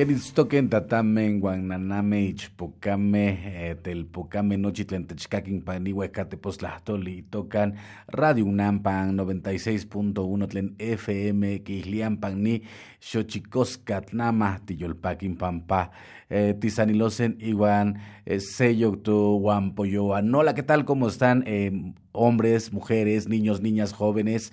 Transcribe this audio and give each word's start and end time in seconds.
Queritztoquen 0.00 0.70
tatamen, 0.72 1.40
guananame, 1.40 2.22
ichpocame, 2.30 3.24
eh, 3.28 3.74
telpocame, 3.84 4.56
nochitlen 4.56 5.04
techcaquin 5.04 5.60
panihuecatepoztlahtoli, 5.60 7.26
tocan 7.28 7.74
Radio 8.08 8.46
Unampan 8.46 9.12
96.1 9.18 10.48
tlen 10.48 10.70
FM, 10.78 11.60
quihliampan 11.66 12.40
ni 12.42 12.62
xochicoscatnama, 13.10 14.62
tiyolpaquin 14.64 15.36
pampa, 15.36 15.90
eh, 16.30 16.54
tisanilosen 16.58 17.36
iguan, 17.38 17.98
eh, 18.24 18.40
sello 18.40 18.96
tu 18.96 19.38
guampoyoan. 19.42 20.34
Hola, 20.34 20.54
¿qué 20.54 20.62
tal? 20.62 20.86
¿Cómo 20.86 21.08
están? 21.08 21.44
Eh, 21.46 21.92
hombres, 22.12 22.72
mujeres, 22.72 23.28
niños, 23.28 23.60
niñas, 23.60 23.92
jóvenes. 23.92 24.50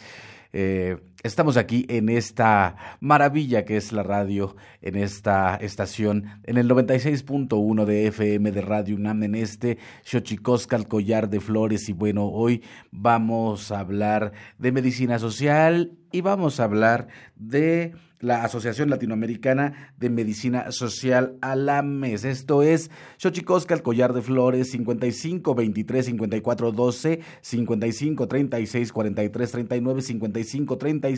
Eh, 0.52 0.98
estamos 1.28 1.58
aquí 1.58 1.86
en 1.90 2.10
esta 2.10 2.76
maravilla 3.00 3.66
que 3.66 3.78
es 3.78 3.92
la 3.92 4.02
radio, 4.02 4.56
en 4.82 4.96
esta 4.96 5.56
estación, 5.56 6.42
en 6.44 6.58
el 6.58 6.70
96.1 6.70 7.86
de 7.86 8.08
FM 8.08 8.52
de 8.52 8.62
Radio 8.62 8.96
UNAM, 8.96 9.24
en 9.24 9.36
este 9.36 9.78
Xochicoscal 10.04 10.88
Collar 10.88 11.30
de 11.30 11.40
Flores. 11.40 11.90
Y 11.90 11.94
bueno, 11.94 12.28
hoy 12.28 12.64
vamos 12.92 13.72
a 13.72 13.80
hablar 13.80 14.32
de 14.58 14.72
medicina 14.72 15.20
social 15.20 15.98
y 16.12 16.22
vamos 16.22 16.60
a 16.60 16.64
hablar 16.64 17.10
de 17.36 17.94
la 18.20 18.44
Asociación 18.44 18.90
Latinoamericana 18.90 19.94
de 19.98 20.10
Medicina 20.10 20.72
Social 20.72 21.38
ALAMES. 21.42 22.26
Esto 22.26 22.64
es 22.64 22.90
Xochicosca, 23.18 23.76
el 23.76 23.84
collar 23.84 24.14
de 24.14 24.22
flores, 24.22 24.72
55 24.72 25.54
23 25.54 26.06
54 26.06 26.72
12, 26.72 27.20
55 27.42 28.28
36 28.28 28.92
43 28.92 29.52
39, 29.52 30.02
55 30.02 30.78
36 30.78 31.17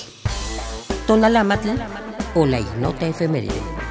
Tonalámatl 1.07 1.71
o 2.35 2.47
la 2.47 2.61
ignota 2.61 3.07
efeméride. 3.09 3.83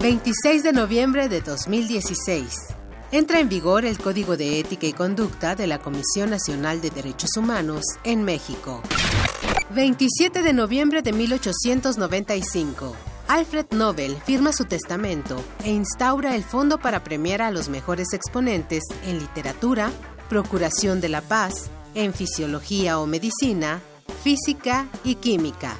26 0.00 0.62
de 0.62 0.72
noviembre 0.72 1.28
de 1.28 1.42
2016. 1.42 2.79
Entra 3.12 3.40
en 3.40 3.48
vigor 3.48 3.84
el 3.84 3.98
Código 3.98 4.36
de 4.36 4.60
Ética 4.60 4.86
y 4.86 4.92
Conducta 4.92 5.56
de 5.56 5.66
la 5.66 5.80
Comisión 5.80 6.30
Nacional 6.30 6.80
de 6.80 6.90
Derechos 6.90 7.36
Humanos 7.36 7.82
en 8.04 8.22
México. 8.22 8.82
27 9.70 10.42
de 10.42 10.52
noviembre 10.52 11.02
de 11.02 11.12
1895. 11.12 12.94
Alfred 13.26 13.66
Nobel 13.72 14.16
firma 14.24 14.52
su 14.52 14.64
testamento 14.64 15.42
e 15.64 15.72
instaura 15.72 16.36
el 16.36 16.44
fondo 16.44 16.78
para 16.78 17.02
premiar 17.02 17.42
a 17.42 17.50
los 17.50 17.68
mejores 17.68 18.12
exponentes 18.12 18.84
en 19.04 19.18
literatura, 19.18 19.90
procuración 20.28 21.00
de 21.00 21.08
la 21.08 21.20
paz, 21.20 21.68
en 21.96 22.14
fisiología 22.14 23.00
o 23.00 23.06
medicina, 23.06 23.80
física 24.22 24.86
y 25.02 25.16
química. 25.16 25.76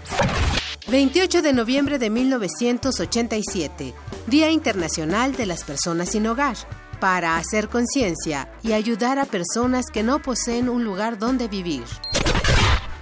28 0.89 1.43
de 1.43 1.53
noviembre 1.53 2.01
de 2.01 2.11
1987. 2.11 3.95
Día 4.27 4.51
Internacional 4.51 5.37
de 5.37 5.47
las 5.47 5.63
Personas 5.63 6.11
sin 6.11 6.27
Hogar, 6.27 6.57
para 7.01 7.37
hacer 7.37 7.69
conciencia 7.69 8.53
y 8.63 8.73
ayudar 8.73 9.19
a 9.19 9.25
personas 9.25 9.87
que 9.87 10.03
no 10.03 10.21
poseen 10.21 10.69
un 10.69 10.85
lugar 10.85 11.19
donde 11.19 11.49
vivir. 11.49 11.85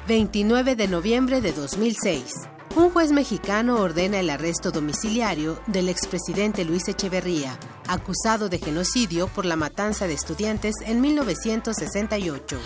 29 0.07 0.77
de 0.77 0.89
noviembre 0.89 1.41
de 1.41 1.53
2006. 1.53 2.33
Un 2.77 2.91
juez 2.91 3.11
mexicano 3.11 3.81
ordena 3.81 4.21
el 4.21 4.31
arresto 4.31 4.71
domiciliario 4.71 5.61
del 5.67 5.89
expresidente 5.89 6.65
Luis 6.65 6.87
Echeverría, 6.87 7.59
acusado 7.89 8.49
de 8.49 8.59
genocidio 8.59 9.27
por 9.29 9.45
la 9.45 9.57
matanza 9.57 10.07
de 10.07 10.15
estudiantes 10.15 10.77
en 10.87 11.01
1968. 11.01 12.59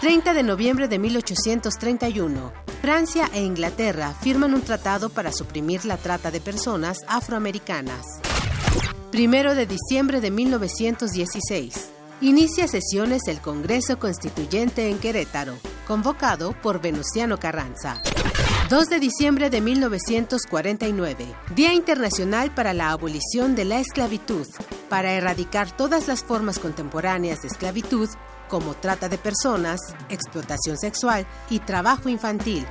30 0.00 0.34
de 0.34 0.42
noviembre 0.42 0.88
de 0.88 0.98
1831, 0.98 2.52
Francia 2.82 3.30
e 3.32 3.42
Inglaterra 3.42 4.14
firman 4.20 4.54
un 4.54 4.62
tratado 4.62 5.08
para 5.08 5.32
suprimir 5.32 5.84
la 5.84 5.96
trata 5.96 6.30
de 6.30 6.40
personas 6.40 6.98
afroamericanas. 7.08 8.04
1 9.18 9.54
de 9.54 9.64
diciembre 9.64 10.20
de 10.20 10.30
1916, 10.30 11.88
inicia 12.20 12.68
sesiones 12.68 13.22
el 13.28 13.40
Congreso 13.40 13.98
Constituyente 13.98 14.90
en 14.90 14.98
Querétaro, 14.98 15.56
convocado 15.86 16.54
por 16.60 16.82
Venustiano 16.82 17.38
Carranza. 17.38 18.02
2 18.68 18.88
de 18.90 19.00
diciembre 19.00 19.48
de 19.48 19.62
1949, 19.62 21.34
Día 21.54 21.72
Internacional 21.72 22.54
para 22.54 22.74
la 22.74 22.90
Abolición 22.90 23.54
de 23.54 23.64
la 23.64 23.80
Esclavitud, 23.80 24.46
para 24.90 25.14
erradicar 25.14 25.74
todas 25.74 26.08
las 26.08 26.22
formas 26.22 26.58
contemporáneas 26.58 27.40
de 27.40 27.48
esclavitud 27.48 28.10
como 28.48 28.74
trata 28.74 29.08
de 29.08 29.16
personas, 29.16 29.80
explotación 30.10 30.76
sexual 30.76 31.26
y 31.48 31.60
trabajo 31.60 32.10
infantil. 32.10 32.66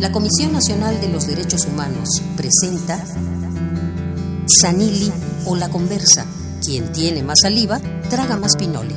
La 0.00 0.12
Comisión 0.12 0.52
Nacional 0.52 1.00
de 1.00 1.08
los 1.08 1.26
Derechos 1.26 1.66
Humanos 1.66 2.22
presenta 2.36 3.04
Sanili 4.60 5.12
o 5.44 5.56
la 5.56 5.68
conversa. 5.70 6.24
Quien 6.64 6.92
tiene 6.92 7.24
más 7.24 7.38
saliva, 7.42 7.80
traga 8.08 8.36
más 8.36 8.54
pinole. 8.56 8.94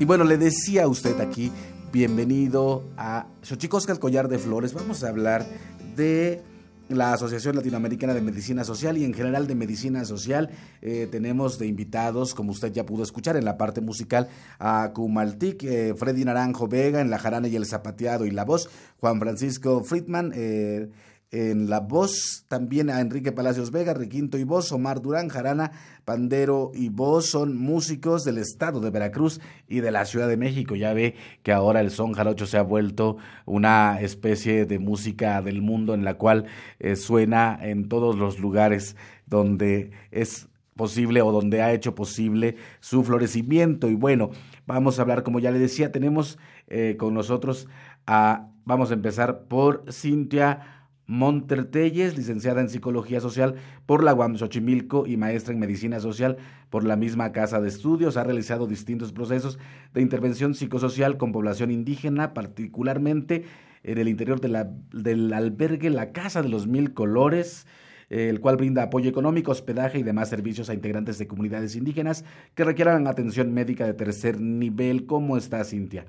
Y 0.00 0.04
bueno, 0.04 0.24
le 0.24 0.36
decía 0.36 0.82
a 0.82 0.88
usted 0.88 1.20
aquí, 1.20 1.52
bienvenido 1.94 2.82
a 2.96 3.28
Xochicosca, 3.42 3.92
el 3.92 4.00
collar 4.00 4.26
de 4.26 4.40
flores. 4.40 4.74
Vamos 4.74 5.04
a 5.04 5.10
hablar 5.10 5.46
de 5.94 6.42
la 6.88 7.12
Asociación 7.12 7.54
Latinoamericana 7.54 8.14
de 8.14 8.20
Medicina 8.20 8.64
Social 8.64 8.98
y 8.98 9.04
en 9.04 9.14
general 9.14 9.46
de 9.46 9.54
Medicina 9.54 10.04
Social. 10.04 10.50
Eh, 10.82 11.06
tenemos 11.08 11.56
de 11.56 11.68
invitados, 11.68 12.34
como 12.34 12.50
usted 12.50 12.72
ya 12.72 12.84
pudo 12.84 13.04
escuchar 13.04 13.36
en 13.36 13.44
la 13.44 13.56
parte 13.56 13.80
musical, 13.80 14.28
a 14.58 14.90
Kumaltik, 14.92 15.62
eh, 15.62 15.94
Freddy 15.96 16.24
Naranjo 16.24 16.66
Vega 16.66 17.00
en 17.00 17.10
la 17.10 17.18
jarana 17.20 17.46
y 17.46 17.54
el 17.54 17.64
zapateado 17.64 18.26
y 18.26 18.32
la 18.32 18.44
voz, 18.44 18.68
Juan 18.98 19.20
Francisco 19.20 19.84
Friedman. 19.84 20.32
Eh, 20.34 20.90
en 21.34 21.68
la 21.68 21.80
voz 21.80 22.44
también 22.46 22.90
a 22.90 23.00
Enrique 23.00 23.32
Palacios 23.32 23.72
Vega, 23.72 23.92
Requinto 23.92 24.38
y 24.38 24.44
voz, 24.44 24.70
Omar 24.70 25.02
Durán, 25.02 25.28
Jarana, 25.28 25.72
Pandero 26.04 26.70
y 26.72 26.90
voz 26.90 27.26
son 27.26 27.56
músicos 27.56 28.22
del 28.22 28.38
estado 28.38 28.78
de 28.78 28.90
Veracruz 28.90 29.40
y 29.66 29.80
de 29.80 29.90
la 29.90 30.04
Ciudad 30.04 30.28
de 30.28 30.36
México. 30.36 30.76
Ya 30.76 30.94
ve 30.94 31.16
que 31.42 31.50
ahora 31.50 31.80
el 31.80 31.90
son 31.90 32.12
jarocho 32.12 32.46
se 32.46 32.56
ha 32.56 32.62
vuelto 32.62 33.16
una 33.46 34.00
especie 34.00 34.64
de 34.64 34.78
música 34.78 35.42
del 35.42 35.60
mundo 35.60 35.94
en 35.94 36.04
la 36.04 36.14
cual 36.14 36.44
eh, 36.78 36.94
suena 36.94 37.58
en 37.60 37.88
todos 37.88 38.16
los 38.16 38.38
lugares 38.38 38.94
donde 39.26 39.90
es 40.12 40.48
posible 40.76 41.20
o 41.20 41.32
donde 41.32 41.62
ha 41.62 41.72
hecho 41.72 41.96
posible 41.96 42.54
su 42.78 43.02
florecimiento. 43.02 43.90
Y 43.90 43.96
bueno, 43.96 44.30
vamos 44.66 45.00
a 45.00 45.02
hablar, 45.02 45.24
como 45.24 45.40
ya 45.40 45.50
le 45.50 45.58
decía, 45.58 45.90
tenemos 45.90 46.38
eh, 46.68 46.94
con 46.96 47.12
nosotros 47.12 47.66
a, 48.06 48.50
vamos 48.64 48.92
a 48.92 48.94
empezar 48.94 49.48
por 49.48 49.84
Cintia 49.90 50.73
Montertelles, 51.06 52.16
licenciada 52.16 52.60
en 52.60 52.68
Psicología 52.68 53.20
Social 53.20 53.56
por 53.84 54.02
la 54.02 54.14
UAM 54.14 54.36
Xochimilco 54.36 55.06
y 55.06 55.16
maestra 55.16 55.52
en 55.52 55.60
Medicina 55.60 56.00
Social 56.00 56.38
por 56.70 56.84
la 56.84 56.96
misma 56.96 57.32
Casa 57.32 57.60
de 57.60 57.68
Estudios. 57.68 58.16
Ha 58.16 58.24
realizado 58.24 58.66
distintos 58.66 59.12
procesos 59.12 59.58
de 59.92 60.00
intervención 60.00 60.54
psicosocial 60.54 61.18
con 61.18 61.32
población 61.32 61.70
indígena, 61.70 62.32
particularmente 62.32 63.44
en 63.82 63.98
el 63.98 64.08
interior 64.08 64.40
del 64.40 65.32
albergue 65.32 65.90
La 65.90 66.12
Casa 66.12 66.42
de 66.42 66.48
los 66.48 66.66
Mil 66.66 66.94
Colores, 66.94 67.66
el 68.08 68.40
cual 68.40 68.56
brinda 68.56 68.84
apoyo 68.84 69.10
económico, 69.10 69.50
hospedaje 69.50 69.98
y 69.98 70.02
demás 70.02 70.30
servicios 70.30 70.70
a 70.70 70.74
integrantes 70.74 71.18
de 71.18 71.26
comunidades 71.26 71.76
indígenas 71.76 72.24
que 72.54 72.64
requieran 72.64 73.06
atención 73.06 73.52
médica 73.52 73.86
de 73.86 73.94
tercer 73.94 74.40
nivel. 74.40 75.04
¿Cómo 75.04 75.36
está, 75.36 75.64
Cintia? 75.64 76.06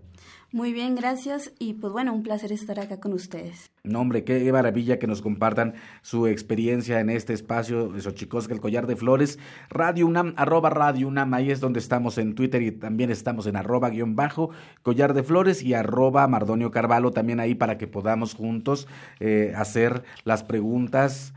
Muy 0.55 0.71
bien, 0.71 0.95
gracias. 0.95 1.51
Y 1.59 1.74
pues 1.74 1.91
bueno, 1.91 2.13
un 2.13 2.24
placer 2.24 2.53
estar 2.53 2.79
acá 2.79 3.01
con 3.01 3.12
ustedes. 3.12 3.69
No, 3.83 4.00
hombre, 4.00 4.24
qué 4.24 4.50
maravilla 4.53 5.00
que 5.00 5.05
nos 5.05 5.21
compartan 5.21 5.74
su 6.01 6.27
experiencia 6.27 7.01
en 7.01 7.09
este 7.09 7.33
espacio 7.33 7.89
de 7.89 8.00
Xochicosca, 8.00 8.53
el 8.53 8.62
collar 8.62 8.88
de 8.88 8.95
flores. 8.95 9.38
Radio 9.69 10.07
UNAM, 10.07 10.33
arroba 10.38 10.69
Radio 10.69 11.09
UNAM, 11.09 11.33
ahí 11.33 11.51
es 11.51 11.59
donde 11.59 11.79
estamos 11.79 12.17
en 12.17 12.35
Twitter 12.35 12.62
y 12.62 12.71
también 12.71 13.12
estamos 13.12 13.47
en 13.47 13.57
arroba 13.57 13.89
guion 13.89 14.15
bajo, 14.15 14.50
collar 14.81 15.13
de 15.13 15.24
flores 15.24 15.62
y 15.62 15.74
arroba 15.74 16.25
Mardonio 16.29 16.71
Carvalho, 16.71 17.12
también 17.12 17.41
ahí 17.41 17.53
para 17.53 17.77
que 17.77 17.88
podamos 17.88 18.33
juntos 18.33 18.88
eh, 19.19 19.51
hacer 19.57 20.03
las 20.24 20.45
preguntas 20.45 21.33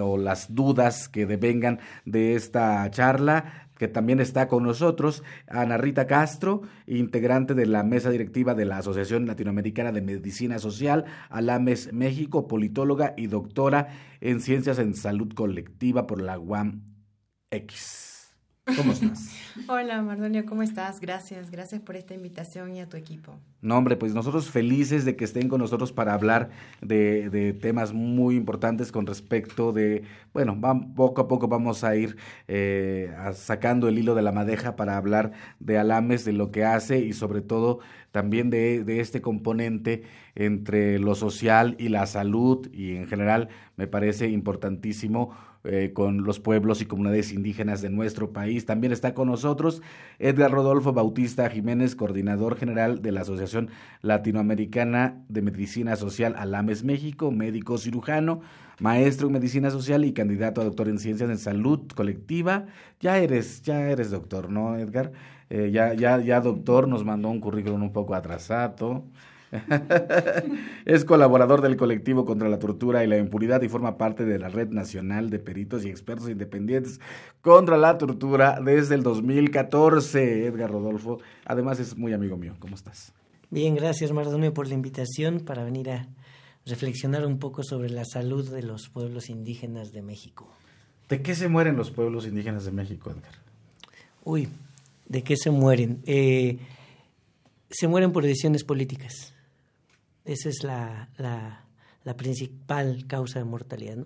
o 0.00 0.18
las 0.18 0.54
dudas 0.54 1.08
que 1.08 1.26
devengan 1.26 1.80
de 2.04 2.36
esta 2.36 2.88
charla 2.92 3.61
que 3.82 3.88
también 3.88 4.20
está 4.20 4.46
con 4.46 4.62
nosotros, 4.62 5.24
Ana 5.48 5.76
Rita 5.76 6.06
Castro, 6.06 6.62
integrante 6.86 7.54
de 7.54 7.66
la 7.66 7.82
mesa 7.82 8.10
directiva 8.10 8.54
de 8.54 8.64
la 8.64 8.78
Asociación 8.78 9.26
Latinoamericana 9.26 9.90
de 9.90 10.00
Medicina 10.00 10.60
Social, 10.60 11.04
Alames 11.30 11.92
México, 11.92 12.46
politóloga 12.46 13.12
y 13.16 13.26
doctora 13.26 13.88
en 14.20 14.40
Ciencias 14.40 14.78
en 14.78 14.94
Salud 14.94 15.32
Colectiva 15.34 16.06
por 16.06 16.22
la 16.22 16.38
UAM 16.38 16.82
X. 17.50 18.11
¿Cómo 18.64 18.92
estás? 18.92 19.28
Hola, 19.68 20.00
Mardonio, 20.02 20.46
¿cómo 20.46 20.62
estás? 20.62 21.00
Gracias, 21.00 21.50
gracias 21.50 21.80
por 21.80 21.96
esta 21.96 22.14
invitación 22.14 22.76
y 22.76 22.80
a 22.80 22.88
tu 22.88 22.96
equipo. 22.96 23.34
No, 23.60 23.76
hombre, 23.76 23.96
pues 23.96 24.14
nosotros 24.14 24.50
felices 24.50 25.04
de 25.04 25.16
que 25.16 25.24
estén 25.24 25.48
con 25.48 25.60
nosotros 25.60 25.90
para 25.90 26.14
hablar 26.14 26.50
de, 26.80 27.56
temas 27.60 27.92
muy 27.92 28.36
importantes 28.36 28.92
con 28.92 29.04
respecto 29.04 29.72
de, 29.72 30.04
bueno, 30.32 30.60
poco 30.94 31.22
a 31.22 31.28
poco 31.28 31.48
vamos 31.48 31.82
a 31.82 31.96
ir 31.96 32.16
eh, 32.46 33.12
sacando 33.34 33.88
el 33.88 33.98
hilo 33.98 34.14
de 34.14 34.22
la 34.22 34.30
madeja 34.30 34.76
para 34.76 34.96
hablar 34.96 35.32
de 35.58 35.78
Alames, 35.78 36.24
de 36.24 36.32
lo 36.32 36.52
que 36.52 36.64
hace 36.64 37.00
y 37.00 37.14
sobre 37.14 37.40
todo 37.40 37.80
también 38.12 38.48
de, 38.48 38.84
de 38.84 39.00
este 39.00 39.20
componente 39.20 40.04
entre 40.36 41.00
lo 41.00 41.16
social 41.16 41.74
y 41.80 41.88
la 41.88 42.06
salud 42.06 42.68
y 42.72 42.94
en 42.94 43.06
general 43.08 43.48
me 43.76 43.88
parece 43.88 44.28
importantísimo 44.28 45.34
eh, 45.64 45.92
con 45.94 46.24
los 46.24 46.40
pueblos 46.40 46.82
y 46.82 46.86
comunidades 46.86 47.32
indígenas 47.32 47.82
de 47.82 47.90
nuestro 47.90 48.32
país. 48.32 48.66
También 48.66 48.92
está 48.92 49.14
con 49.14 49.28
nosotros 49.28 49.80
Edgar 50.18 50.50
Rodolfo 50.50 50.92
Bautista 50.92 51.48
Jiménez, 51.48 51.94
coordinador 51.94 52.56
general 52.56 53.00
de 53.00 53.12
la 53.12 53.20
Asociación 53.20 53.70
Latinoamericana 54.00 55.22
de 55.28 55.42
Medicina 55.42 55.94
Social 55.96 56.34
Alames 56.36 56.82
México, 56.82 57.30
médico 57.30 57.78
cirujano, 57.78 58.40
maestro 58.80 59.28
en 59.28 59.34
medicina 59.34 59.70
social 59.70 60.04
y 60.04 60.12
candidato 60.12 60.60
a 60.60 60.64
doctor 60.64 60.88
en 60.88 60.98
ciencias 60.98 61.30
en 61.30 61.38
salud 61.38 61.80
colectiva. 61.94 62.66
Ya 63.00 63.18
eres, 63.18 63.62
ya 63.62 63.88
eres 63.88 64.10
doctor, 64.10 64.50
¿no, 64.50 64.76
Edgar? 64.76 65.12
Eh, 65.48 65.70
ya, 65.72 65.94
ya, 65.94 66.18
ya 66.18 66.40
doctor, 66.40 66.88
nos 66.88 67.04
mandó 67.04 67.28
un 67.28 67.40
currículum 67.40 67.82
un 67.82 67.92
poco 67.92 68.14
atrasado. 68.14 69.04
es 70.86 71.04
colaborador 71.04 71.60
del 71.60 71.76
colectivo 71.76 72.24
contra 72.24 72.48
la 72.48 72.58
tortura 72.58 73.04
y 73.04 73.06
la 73.06 73.18
impunidad 73.18 73.62
y 73.62 73.68
forma 73.68 73.98
parte 73.98 74.24
de 74.24 74.38
la 74.38 74.48
Red 74.48 74.70
Nacional 74.70 75.30
de 75.30 75.38
Peritos 75.38 75.84
y 75.84 75.90
Expertos 75.90 76.30
Independientes 76.30 77.00
contra 77.42 77.76
la 77.76 77.98
Tortura 77.98 78.60
desde 78.64 78.94
el 78.94 79.02
2014. 79.02 80.46
Edgar 80.46 80.70
Rodolfo, 80.70 81.18
además 81.44 81.80
es 81.80 81.96
muy 81.96 82.12
amigo 82.12 82.36
mío. 82.36 82.54
¿Cómo 82.58 82.74
estás? 82.74 83.12
Bien, 83.50 83.74
gracias 83.74 84.12
Mardonio 84.12 84.54
por 84.54 84.68
la 84.68 84.74
invitación 84.74 85.40
para 85.40 85.64
venir 85.64 85.90
a 85.90 86.08
reflexionar 86.64 87.26
un 87.26 87.38
poco 87.38 87.62
sobre 87.62 87.90
la 87.90 88.04
salud 88.04 88.48
de 88.48 88.62
los 88.62 88.88
pueblos 88.88 89.28
indígenas 89.28 89.92
de 89.92 90.00
México. 90.00 90.48
¿De 91.08 91.20
qué 91.20 91.34
se 91.34 91.48
mueren 91.48 91.76
los 91.76 91.90
pueblos 91.90 92.26
indígenas 92.26 92.64
de 92.64 92.72
México, 92.72 93.10
Edgar? 93.10 93.34
Uy, 94.24 94.48
¿de 95.06 95.22
qué 95.22 95.36
se 95.36 95.50
mueren? 95.50 96.00
Eh, 96.06 96.56
se 97.68 97.88
mueren 97.88 98.12
por 98.12 98.22
decisiones 98.22 98.64
políticas. 98.64 99.34
Esa 100.24 100.48
es 100.48 100.62
la, 100.62 101.08
la, 101.18 102.16
principal 102.16 103.06
causa 103.06 103.38
de 103.38 103.44
mortalidad. 103.44 103.98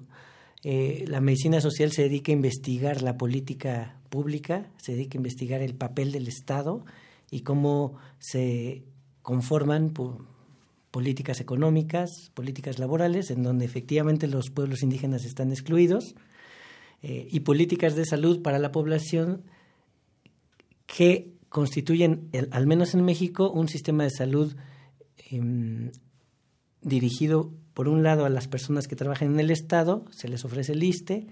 Eh, 0.63 1.05
la 1.07 1.21
medicina 1.21 1.61
social 1.61 1.93
se 1.93 2.03
dedica 2.03 2.33
a 2.33 2.35
investigar 2.35 3.03
la 3.03 3.17
política 3.19 4.01
pública, 4.09 4.71
se 4.79 4.93
dedica 4.93 5.17
a 5.17 5.21
investigar 5.21 5.63
el 5.63 5.75
papel 5.75 6.13
del 6.13 6.29
Estado 6.29 6.85
y 7.31 7.41
cómo 7.41 7.97
se 8.19 8.83
conforman 9.23 9.93
políticas 10.91 11.41
económicas, 11.41 12.31
políticas 12.33 12.79
laborales, 12.79 13.31
en 13.31 13.43
donde 13.43 13.65
efectivamente 13.65 14.27
los 14.29 14.51
pueblos 14.51 14.83
indígenas 14.83 15.25
están 15.25 15.51
excluidos, 15.51 16.15
eh, 17.03 17.29
y 17.31 17.41
políticas 17.41 17.95
de 17.95 18.07
salud 18.07 18.41
para 18.41 18.59
la 18.59 18.73
población 18.73 19.43
que 20.87 21.35
constituyen, 21.49 22.31
al 22.51 22.67
menos 22.67 22.95
en 22.95 23.05
México, 23.05 23.51
un 23.51 23.69
sistema 23.69 24.05
de 24.05 24.11
salud 24.11 24.57
em, 25.31 25.91
dirigido, 26.87 27.51
por 27.75 27.89
un 27.89 28.03
lado, 28.03 28.25
a 28.25 28.31
las 28.31 28.49
personas 28.49 28.87
que 28.87 28.97
trabajan 28.97 29.33
en 29.33 29.41
el 29.41 29.51
Estado, 29.51 30.05
se 30.11 30.29
les 30.29 30.45
ofrece 30.45 30.73
el 30.73 30.83
ISTE, 30.83 31.27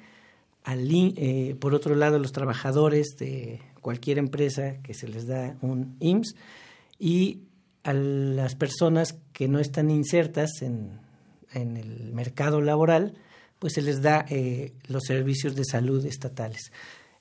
eh, 0.67 1.57
por 1.61 1.75
otro 1.75 1.95
lado, 1.95 2.17
a 2.17 2.19
los 2.19 2.33
trabajadores 2.33 3.17
de 3.19 3.61
cualquier 3.81 4.19
empresa 4.19 4.83
que 4.83 4.95
se 4.95 5.09
les 5.09 5.27
da 5.27 5.57
un 5.63 5.97
IMSS, 6.01 6.35
y 6.99 7.43
a 7.85 7.93
las 7.93 8.55
personas 8.57 9.19
que 9.33 9.47
no 9.47 9.59
están 9.59 9.91
insertas 9.91 10.63
en, 10.63 10.99
en 11.53 11.77
el 11.77 12.13
mercado 12.13 12.61
laboral, 12.61 13.15
pues 13.59 13.75
se 13.75 13.83
les 13.83 14.03
da 14.03 14.25
eh, 14.29 14.73
los 14.89 15.05
servicios 15.05 15.55
de 15.55 15.65
salud 15.65 16.05
estatales. 16.05 16.73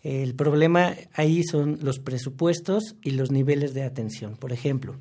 El 0.01 0.35
problema 0.35 0.95
ahí 1.13 1.43
son 1.43 1.79
los 1.81 1.99
presupuestos 1.99 2.95
y 3.01 3.11
los 3.11 3.31
niveles 3.31 3.73
de 3.73 3.83
atención. 3.83 4.35
Por 4.35 4.51
ejemplo, 4.51 4.97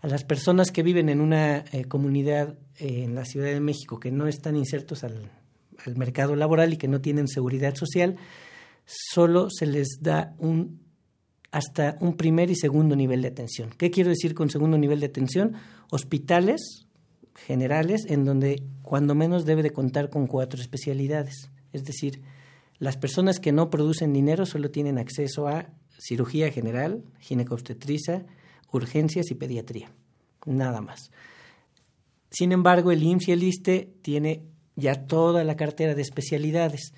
a 0.00 0.06
las 0.06 0.24
personas 0.24 0.70
que 0.70 0.82
viven 0.82 1.08
en 1.08 1.20
una 1.20 1.64
eh, 1.72 1.84
comunidad 1.84 2.56
eh, 2.78 3.04
en 3.04 3.14
la 3.14 3.24
Ciudad 3.24 3.48
de 3.48 3.60
México 3.60 4.00
que 4.00 4.10
no 4.10 4.26
están 4.26 4.56
insertos 4.56 5.04
al, 5.04 5.30
mercado 5.96 6.36
laboral 6.36 6.74
y 6.74 6.76
que 6.76 6.88
no 6.88 7.00
tienen 7.00 7.26
seguridad 7.26 7.74
social, 7.74 8.16
solo 8.84 9.48
se 9.50 9.64
les 9.64 9.98
da 10.02 10.34
un 10.38 10.80
hasta 11.52 11.96
un 12.00 12.16
primer 12.16 12.50
y 12.50 12.54
segundo 12.54 12.94
nivel 12.94 13.22
de 13.22 13.28
atención. 13.28 13.70
¿Qué 13.76 13.90
quiero 13.90 14.10
decir 14.10 14.34
con 14.34 14.50
segundo 14.50 14.76
nivel 14.76 15.00
de 15.00 15.06
atención? 15.06 15.54
Hospitales 15.90 16.86
generales 17.34 18.04
en 18.08 18.24
donde 18.24 18.62
cuando 18.82 19.14
menos 19.14 19.46
debe 19.46 19.62
de 19.62 19.72
contar 19.72 20.10
con 20.10 20.26
cuatro 20.26 20.60
especialidades. 20.60 21.50
Es 21.72 21.84
decir, 21.84 22.20
las 22.78 22.96
personas 22.96 23.40
que 23.40 23.52
no 23.52 23.70
producen 23.70 24.12
dinero 24.12 24.46
solo 24.46 24.70
tienen 24.70 24.98
acceso 24.98 25.48
a 25.48 25.70
cirugía 25.98 26.52
general, 26.52 27.02
ginecobstetricia, 27.18 28.26
urgencias 28.72 29.30
y 29.30 29.34
pediatría, 29.34 29.90
nada 30.46 30.80
más. 30.80 31.10
Sin 32.30 32.52
embargo, 32.52 32.92
el 32.92 33.02
IMSS 33.02 33.28
y 33.28 33.32
el 33.32 33.42
ISTE 33.42 33.92
tiene 34.02 34.44
ya 34.76 35.06
toda 35.06 35.44
la 35.44 35.56
cartera 35.56 35.94
de 35.94 36.02
especialidades. 36.02 36.94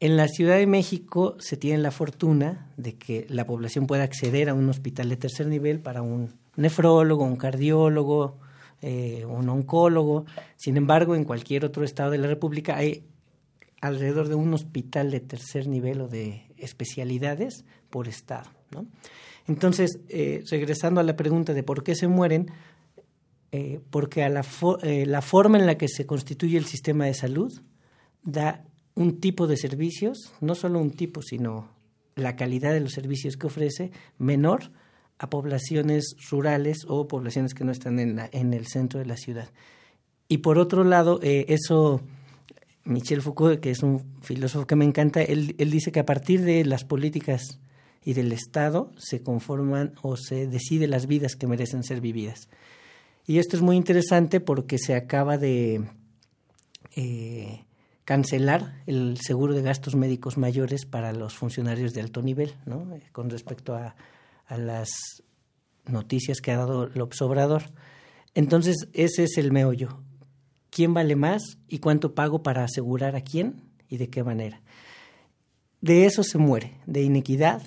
En 0.00 0.16
la 0.16 0.28
Ciudad 0.28 0.56
de 0.56 0.66
México 0.66 1.36
se 1.38 1.56
tiene 1.56 1.78
la 1.78 1.90
fortuna 1.90 2.72
de 2.76 2.96
que 2.96 3.26
la 3.28 3.46
población 3.46 3.86
pueda 3.86 4.02
acceder 4.04 4.48
a 4.48 4.54
un 4.54 4.68
hospital 4.68 5.08
de 5.08 5.16
tercer 5.16 5.46
nivel 5.46 5.80
para 5.80 6.02
un 6.02 6.34
nefrólogo, 6.56 7.24
un 7.24 7.36
cardiólogo, 7.36 8.38
eh, 8.80 9.24
un 9.26 9.48
oncólogo. 9.48 10.26
Sin 10.56 10.76
embargo, 10.76 11.14
en 11.14 11.24
cualquier 11.24 11.64
otro 11.64 11.84
estado 11.84 12.10
de 12.10 12.18
la 12.18 12.26
República 12.26 12.76
hay 12.76 13.04
alrededor 13.80 14.28
de 14.28 14.34
un 14.36 14.54
hospital 14.54 15.10
de 15.10 15.20
tercer 15.20 15.68
nivel 15.68 16.00
o 16.00 16.08
de 16.08 16.46
especialidades 16.56 17.64
por 17.90 18.08
estado. 18.08 18.48
Entonces, 19.46 20.00
eh, 20.08 20.44
regresando 20.50 21.00
a 21.00 21.04
la 21.04 21.16
pregunta 21.16 21.54
de 21.54 21.62
por 21.62 21.82
qué 21.82 21.94
se 21.94 22.08
mueren, 22.08 22.50
eh, 23.50 23.80
porque 23.90 24.22
a 24.22 24.28
la, 24.28 24.44
eh, 24.82 25.04
la 25.06 25.20
forma 25.20 25.58
en 25.58 25.66
la 25.66 25.76
que 25.76 25.88
se 25.88 26.06
constituye 26.06 26.56
el 26.56 26.64
sistema 26.64 27.06
de 27.06 27.14
salud 27.14 27.52
da 28.22 28.64
un 28.94 29.20
tipo 29.20 29.46
de 29.46 29.56
servicios, 29.56 30.32
no 30.40 30.54
solo 30.54 30.78
un 30.78 30.92
tipo, 30.92 31.22
sino 31.22 31.68
la 32.14 32.36
calidad 32.36 32.72
de 32.72 32.80
los 32.80 32.92
servicios 32.92 33.36
que 33.36 33.46
ofrece, 33.46 33.90
menor 34.18 34.70
a 35.18 35.28
poblaciones 35.28 36.14
rurales 36.30 36.84
o 36.88 37.08
poblaciones 37.08 37.54
que 37.54 37.64
no 37.64 37.72
están 37.72 37.98
en, 37.98 38.20
en 38.32 38.54
el 38.54 38.66
centro 38.66 39.00
de 39.00 39.06
la 39.06 39.16
ciudad. 39.16 39.50
Y 40.28 40.38
por 40.38 40.58
otro 40.58 40.84
lado, 40.84 41.20
eso, 41.22 42.00
Michel 42.84 43.22
Foucault, 43.22 43.60
que 43.60 43.70
es 43.70 43.82
un 43.82 44.02
filósofo 44.22 44.66
que 44.66 44.76
me 44.76 44.84
encanta, 44.84 45.22
él 45.22 45.54
dice 45.70 45.92
que 45.92 46.00
a 46.00 46.06
partir 46.06 46.42
de 46.42 46.64
las 46.64 46.84
políticas 46.84 47.60
y 48.04 48.14
del 48.14 48.32
Estado 48.32 48.92
se 48.96 49.22
conforman 49.22 49.94
o 50.02 50.16
se 50.16 50.46
decide 50.46 50.86
las 50.86 51.06
vidas 51.06 51.36
que 51.36 51.46
merecen 51.46 51.82
ser 51.82 52.00
vividas. 52.00 52.48
Y 53.26 53.38
esto 53.38 53.56
es 53.56 53.62
muy 53.62 53.76
interesante 53.76 54.40
porque 54.40 54.78
se 54.78 54.94
acaba 54.94 55.38
de 55.38 55.84
eh, 56.96 57.64
cancelar 58.04 58.82
el 58.86 59.18
seguro 59.20 59.54
de 59.54 59.62
gastos 59.62 59.94
médicos 59.94 60.36
mayores 60.36 60.86
para 60.86 61.12
los 61.12 61.34
funcionarios 61.34 61.92
de 61.92 62.00
alto 62.00 62.22
nivel, 62.22 62.54
¿no? 62.66 62.86
Con 63.12 63.30
respecto 63.30 63.74
a, 63.74 63.94
a 64.46 64.56
las 64.58 64.88
noticias 65.86 66.40
que 66.40 66.50
ha 66.50 66.56
dado 66.56 66.88
López 66.88 67.22
Obrador. 67.22 67.62
Entonces, 68.34 68.88
ese 68.92 69.24
es 69.24 69.36
el 69.38 69.52
meollo. 69.52 70.00
¿Quién 70.70 70.94
vale 70.94 71.16
más 71.16 71.58
y 71.68 71.78
cuánto 71.78 72.14
pago 72.14 72.42
para 72.42 72.64
asegurar 72.64 73.14
a 73.14 73.20
quién 73.20 73.62
y 73.88 73.98
de 73.98 74.08
qué 74.08 74.24
manera? 74.24 74.62
De 75.80 76.06
eso 76.06 76.22
se 76.22 76.38
muere, 76.38 76.78
de 76.86 77.02
inequidad, 77.02 77.62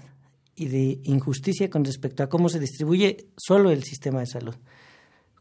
y 0.55 0.67
de 0.67 0.99
injusticia 1.03 1.69
con 1.69 1.83
respecto 1.83 2.23
a 2.23 2.29
cómo 2.29 2.49
se 2.49 2.59
distribuye 2.59 3.27
solo 3.37 3.71
el 3.71 3.83
sistema 3.83 4.19
de 4.19 4.27
salud. 4.27 4.55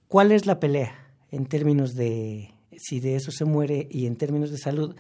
¿Cuál 0.08 0.32
es 0.32 0.46
la 0.46 0.60
pelea 0.60 1.14
en 1.30 1.46
términos 1.46 1.94
de 1.94 2.52
si 2.76 3.00
de 3.00 3.16
eso 3.16 3.30
se 3.30 3.44
muere 3.44 3.88
y 3.90 4.06
en 4.06 4.16
términos 4.16 4.50
de 4.50 4.58
salud? 4.58 4.96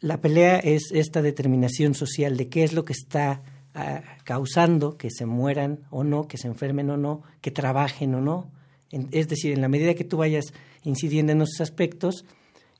La 0.00 0.20
pelea 0.20 0.58
es 0.58 0.90
esta 0.92 1.22
determinación 1.22 1.94
social 1.94 2.36
de 2.36 2.48
qué 2.48 2.64
es 2.64 2.72
lo 2.72 2.84
que 2.84 2.92
está 2.92 3.42
ah, 3.74 4.02
causando 4.24 4.96
que 4.96 5.10
se 5.10 5.26
mueran 5.26 5.80
o 5.90 6.02
no, 6.02 6.26
que 6.26 6.38
se 6.38 6.48
enfermen 6.48 6.90
o 6.90 6.96
no, 6.96 7.22
que 7.40 7.50
trabajen 7.50 8.14
o 8.14 8.20
no. 8.20 8.50
es 8.90 9.28
decir, 9.28 9.52
en 9.52 9.60
la 9.60 9.68
medida 9.68 9.94
que 9.94 10.04
tú 10.04 10.16
vayas 10.16 10.52
incidiendo 10.82 11.32
en 11.32 11.42
esos 11.42 11.60
aspectos, 11.60 12.24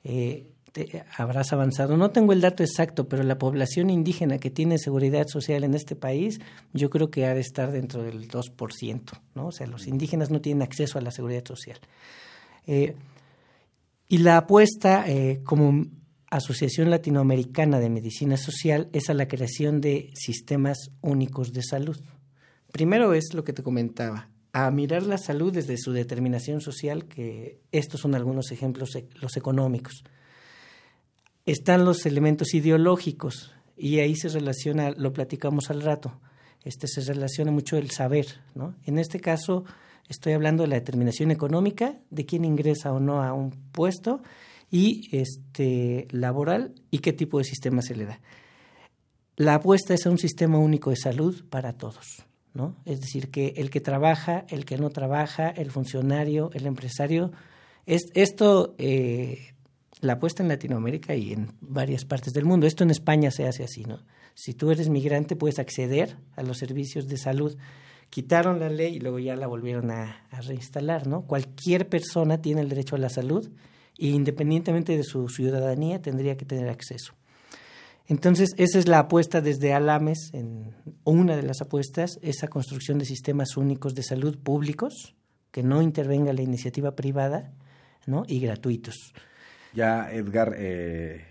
eh, 0.04 0.51
habrás 1.16 1.52
avanzado. 1.52 1.96
No 1.96 2.10
tengo 2.10 2.32
el 2.32 2.40
dato 2.40 2.62
exacto, 2.62 3.08
pero 3.08 3.22
la 3.22 3.38
población 3.38 3.90
indígena 3.90 4.38
que 4.38 4.50
tiene 4.50 4.78
seguridad 4.78 5.26
social 5.28 5.64
en 5.64 5.74
este 5.74 5.96
país, 5.96 6.40
yo 6.72 6.90
creo 6.90 7.10
que 7.10 7.26
ha 7.26 7.34
de 7.34 7.40
estar 7.40 7.72
dentro 7.72 8.02
del 8.02 8.28
2%, 8.28 9.20
¿no? 9.34 9.46
O 9.46 9.52
sea, 9.52 9.66
los 9.66 9.86
indígenas 9.86 10.30
no 10.30 10.40
tienen 10.40 10.62
acceso 10.62 10.98
a 10.98 11.02
la 11.02 11.10
seguridad 11.10 11.44
social. 11.44 11.78
Eh, 12.66 12.94
y 14.08 14.18
la 14.18 14.38
apuesta 14.38 15.08
eh, 15.08 15.40
como 15.44 15.86
Asociación 16.30 16.90
Latinoamericana 16.90 17.78
de 17.78 17.90
Medicina 17.90 18.36
Social 18.36 18.88
es 18.92 19.10
a 19.10 19.14
la 19.14 19.28
creación 19.28 19.80
de 19.80 20.10
sistemas 20.14 20.90
únicos 21.02 21.52
de 21.52 21.62
salud. 21.62 21.98
Primero 22.72 23.12
es 23.12 23.34
lo 23.34 23.44
que 23.44 23.52
te 23.52 23.62
comentaba, 23.62 24.30
a 24.54 24.70
mirar 24.70 25.02
la 25.02 25.18
salud 25.18 25.52
desde 25.52 25.76
su 25.76 25.92
determinación 25.92 26.62
social, 26.62 27.04
que 27.04 27.60
estos 27.70 28.00
son 28.00 28.14
algunos 28.14 28.50
ejemplos, 28.50 28.96
los 29.20 29.36
económicos 29.36 30.04
están 31.46 31.84
los 31.84 32.06
elementos 32.06 32.54
ideológicos 32.54 33.52
y 33.76 33.98
ahí 33.98 34.14
se 34.14 34.28
relaciona, 34.28 34.90
lo 34.90 35.12
platicamos 35.12 35.70
al 35.70 35.82
rato, 35.82 36.20
este 36.64 36.86
se 36.86 37.00
relaciona 37.00 37.50
mucho 37.50 37.76
el 37.76 37.90
saber, 37.90 38.26
¿no? 38.54 38.74
En 38.84 38.98
este 38.98 39.20
caso 39.20 39.64
estoy 40.08 40.34
hablando 40.34 40.62
de 40.62 40.68
la 40.68 40.76
determinación 40.76 41.30
económica 41.30 41.98
de 42.10 42.26
quién 42.26 42.44
ingresa 42.44 42.92
o 42.92 43.00
no 43.00 43.22
a 43.22 43.32
un 43.32 43.50
puesto 43.50 44.22
y 44.70 45.08
este 45.16 46.06
laboral 46.10 46.74
y 46.90 46.98
qué 46.98 47.12
tipo 47.12 47.38
de 47.38 47.44
sistema 47.44 47.82
se 47.82 47.96
le 47.96 48.06
da. 48.06 48.20
La 49.36 49.54
apuesta 49.54 49.94
es 49.94 50.06
a 50.06 50.10
un 50.10 50.18
sistema 50.18 50.58
único 50.58 50.90
de 50.90 50.96
salud 50.96 51.44
para 51.48 51.72
todos, 51.72 52.24
¿no? 52.54 52.76
Es 52.84 53.00
decir, 53.00 53.30
que 53.30 53.54
el 53.56 53.70
que 53.70 53.80
trabaja, 53.80 54.44
el 54.48 54.64
que 54.64 54.76
no 54.76 54.90
trabaja, 54.90 55.48
el 55.48 55.70
funcionario, 55.70 56.50
el 56.52 56.66
empresario, 56.66 57.32
es, 57.86 58.02
esto 58.14 58.74
eh, 58.78 59.54
la 60.02 60.14
apuesta 60.14 60.42
en 60.42 60.48
Latinoamérica 60.48 61.14
y 61.14 61.32
en 61.32 61.52
varias 61.60 62.04
partes 62.04 62.32
del 62.32 62.44
mundo. 62.44 62.66
Esto 62.66 62.82
en 62.82 62.90
España 62.90 63.30
se 63.30 63.46
hace 63.46 63.62
así, 63.62 63.84
¿no? 63.84 64.00
Si 64.34 64.52
tú 64.52 64.72
eres 64.72 64.88
migrante 64.88 65.36
puedes 65.36 65.60
acceder 65.60 66.16
a 66.34 66.42
los 66.42 66.58
servicios 66.58 67.06
de 67.06 67.16
salud. 67.16 67.56
Quitaron 68.10 68.58
la 68.58 68.68
ley 68.68 68.96
y 68.96 68.98
luego 68.98 69.20
ya 69.20 69.36
la 69.36 69.46
volvieron 69.46 69.90
a, 69.90 70.26
reinstalar, 70.44 71.06
¿no? 71.06 71.22
Cualquier 71.22 71.88
persona 71.88 72.42
tiene 72.42 72.60
el 72.62 72.68
derecho 72.68 72.96
a 72.96 72.98
la 72.98 73.08
salud 73.08 73.48
e 73.96 74.08
independientemente 74.08 74.96
de 74.96 75.04
su 75.04 75.28
ciudadanía 75.28 76.02
tendría 76.02 76.36
que 76.36 76.44
tener 76.44 76.68
acceso. 76.68 77.14
Entonces, 78.08 78.50
esa 78.56 78.80
es 78.80 78.88
la 78.88 78.98
apuesta 78.98 79.40
desde 79.40 79.72
Alames, 79.72 80.30
en, 80.32 80.74
una 81.04 81.36
de 81.36 81.44
las 81.44 81.62
apuestas, 81.62 82.18
esa 82.22 82.48
construcción 82.48 82.98
de 82.98 83.04
sistemas 83.04 83.56
únicos 83.56 83.94
de 83.94 84.02
salud 84.02 84.36
públicos, 84.36 85.14
que 85.52 85.62
no 85.62 85.80
intervenga 85.80 86.32
la 86.32 86.42
iniciativa 86.42 86.96
privada, 86.96 87.52
¿no? 88.06 88.24
y 88.26 88.40
gratuitos. 88.40 89.14
Ya 89.74 90.12
Edgar, 90.12 90.54
eh, 90.58 91.24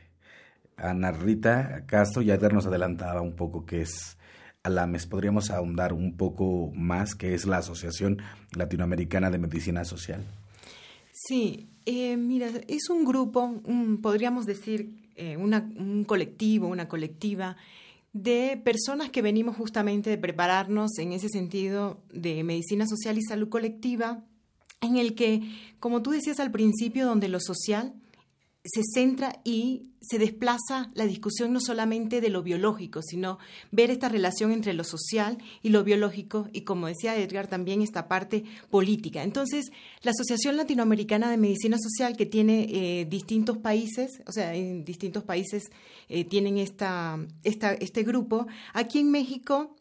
Ana 0.78 1.12
Rita 1.12 1.84
Castro, 1.86 2.22
ya 2.22 2.36
Edgar 2.36 2.54
nos 2.54 2.66
adelantaba 2.66 3.22
un 3.22 3.36
poco 3.36 3.66
qué 3.66 3.82
es 3.82 4.18
Alames. 4.64 5.06
¿Podríamos 5.06 5.52
ahondar 5.52 5.94
un 5.94 6.18
poco 6.18 6.72
más 6.74 7.16
qué 7.16 7.34
es 7.34 7.46
la 7.46 7.58
Asociación 7.58 8.18
Latinoamericana 8.56 9.30
de 9.30 9.38
Medicina 9.38 9.86
Social? 9.86 10.26
Sí, 11.12 11.70
eh, 11.86 12.18
mira, 12.18 12.50
es 12.68 12.90
un 12.90 13.06
grupo, 13.06 13.62
podríamos 14.02 14.46
decir, 14.46 15.10
eh, 15.16 15.38
un 15.38 16.06
colectivo, 16.08 16.68
una 16.68 16.88
colectiva 16.88 17.58
de 18.14 18.60
personas 18.64 19.10
que 19.10 19.22
venimos 19.22 19.56
justamente 19.56 20.10
de 20.10 20.18
prepararnos 20.18 20.98
en 20.98 21.14
ese 21.14 21.30
sentido 21.30 22.00
de 22.12 22.44
medicina 22.44 22.86
social 22.88 23.18
y 23.18 23.22
salud 23.22 23.50
colectiva, 23.50 24.24
en 24.82 24.98
el 24.98 25.16
que, 25.16 25.42
como 25.80 26.02
tú 26.02 26.12
decías 26.12 26.40
al 26.40 26.52
principio, 26.52 27.06
donde 27.06 27.30
lo 27.30 27.40
social 27.40 27.94
se 28.64 28.82
centra 28.94 29.40
y 29.44 29.88
se 30.02 30.18
desplaza 30.18 30.92
la 30.96 31.06
discusión 31.06 31.54
no 31.54 31.60
solamente 31.60 32.22
de 32.22 32.30
lo 32.30 32.42
biológico, 32.42 33.02
sino 33.04 33.38
ver 33.72 33.92
esta 33.92 34.10
relación 34.10 34.52
entre 34.52 34.74
lo 34.74 34.84
social 34.84 35.38
y 35.62 35.70
lo 35.70 35.84
biológico 35.84 36.48
y, 36.52 36.62
como 36.62 36.88
decía 36.88 37.16
Edgar, 37.18 37.48
también 37.48 37.82
esta 37.82 38.08
parte 38.08 38.44
política. 38.70 39.24
Entonces, 39.24 39.72
la 40.02 40.12
Asociación 40.12 40.58
Latinoamericana 40.58 41.30
de 41.30 41.38
Medicina 41.38 41.78
Social, 41.80 42.18
que 42.18 42.26
tiene 42.26 42.68
eh, 42.70 43.06
distintos 43.06 43.60
países, 43.60 44.22
o 44.28 44.32
sea, 44.32 44.56
en 44.56 44.84
distintos 44.84 45.24
países 45.24 45.64
eh, 46.10 46.26
tienen 46.26 46.58
esta, 46.58 47.20
esta, 47.44 47.74
este 47.74 48.04
grupo, 48.04 48.48
aquí 48.74 49.00
en 49.00 49.12
México 49.12 49.76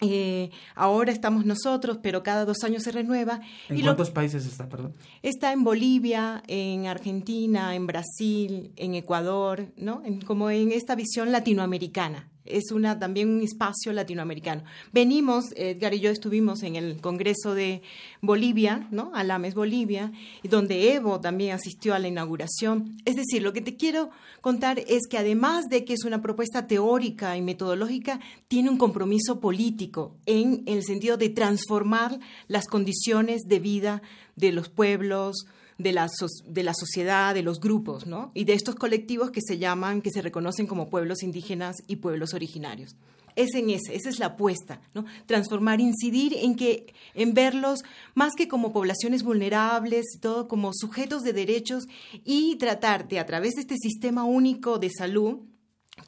eh, 0.00 0.50
ahora 0.74 1.12
estamos 1.12 1.44
nosotros, 1.44 1.98
pero 2.02 2.22
cada 2.22 2.44
dos 2.44 2.64
años 2.64 2.82
se 2.82 2.92
renueva. 2.92 3.40
¿En 3.68 3.80
cuántos 3.80 4.10
países 4.10 4.44
está, 4.46 4.68
perdón? 4.68 4.94
Está 5.22 5.52
en 5.52 5.64
Bolivia, 5.64 6.42
en 6.46 6.86
Argentina, 6.86 7.74
en 7.74 7.86
Brasil, 7.86 8.72
en 8.76 8.94
Ecuador, 8.94 9.72
¿no? 9.76 10.02
como 10.26 10.50
en 10.50 10.72
esta 10.72 10.94
visión 10.94 11.32
latinoamericana 11.32 12.30
es 12.44 12.72
una, 12.72 12.98
también 12.98 13.28
un 13.28 13.42
espacio 13.42 13.92
latinoamericano. 13.92 14.64
Venimos, 14.92 15.46
Edgar 15.56 15.94
y 15.94 16.00
yo 16.00 16.10
estuvimos 16.10 16.62
en 16.62 16.76
el 16.76 17.00
Congreso 17.00 17.54
de 17.54 17.82
Bolivia, 18.20 18.86
¿no? 18.90 19.12
Alames, 19.14 19.54
Bolivia, 19.54 20.12
donde 20.42 20.94
Evo 20.94 21.20
también 21.20 21.54
asistió 21.54 21.94
a 21.94 21.98
la 21.98 22.08
inauguración. 22.08 22.96
Es 23.04 23.16
decir, 23.16 23.42
lo 23.42 23.52
que 23.52 23.62
te 23.62 23.76
quiero 23.76 24.10
contar 24.40 24.78
es 24.78 25.06
que 25.08 25.18
además 25.18 25.64
de 25.70 25.84
que 25.84 25.94
es 25.94 26.04
una 26.04 26.20
propuesta 26.20 26.66
teórica 26.66 27.36
y 27.36 27.42
metodológica, 27.42 28.20
tiene 28.48 28.70
un 28.70 28.76
compromiso 28.76 29.40
político 29.40 30.16
en 30.26 30.62
el 30.66 30.84
sentido 30.84 31.16
de 31.16 31.30
transformar 31.30 32.18
las 32.48 32.66
condiciones 32.66 33.42
de 33.46 33.58
vida 33.58 34.02
de 34.36 34.52
los 34.52 34.68
pueblos, 34.68 35.46
de 35.78 35.92
la, 35.92 36.08
de 36.46 36.62
la 36.62 36.74
sociedad, 36.74 37.34
de 37.34 37.42
los 37.42 37.60
grupos, 37.60 38.06
¿no? 38.06 38.30
Y 38.34 38.44
de 38.44 38.54
estos 38.54 38.74
colectivos 38.74 39.30
que 39.30 39.40
se 39.40 39.58
llaman, 39.58 40.02
que 40.02 40.10
se 40.10 40.22
reconocen 40.22 40.66
como 40.66 40.88
pueblos 40.88 41.22
indígenas 41.22 41.76
y 41.86 41.96
pueblos 41.96 42.34
originarios. 42.34 42.96
Es 43.36 43.54
en 43.54 43.70
ese, 43.70 43.96
esa 43.96 44.08
es 44.08 44.20
la 44.20 44.26
apuesta. 44.26 44.80
Transformar, 45.26 45.80
incidir 45.80 46.34
en 46.36 46.54
que, 46.54 46.94
en 47.14 47.34
verlos 47.34 47.80
más 48.14 48.34
que 48.36 48.46
como 48.46 48.72
poblaciones 48.72 49.24
vulnerables, 49.24 50.04
todo 50.20 50.46
como 50.46 50.70
sujetos 50.72 51.22
de 51.22 51.32
derechos 51.32 51.84
y 52.24 52.56
tratar 52.56 53.08
de 53.08 53.18
a 53.18 53.26
través 53.26 53.54
de 53.54 53.62
este 53.62 53.76
sistema 53.76 54.22
único 54.24 54.78
de 54.78 54.90
salud 54.90 55.40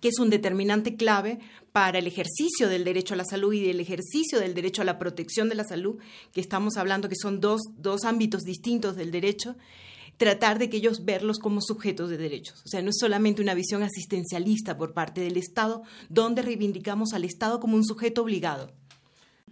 que 0.01 0.09
es 0.09 0.19
un 0.19 0.31
determinante 0.31 0.97
clave 0.97 1.39
para 1.73 1.99
el 1.99 2.07
ejercicio 2.07 2.69
del 2.69 2.85
derecho 2.85 3.15
a 3.15 3.17
la 3.17 3.25
salud 3.25 3.53
y 3.53 3.67
del 3.67 3.81
ejercicio 3.81 4.41
del 4.41 4.55
derecho 4.55 4.83
a 4.83 4.87
la 4.87 4.99
protección 4.99 5.49
de 5.49 5.55
la 5.55 5.65
salud, 5.65 5.99
que 6.33 6.41
estamos 6.41 6.77
hablando 6.77 7.09
que 7.09 7.17
son 7.17 7.41
dos, 7.41 7.61
dos 7.77 8.05
ámbitos 8.05 8.43
distintos 8.43 8.97
del 8.97 9.11
derecho, 9.11 9.57
tratar 10.17 10.59
de 10.59 10.71
que 10.71 10.79
ellos 10.79 11.05
verlos 11.05 11.39
como 11.39 11.61
sujetos 11.61 12.09
de 12.09 12.17
derechos. 12.17 12.63
O 12.65 12.69
sea, 12.69 12.83
no 12.83 12.91
es 12.91 12.97
solamente 12.99 13.43
una 13.43 13.55
visión 13.55 13.83
asistencialista 13.83 14.77
por 14.77 14.95
parte 14.95 15.21
del 15.21 15.37
Estado, 15.37 15.83
donde 16.09 16.43
reivindicamos 16.43 17.13
al 17.13 17.25
Estado 17.25 17.61
como 17.61 17.77
un 17.77 17.85
sujeto 17.85 18.23
obligado. 18.23 18.73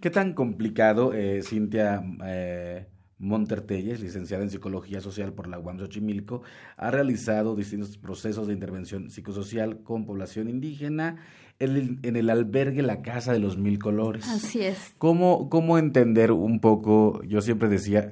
¿Qué 0.01 0.09
tan 0.09 0.33
complicado, 0.33 1.13
eh, 1.13 1.41
Cintia, 1.43 2.03
eh, 2.25 2.87
Montertelles, 3.25 3.99
licenciada 3.99 4.43
en 4.43 4.49
Psicología 4.49 5.01
Social 5.01 5.33
por 5.33 5.47
la 5.47 5.59
UAM 5.59 5.79
Xochimilco, 5.79 6.43
ha 6.77 6.91
realizado 6.91 7.55
distintos 7.55 7.97
procesos 7.97 8.47
de 8.47 8.53
intervención 8.53 9.09
psicosocial 9.09 9.83
con 9.83 10.05
población 10.05 10.47
indígena 10.47 11.17
en 11.59 12.15
el, 12.15 12.29
albergue 12.29 12.81
La 12.81 13.01
Casa 13.01 13.33
de 13.33 13.39
los 13.39 13.57
Mil 13.57 13.79
Colores. 13.79 14.27
Así 14.27 14.61
es. 14.61 14.93
¿Cómo, 14.97 15.49
cómo 15.49 15.77
entender 15.77 16.31
un 16.31 16.59
poco, 16.59 17.23
yo 17.23 17.41
siempre 17.41 17.69
decía, 17.69 18.11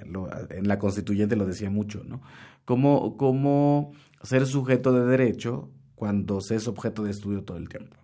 en 0.50 0.68
la 0.68 0.80
constituyente 0.80 1.36
lo 1.36 1.46
decía 1.46 1.70
mucho, 1.70 2.04
¿no? 2.06 2.22
¿Cómo, 2.66 3.18
cómo 3.18 3.92
ser 4.24 4.46
sujeto 4.46 4.94
de 4.94 5.06
derecho 5.06 5.70
cuando 5.96 6.40
se 6.42 6.56
es 6.56 6.68
objeto 6.68 7.04
de 7.04 7.12
estudio 7.12 7.44
todo 7.44 7.58
el 7.58 7.68
tiempo? 7.68 7.98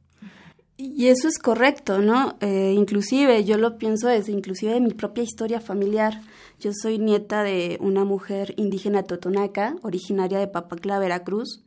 Y 0.82 1.08
eso 1.08 1.28
es 1.28 1.38
correcto, 1.38 2.00
¿no? 2.00 2.38
Eh, 2.40 2.74
inclusive, 2.74 3.44
yo 3.44 3.58
lo 3.58 3.78
pienso 3.78 4.08
desde 4.08 4.32
inclusive 4.32 4.74
de 4.74 4.80
mi 4.80 4.92
propia 4.92 5.26
historia 5.26 5.60
familiar. 5.60 6.22
Yo 6.60 6.72
soy 6.74 7.00
nieta 7.00 7.44
de 7.44 7.78
una 7.82 8.04
mujer 8.04 8.54
indígena 8.58 9.04
totonaca, 9.04 9.76
originaria 9.82 10.40
de 10.40 10.48
Papacla, 10.48 11.00
Veracruz, 11.00 11.64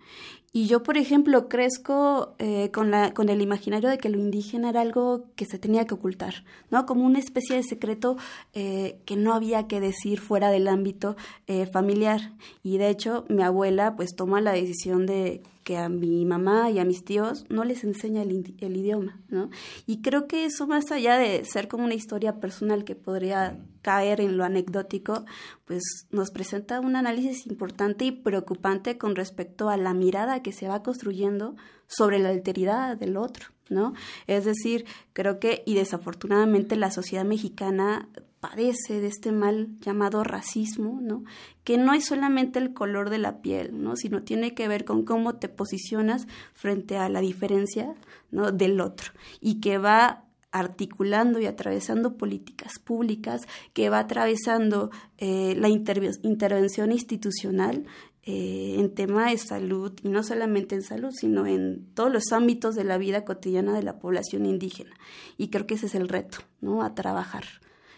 y 0.54 0.66
yo, 0.66 0.82
por 0.82 0.98
ejemplo, 0.98 1.48
crezco 1.48 2.34
eh, 2.38 2.70
con, 2.72 2.90
la, 2.90 3.14
con 3.14 3.30
el 3.30 3.40
imaginario 3.40 3.88
de 3.88 3.96
que 3.96 4.10
lo 4.10 4.18
indígena 4.18 4.68
era 4.68 4.82
algo 4.82 5.24
que 5.34 5.46
se 5.46 5.58
tenía 5.58 5.86
que 5.86 5.94
ocultar, 5.94 6.44
¿no? 6.70 6.84
Como 6.84 7.06
una 7.06 7.20
especie 7.20 7.56
de 7.56 7.62
secreto 7.62 8.18
eh, 8.52 9.00
que 9.06 9.16
no 9.16 9.32
había 9.32 9.66
que 9.66 9.80
decir 9.80 10.20
fuera 10.20 10.50
del 10.50 10.68
ámbito 10.68 11.16
eh, 11.46 11.64
familiar. 11.64 12.32
Y 12.62 12.76
de 12.76 12.90
hecho, 12.90 13.24
mi 13.30 13.42
abuela 13.42 13.96
pues 13.96 14.14
toma 14.14 14.42
la 14.42 14.52
decisión 14.52 15.06
de 15.06 15.42
que 15.62 15.76
a 15.76 15.88
mi 15.88 16.24
mamá 16.24 16.70
y 16.70 16.78
a 16.78 16.84
mis 16.84 17.04
tíos 17.04 17.44
no 17.48 17.64
les 17.64 17.84
enseña 17.84 18.22
el, 18.22 18.54
el 18.58 18.76
idioma, 18.76 19.20
¿no? 19.28 19.50
Y 19.86 20.02
creo 20.02 20.26
que 20.26 20.44
eso 20.44 20.66
más 20.66 20.90
allá 20.90 21.16
de 21.16 21.44
ser 21.44 21.68
como 21.68 21.84
una 21.84 21.94
historia 21.94 22.40
personal 22.40 22.84
que 22.84 22.94
podría 22.94 23.58
caer 23.82 24.20
en 24.20 24.36
lo 24.36 24.44
anecdótico, 24.44 25.24
pues 25.64 25.82
nos 26.10 26.30
presenta 26.30 26.80
un 26.80 26.96
análisis 26.96 27.46
importante 27.46 28.04
y 28.04 28.12
preocupante 28.12 28.98
con 28.98 29.16
respecto 29.16 29.68
a 29.68 29.76
la 29.76 29.94
mirada 29.94 30.42
que 30.42 30.52
se 30.52 30.68
va 30.68 30.82
construyendo 30.82 31.56
sobre 31.86 32.18
la 32.18 32.30
alteridad 32.30 32.96
del 32.96 33.16
otro, 33.16 33.46
¿no? 33.68 33.92
Es 34.26 34.44
decir, 34.44 34.86
creo 35.12 35.38
que, 35.38 35.62
y 35.66 35.74
desafortunadamente 35.74 36.76
la 36.76 36.90
sociedad 36.90 37.24
mexicana 37.24 38.08
padece 38.42 39.00
de 39.00 39.06
este 39.06 39.30
mal 39.30 39.68
llamado 39.78 40.24
racismo, 40.24 40.98
¿no? 41.00 41.22
Que 41.62 41.78
no 41.78 41.94
es 41.94 42.06
solamente 42.06 42.58
el 42.58 42.74
color 42.74 43.08
de 43.08 43.18
la 43.18 43.40
piel, 43.40 43.80
¿no? 43.80 43.94
Sino 43.94 44.24
tiene 44.24 44.52
que 44.52 44.66
ver 44.66 44.84
con 44.84 45.04
cómo 45.04 45.36
te 45.36 45.48
posicionas 45.48 46.26
frente 46.52 46.96
a 46.96 47.08
la 47.08 47.20
diferencia, 47.20 47.94
¿no? 48.32 48.50
Del 48.50 48.80
otro 48.80 49.12
y 49.40 49.60
que 49.60 49.78
va 49.78 50.24
articulando 50.50 51.38
y 51.38 51.46
atravesando 51.46 52.16
políticas 52.16 52.80
públicas, 52.80 53.42
que 53.74 53.88
va 53.90 54.00
atravesando 54.00 54.90
eh, 55.18 55.54
la 55.56 55.68
intervención 55.68 56.90
institucional 56.90 57.86
eh, 58.24 58.74
en 58.76 58.92
tema 58.92 59.30
de 59.30 59.38
salud, 59.38 59.92
y 60.02 60.08
no 60.08 60.24
solamente 60.24 60.74
en 60.74 60.82
salud, 60.82 61.10
sino 61.12 61.46
en 61.46 61.86
todos 61.94 62.12
los 62.12 62.32
ámbitos 62.32 62.74
de 62.74 62.82
la 62.82 62.98
vida 62.98 63.24
cotidiana 63.24 63.72
de 63.72 63.84
la 63.84 64.00
población 64.00 64.46
indígena. 64.46 64.94
Y 65.38 65.48
creo 65.48 65.66
que 65.68 65.74
ese 65.74 65.86
es 65.86 65.94
el 65.94 66.08
reto, 66.08 66.38
¿no? 66.60 66.82
A 66.82 66.94
trabajar 66.96 67.44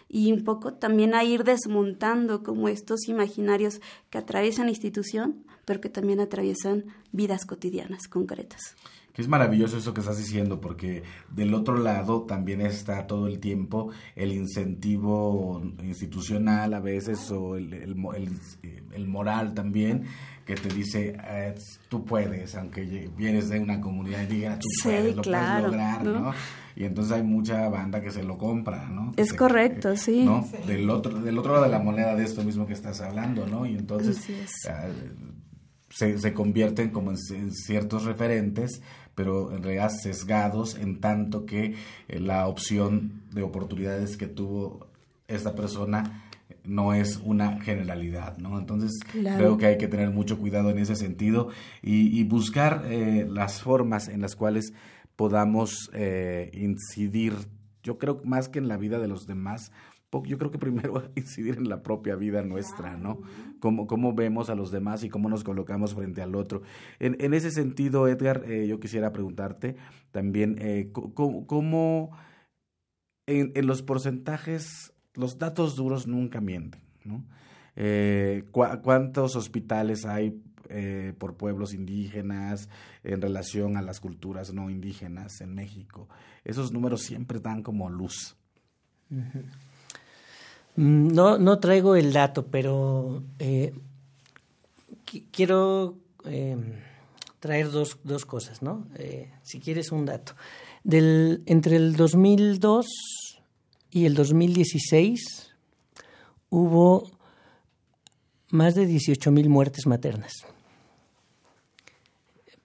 y 0.09 0.31
un 0.31 0.43
poco 0.43 0.73
también 0.73 1.13
a 1.13 1.23
ir 1.23 1.43
desmontando 1.43 2.43
como 2.43 2.67
estos 2.67 3.07
imaginarios 3.07 3.81
que 4.09 4.17
atraviesan 4.17 4.65
la 4.65 4.71
institución, 4.71 5.43
pero 5.65 5.81
que 5.81 5.89
también 5.89 6.19
atraviesan 6.19 6.85
vidas 7.11 7.45
cotidianas 7.45 8.07
concretas. 8.07 8.75
Que 9.13 9.21
es 9.21 9.29
maravilloso 9.29 9.77
eso 9.77 9.93
que 9.93 10.01
estás 10.01 10.17
diciendo, 10.17 10.59
porque 10.59 11.03
del 11.31 11.53
otro 11.53 11.77
lado 11.77 12.23
también 12.23 12.59
está 12.59 13.07
todo 13.07 13.27
el 13.27 13.39
tiempo 13.39 13.91
el 14.13 14.33
incentivo 14.33 15.61
institucional 15.83 16.73
a 16.73 16.81
veces 16.81 17.31
o 17.31 17.55
el, 17.55 17.73
el, 17.73 19.07
moral 19.07 19.53
también 19.53 20.03
que 20.45 20.55
te 20.55 20.67
dice 20.67 21.15
eh, 21.23 21.55
tú 21.87 22.03
puedes, 22.03 22.55
aunque 22.55 23.09
vienes 23.15 23.47
de 23.47 23.61
una 23.61 23.79
comunidad 23.79 24.23
indígena, 24.23 24.59
tú 24.59 24.67
puedes, 24.83 25.15
lo 25.15 25.21
puedes 25.21 25.63
lograr, 25.63 26.03
¿no? 26.03 26.33
Y 26.75 26.83
entonces 26.83 27.13
hay 27.13 27.23
mucha 27.23 27.69
banda 27.69 28.01
que 28.01 28.11
se 28.11 28.23
lo 28.23 28.37
compra, 28.37 28.89
¿no? 28.89 29.13
es 29.15 29.33
correcto, 29.33 29.95
sí. 29.95 30.27
Del 30.67 30.89
otro 30.89 31.19
del 31.19 31.37
otro 31.37 31.53
lado 31.53 31.65
de 31.65 31.71
la 31.71 31.79
moneda 31.79 32.15
de 32.15 32.23
esto 32.23 32.43
mismo 32.43 32.67
que 32.67 32.73
estás 32.73 33.01
hablando, 33.01 33.47
¿no? 33.47 33.65
Y 33.65 33.75
entonces 33.75 34.19
ah, 34.69 34.87
se, 35.89 36.17
se, 36.17 36.33
convierten 36.33 36.89
como 36.89 37.11
en, 37.11 37.51
ciertos 37.51 38.03
referentes, 38.03 38.81
pero 39.15 39.55
en 39.55 39.63
realidad 39.63 39.89
sesgados 39.89 40.75
en 40.75 40.99
tanto 40.99 41.45
que 41.45 41.75
eh, 42.07 42.19
la 42.19 42.47
opción 42.47 43.23
de 43.31 43.43
oportunidades 43.43 44.17
que 44.17 44.27
tuvo 44.27 44.87
esta 45.27 45.55
persona 45.55 46.25
no 46.63 46.93
es 46.93 47.21
una 47.23 47.61
generalidad, 47.61 48.37
¿no? 48.37 48.57
Entonces 48.59 48.91
creo 49.11 49.57
que 49.57 49.67
hay 49.67 49.77
que 49.77 49.87
tener 49.87 50.09
mucho 50.09 50.39
cuidado 50.39 50.69
en 50.69 50.79
ese 50.79 50.95
sentido 50.95 51.49
y, 51.81 52.23
buscar 52.23 52.83
eh, 52.85 53.27
las 53.29 53.61
formas 53.61 54.07
en 54.07 54.21
las 54.21 54.35
cuales 54.35 54.73
podamos 55.15 55.89
eh, 55.93 56.51
incidir, 56.53 57.33
yo 57.83 57.97
creo 57.97 58.21
más 58.23 58.49
que 58.49 58.59
en 58.59 58.67
la 58.67 58.77
vida 58.77 58.99
de 58.99 59.07
los 59.07 59.27
demás, 59.27 59.71
yo 60.23 60.37
creo 60.37 60.49
que 60.49 60.57
primero 60.57 61.03
incidir 61.15 61.57
en 61.57 61.67
la 61.67 61.83
propia 61.83 62.15
vida 62.15 62.41
nuestra, 62.41 62.95
¿no? 62.95 63.19
Cómo, 63.59 63.85
cómo 63.85 64.13
vemos 64.13 64.49
a 64.49 64.55
los 64.55 64.71
demás 64.71 65.03
y 65.03 65.09
cómo 65.09 65.27
nos 65.27 65.43
colocamos 65.43 65.93
frente 65.93 66.21
al 66.21 66.35
otro. 66.35 66.61
En, 66.99 67.17
en 67.19 67.33
ese 67.33 67.51
sentido, 67.51 68.07
Edgar, 68.07 68.43
eh, 68.47 68.65
yo 68.67 68.79
quisiera 68.79 69.11
preguntarte 69.11 69.75
también, 70.11 70.55
eh, 70.59 70.91
¿cómo, 70.93 72.11
en, 73.25 73.51
en, 73.55 73.67
los 73.67 73.81
porcentajes, 73.81 74.93
los 75.15 75.37
datos 75.37 75.75
duros 75.75 76.07
nunca 76.07 76.39
mienten, 76.39 76.81
¿no? 77.03 77.25
¿Cuántos 78.51 79.35
hospitales 79.35 80.05
hay 80.05 80.41
eh, 80.69 81.13
por 81.17 81.35
pueblos 81.35 81.73
indígenas 81.73 82.69
en 83.03 83.21
relación 83.21 83.77
a 83.77 83.81
las 83.81 83.99
culturas 83.99 84.53
no 84.53 84.69
indígenas 84.69 85.41
en 85.41 85.53
México. 85.53 86.07
Esos 86.43 86.71
números 86.71 87.01
siempre 87.01 87.39
dan 87.39 87.61
como 87.61 87.89
luz. 87.89 88.35
Mm, 89.09 91.07
no, 91.13 91.37
no 91.37 91.59
traigo 91.59 91.95
el 91.95 92.13
dato, 92.13 92.47
pero 92.47 93.23
eh, 93.39 93.73
quiero 95.31 95.97
em, 96.25 96.73
traer 97.39 97.69
dos, 97.71 97.99
dos, 98.03 98.25
cosas, 98.25 98.61
¿no? 98.61 98.87
Eh, 98.97 99.31
si 99.43 99.59
quieres 99.59 99.91
un 99.91 100.05
dato. 100.05 100.33
Del, 100.83 101.43
entre 101.45 101.77
el 101.77 101.95
2002 101.95 102.85
y 103.91 104.05
el 104.05 104.15
2016 104.15 105.53
hubo 106.49 107.09
más 108.49 108.75
de 108.75 108.85
18 108.85 109.31
mil 109.31 109.49
muertes 109.49 109.87
maternas 109.87 110.45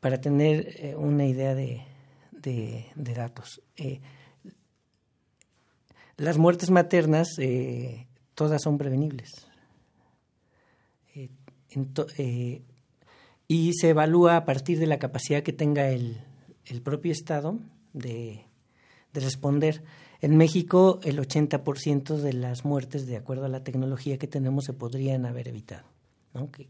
para 0.01 0.21
tener 0.21 0.75
eh, 0.79 0.97
una 0.97 1.27
idea 1.27 1.55
de, 1.55 1.87
datos. 2.97 3.63
Eh, 3.77 4.01
las 6.17 6.39
muertes 6.39 6.71
maternas 6.71 7.39
eh, 7.39 8.07
todas 8.35 8.63
son 8.63 8.79
prevenibles. 8.79 9.47
y 13.47 13.73
se 13.75 13.89
evalúa 13.91 14.37
a 14.37 14.45
partir 14.45 14.79
de 14.79 14.87
la 14.87 14.99
capacidad 14.99 15.43
que 15.43 15.53
tenga 15.53 15.91
el, 15.91 16.21
propio 16.83 17.13
Estado 17.13 17.59
de, 17.93 18.45
de, 19.13 19.21
responder. 19.21 19.83
En 20.21 20.37
México, 20.37 21.01
el 21.03 21.19
80% 21.19 22.17
de 22.17 22.33
las 22.33 22.65
muertes, 22.65 23.07
de 23.07 23.17
acuerdo 23.17 23.47
a 23.47 23.49
la 23.49 23.65
tecnología 23.65 24.19
que 24.19 24.27
tenemos, 24.27 24.65
se 24.65 24.73
podrían 24.73 25.27
haber 25.27 25.49
evitado 25.49 26.00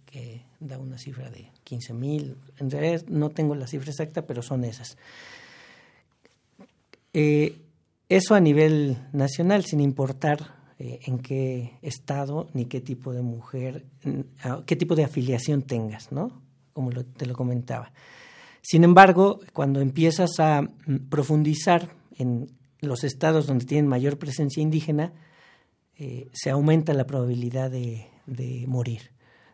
que, 0.06 0.42
da 0.58 0.78
una 0.78 0.98
cifra 0.98 1.30
de 1.30 1.50
15 1.64 1.92
mil. 1.94 2.36
En 2.58 2.70
realidad 2.70 3.04
no 3.08 3.30
tengo 3.30 3.54
la 3.54 3.66
cifra 3.66 3.90
exacta, 3.90 4.26
pero 4.26 4.42
son 4.42 4.64
esas. 4.64 4.96
Eh, 7.12 7.60
eso 8.08 8.34
a 8.34 8.40
nivel 8.40 8.98
nacional, 9.12 9.64
sin 9.64 9.80
importar 9.80 10.56
eh, 10.78 11.00
en 11.04 11.18
qué 11.18 11.78
estado 11.82 12.48
ni 12.54 12.66
qué 12.66 12.80
tipo 12.80 13.12
de 13.12 13.22
mujer, 13.22 13.84
qué 14.66 14.76
tipo 14.76 14.94
de 14.94 15.04
afiliación 15.04 15.62
tengas, 15.62 16.10
¿no? 16.10 16.42
Como 16.72 16.90
te 16.90 17.26
lo 17.26 17.34
comentaba. 17.34 17.92
Sin 18.62 18.84
embargo, 18.84 19.40
cuando 19.52 19.80
empiezas 19.80 20.38
a 20.38 20.62
mm, 20.62 21.08
profundizar 21.08 21.94
en 22.16 22.50
los 22.80 23.04
estados 23.04 23.46
donde 23.46 23.66
tienen 23.66 23.86
mayor 23.86 24.18
presencia 24.18 24.62
indígena, 24.62 25.12
eh, 25.96 26.28
se 26.32 26.50
aumenta 26.50 26.94
la 26.94 27.06
probabilidad 27.06 27.70
de 27.70 28.64
morir. 28.66 29.10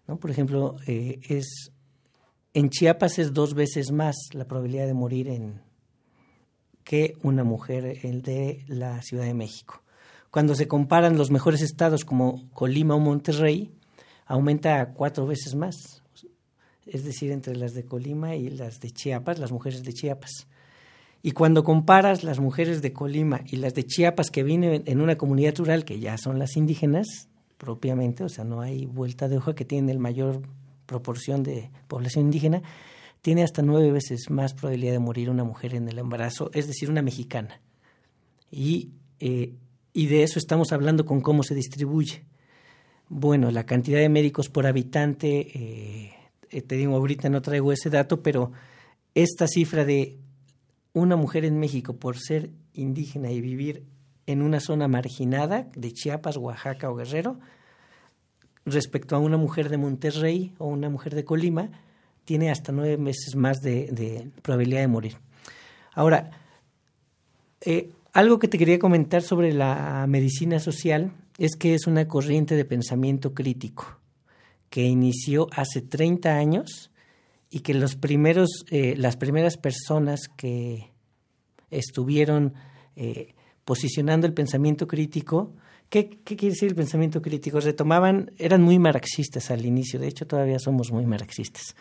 ¿No? 0.06 0.18
Por 0.18 0.30
ejemplo, 0.30 0.76
eh, 0.86 1.20
es, 1.28 1.72
en 2.54 2.70
Chiapas 2.70 3.18
es 3.18 3.32
dos 3.32 3.54
veces 3.54 3.92
más 3.92 4.16
la 4.32 4.46
probabilidad 4.46 4.86
de 4.86 4.94
morir 4.94 5.28
en, 5.28 5.60
que 6.86 7.14
una 7.24 7.42
mujer 7.42 7.98
el 8.04 8.22
de 8.22 8.64
la 8.68 9.02
Ciudad 9.02 9.24
de 9.24 9.34
México. 9.34 9.82
Cuando 10.30 10.54
se 10.54 10.68
comparan 10.68 11.18
los 11.18 11.32
mejores 11.32 11.60
estados 11.60 12.04
como 12.04 12.48
Colima 12.50 12.94
o 12.94 13.00
Monterrey, 13.00 13.72
aumenta 14.24 14.92
cuatro 14.92 15.26
veces 15.26 15.56
más. 15.56 16.02
Es 16.86 17.04
decir, 17.04 17.32
entre 17.32 17.56
las 17.56 17.74
de 17.74 17.84
Colima 17.84 18.36
y 18.36 18.50
las 18.50 18.78
de 18.78 18.92
Chiapas, 18.92 19.40
las 19.40 19.50
mujeres 19.50 19.82
de 19.82 19.92
Chiapas. 19.92 20.46
Y 21.22 21.32
cuando 21.32 21.64
comparas 21.64 22.22
las 22.22 22.38
mujeres 22.38 22.82
de 22.82 22.92
Colima 22.92 23.40
y 23.44 23.56
las 23.56 23.74
de 23.74 23.84
Chiapas 23.84 24.30
que 24.30 24.44
viven 24.44 24.84
en 24.86 25.00
una 25.00 25.16
comunidad 25.16 25.56
rural, 25.56 25.84
que 25.84 25.98
ya 25.98 26.16
son 26.18 26.38
las 26.38 26.56
indígenas, 26.56 27.28
propiamente, 27.58 28.24
o 28.24 28.28
sea, 28.28 28.44
no 28.44 28.60
hay 28.60 28.86
vuelta 28.86 29.28
de 29.28 29.38
hoja 29.38 29.54
que 29.54 29.64
tiene 29.64 29.92
el 29.92 29.98
mayor 29.98 30.42
proporción 30.86 31.42
de 31.42 31.70
población 31.88 32.26
indígena, 32.26 32.62
tiene 33.22 33.42
hasta 33.42 33.62
nueve 33.62 33.90
veces 33.90 34.30
más 34.30 34.54
probabilidad 34.54 34.92
de 34.92 34.98
morir 35.00 35.30
una 35.30 35.44
mujer 35.44 35.74
en 35.74 35.88
el 35.88 35.98
embarazo, 35.98 36.50
es 36.52 36.66
decir, 36.66 36.90
una 36.90 37.02
mexicana. 37.02 37.60
Y, 38.50 38.90
eh, 39.18 39.54
y 39.92 40.06
de 40.06 40.22
eso 40.22 40.38
estamos 40.38 40.72
hablando 40.72 41.04
con 41.04 41.20
cómo 41.20 41.42
se 41.42 41.54
distribuye. 41.54 42.24
Bueno, 43.08 43.50
la 43.50 43.66
cantidad 43.66 43.98
de 43.98 44.08
médicos 44.08 44.48
por 44.48 44.66
habitante, 44.66 45.48
eh, 45.54 46.12
eh, 46.50 46.62
te 46.62 46.76
digo, 46.76 46.94
ahorita 46.94 47.28
no 47.28 47.42
traigo 47.42 47.72
ese 47.72 47.90
dato, 47.90 48.22
pero 48.22 48.52
esta 49.14 49.46
cifra 49.48 49.84
de 49.84 50.18
una 50.92 51.16
mujer 51.16 51.44
en 51.44 51.58
México 51.58 51.96
por 51.96 52.18
ser 52.18 52.50
indígena 52.74 53.30
y 53.30 53.40
vivir 53.40 53.84
en 54.26 54.42
una 54.42 54.60
zona 54.60 54.88
marginada 54.88 55.68
de 55.74 55.92
Chiapas, 55.92 56.36
Oaxaca 56.36 56.90
o 56.90 56.96
Guerrero, 56.96 57.38
respecto 58.64 59.14
a 59.14 59.20
una 59.20 59.36
mujer 59.36 59.68
de 59.68 59.78
Monterrey 59.78 60.54
o 60.58 60.66
una 60.66 60.90
mujer 60.90 61.14
de 61.14 61.24
Colima, 61.24 61.70
tiene 62.24 62.50
hasta 62.50 62.72
nueve 62.72 62.98
meses 62.98 63.36
más 63.36 63.60
de, 63.60 64.30
probabilidad 64.42 64.80
de 64.80 64.88
morir. 64.88 65.16
Ahora, 65.94 66.30
eh, 67.60 67.90
algo 68.12 68.38
que 68.38 68.48
te 68.48 68.58
quería 68.58 68.78
comentar 68.78 69.22
sobre 69.22 69.52
la 69.52 70.04
medicina 70.08 70.58
social 70.58 71.12
es 71.38 71.56
que 71.56 71.74
es 71.74 71.86
una 71.86 72.08
corriente 72.08 72.56
de 72.56 72.64
pensamiento 72.64 73.34
crítico 73.34 73.98
que 74.70 74.82
inició 74.82 75.48
hace 75.52 75.82
30 75.82 76.34
años 76.34 76.90
y 77.50 77.60
que 77.60 77.74
los 77.74 77.94
primeros, 77.94 78.64
eh, 78.70 78.94
las 78.96 79.16
primeras 79.16 79.56
personas 79.56 80.28
que 80.36 80.90
estuvieron 81.70 82.54
eh, 82.96 83.35
posicionando 83.66 84.26
el 84.26 84.32
pensamiento 84.32 84.86
crítico 84.86 85.52
¿Qué, 85.88 86.08
quiere 86.24 86.48
decir 86.48 86.68
el 86.68 86.74
pensamiento 86.74 87.22
crítico? 87.22 87.60
Retomaban, 87.60 88.32
eran 88.38 88.62
muy 88.62 88.78
marxistas 88.78 89.50
al 89.50 89.64
inicio, 89.64 90.00
de 90.00 90.08
hecho 90.08 90.26
todavía 90.26 90.58
somos 90.58 90.90
muy 90.90 91.06
marxistas. 91.06 91.76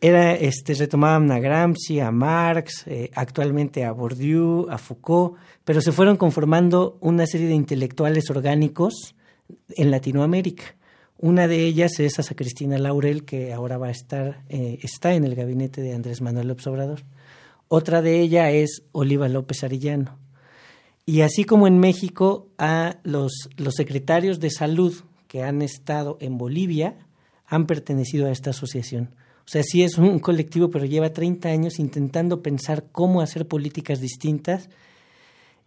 Era, 0.00 0.34
este, 0.34 0.74
retomaban 0.74 1.30
a 1.32 1.40
Gramsci, 1.40 2.00
a 2.00 2.12
Marx, 2.12 2.84
eh, 2.86 3.10
actualmente 3.14 3.84
a 3.84 3.92
Bourdieu, 3.92 4.68
a 4.70 4.78
Foucault, 4.78 5.36
pero 5.64 5.80
se 5.80 5.90
fueron 5.90 6.16
conformando 6.16 6.98
una 7.00 7.26
serie 7.26 7.48
de 7.48 7.54
intelectuales 7.54 8.30
orgánicos 8.30 9.16
en 9.70 9.90
Latinoamérica. 9.90 10.76
Una 11.18 11.48
de 11.48 11.64
ellas 11.64 11.98
es 11.98 12.18
esa 12.18 12.34
Cristina 12.34 12.78
Laurel, 12.78 13.24
que 13.24 13.54
ahora 13.54 13.78
va 13.78 13.88
a 13.88 13.90
estar, 13.90 14.44
eh, 14.50 14.78
está 14.82 15.14
en 15.14 15.24
el 15.24 15.34
gabinete 15.34 15.80
de 15.80 15.94
Andrés 15.94 16.20
Manuel 16.20 16.48
López 16.48 16.66
Obrador. 16.66 17.00
Otra 17.68 18.02
de 18.02 18.20
ellas 18.20 18.52
es 18.52 18.82
Oliva 18.92 19.28
López 19.28 19.64
Arillano. 19.64 20.25
Y 21.08 21.20
así 21.20 21.44
como 21.44 21.68
en 21.68 21.78
México, 21.78 22.48
a 22.58 22.96
los, 23.04 23.48
secretarios 23.70 24.40
de 24.40 24.50
salud 24.50 24.92
que 25.28 25.44
han 25.44 25.62
estado 25.62 26.18
en 26.20 26.36
Bolivia 26.36 26.96
han 27.46 27.66
pertenecido 27.66 28.26
a 28.26 28.32
esta 28.32 28.50
asociación. 28.50 29.10
O 29.44 29.48
sea, 29.48 29.62
sí 29.62 29.84
es 29.84 29.98
un 29.98 30.18
colectivo, 30.18 30.68
pero 30.68 30.84
lleva 30.84 31.12
30 31.12 31.48
años 31.48 31.78
intentando 31.78 32.42
pensar 32.42 32.86
cómo 32.90 33.20
hacer 33.20 33.46
políticas 33.46 34.00
distintas 34.00 34.68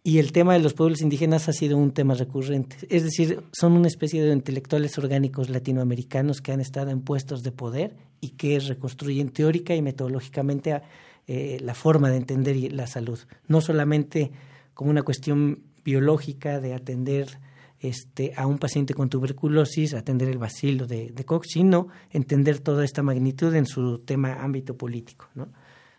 y 0.03 0.17
el 0.17 0.33
tema 0.33 0.53
de 0.53 0.59
los 0.59 0.73
pueblos 0.73 1.01
indígenas 1.01 1.47
ha 1.47 1.53
sido 1.53 1.77
un 1.77 1.91
tema 1.91 2.15
recurrente. 2.15 2.75
Es 2.89 3.05
decir, 3.05 3.41
son 3.53 3.73
una 3.73 3.87
especie 3.87 4.21
de 4.21 4.33
intelectuales 4.33 4.97
orgánicos 4.97 5.49
latinoamericanos 5.49 6.41
que 6.41 6.51
han 6.51 6.59
estado 6.59 6.91
en 6.91 6.99
puestos 6.99 7.43
de 7.43 7.53
poder 7.53 7.95
y 8.19 8.31
que 8.31 8.59
reconstruyen 8.59 9.29
teórica 9.29 9.73
y 9.73 9.81
metodológicamente 9.81 10.81
eh, 11.27 11.59
la 11.61 11.75
forma 11.75 12.09
de 12.09 12.17
entender 12.17 12.73
la 12.73 12.87
salud. 12.87 13.19
No 13.47 13.61
solamente 13.61 14.31
como 14.79 14.91
una 14.91 15.03
cuestión 15.03 15.63
biológica 15.83 16.61
de 16.61 16.73
atender 16.73 17.37
este, 17.81 18.31
a 18.37 18.47
un 18.47 18.59
paciente 18.59 18.93
con 18.93 19.09
tuberculosis, 19.09 19.93
atender 19.93 20.29
el 20.29 20.37
vacilo 20.37 20.87
de, 20.87 21.09
de 21.09 21.25
Koch, 21.25 21.43
sino 21.45 21.89
entender 22.11 22.59
toda 22.59 22.85
esta 22.85 23.03
magnitud 23.03 23.53
en 23.55 23.65
su 23.65 23.99
tema 23.99 24.35
ámbito 24.41 24.77
político. 24.77 25.27
¿no? 25.35 25.49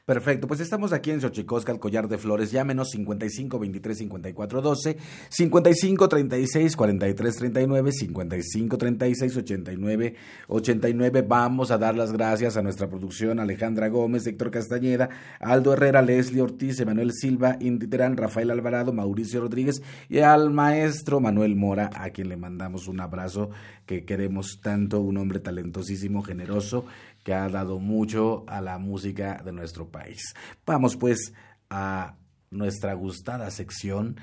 Perfecto, 0.04 0.48
pues 0.48 0.60
estamos 0.60 0.92
aquí 0.92 1.10
en 1.10 1.20
Xochicosca, 1.20 1.72
el 1.72 1.78
collar 1.78 2.08
de 2.08 2.18
flores. 2.18 2.50
Llámenos 2.50 2.90
55 2.90 3.58
23 3.58 3.98
54 3.98 4.62
12, 4.62 4.96
55 5.28 6.08
36 6.08 6.76
43 6.76 7.36
39, 7.36 7.92
55 7.92 8.78
36 8.78 9.36
89 9.36 10.14
89. 10.48 11.22
Vamos 11.22 11.70
a 11.70 11.78
dar 11.78 11.94
las 11.96 12.12
gracias 12.12 12.56
a 12.56 12.62
nuestra 12.62 12.88
producción 12.88 13.40
Alejandra 13.40 13.88
Gómez, 13.88 14.26
Héctor 14.26 14.50
Castañeda, 14.50 15.10
Aldo 15.38 15.74
Herrera, 15.74 16.02
Leslie 16.02 16.42
Ortiz, 16.42 16.80
Emanuel 16.80 17.12
Silva, 17.12 17.56
Indy 17.60 17.86
Terán, 17.86 18.16
Rafael 18.16 18.50
Alvarado, 18.50 18.92
Mauricio 18.92 19.40
Rodríguez 19.40 19.82
y 20.08 20.18
al 20.18 20.50
maestro 20.50 21.20
Manuel 21.20 21.56
Mora, 21.56 21.90
a 21.94 22.10
quien 22.10 22.28
le 22.28 22.36
mandamos 22.36 22.88
un 22.88 23.00
abrazo 23.00 23.50
que 23.86 24.04
queremos 24.04 24.60
tanto, 24.62 25.00
un 25.00 25.16
hombre 25.16 25.40
talentosísimo, 25.40 26.22
generoso 26.22 26.84
que 27.22 27.34
ha 27.34 27.48
dado 27.48 27.78
mucho 27.78 28.44
a 28.48 28.60
la 28.60 28.78
música 28.78 29.42
de 29.44 29.52
nuestro 29.52 29.88
país. 29.88 30.34
Vamos 30.66 30.96
pues 30.96 31.32
a 31.68 32.16
nuestra 32.50 32.94
gustada 32.94 33.50
sección 33.50 34.16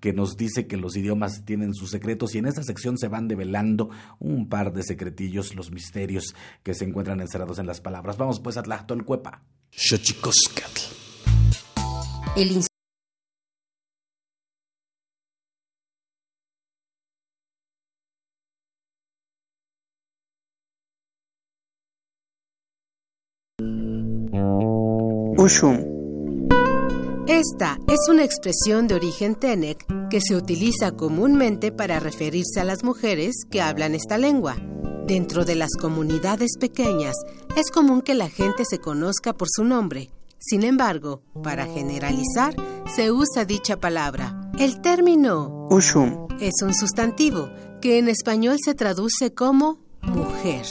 que 0.00 0.12
nos 0.12 0.36
dice 0.36 0.66
que 0.66 0.76
los 0.76 0.96
idiomas 0.96 1.44
tienen 1.44 1.74
sus 1.74 1.90
secretos 1.90 2.34
y 2.34 2.38
en 2.38 2.46
esta 2.46 2.62
sección 2.62 2.98
se 2.98 3.08
van 3.08 3.28
develando 3.28 3.90
un 4.18 4.48
par 4.48 4.72
de 4.72 4.82
secretillos, 4.82 5.54
los 5.54 5.70
misterios 5.70 6.34
que 6.62 6.74
se 6.74 6.84
encuentran 6.84 7.20
encerrados 7.20 7.58
en 7.58 7.66
las 7.66 7.80
palabras. 7.80 8.16
Vamos 8.16 8.40
pues 8.40 8.56
a 8.56 8.62
Tlachtolcuepa. 8.62 9.42
El 12.36 12.50
Esta 27.26 27.78
es 27.86 28.08
una 28.08 28.24
expresión 28.24 28.88
de 28.88 28.94
origen 28.94 29.34
Tenec 29.34 29.84
que 30.08 30.22
se 30.22 30.36
utiliza 30.36 30.92
comúnmente 30.92 31.70
para 31.70 32.00
referirse 32.00 32.60
a 32.60 32.64
las 32.64 32.82
mujeres 32.82 33.34
que 33.50 33.60
hablan 33.60 33.94
esta 33.94 34.16
lengua. 34.16 34.56
Dentro 35.06 35.44
de 35.44 35.54
las 35.54 35.72
comunidades 35.78 36.56
pequeñas 36.58 37.14
es 37.56 37.70
común 37.70 38.00
que 38.00 38.14
la 38.14 38.30
gente 38.30 38.64
se 38.64 38.78
conozca 38.78 39.34
por 39.34 39.48
su 39.50 39.64
nombre. 39.64 40.08
Sin 40.38 40.62
embargo, 40.62 41.20
para 41.42 41.66
generalizar, 41.66 42.54
se 42.86 43.12
usa 43.12 43.44
dicha 43.44 43.78
palabra. 43.78 44.50
El 44.58 44.80
término 44.80 45.68
Ushum 45.68 46.26
es 46.40 46.54
un 46.62 46.72
sustantivo 46.72 47.50
que 47.82 47.98
en 47.98 48.08
español 48.08 48.56
se 48.64 48.74
traduce 48.74 49.34
como 49.34 49.78
mujer. 50.00 50.64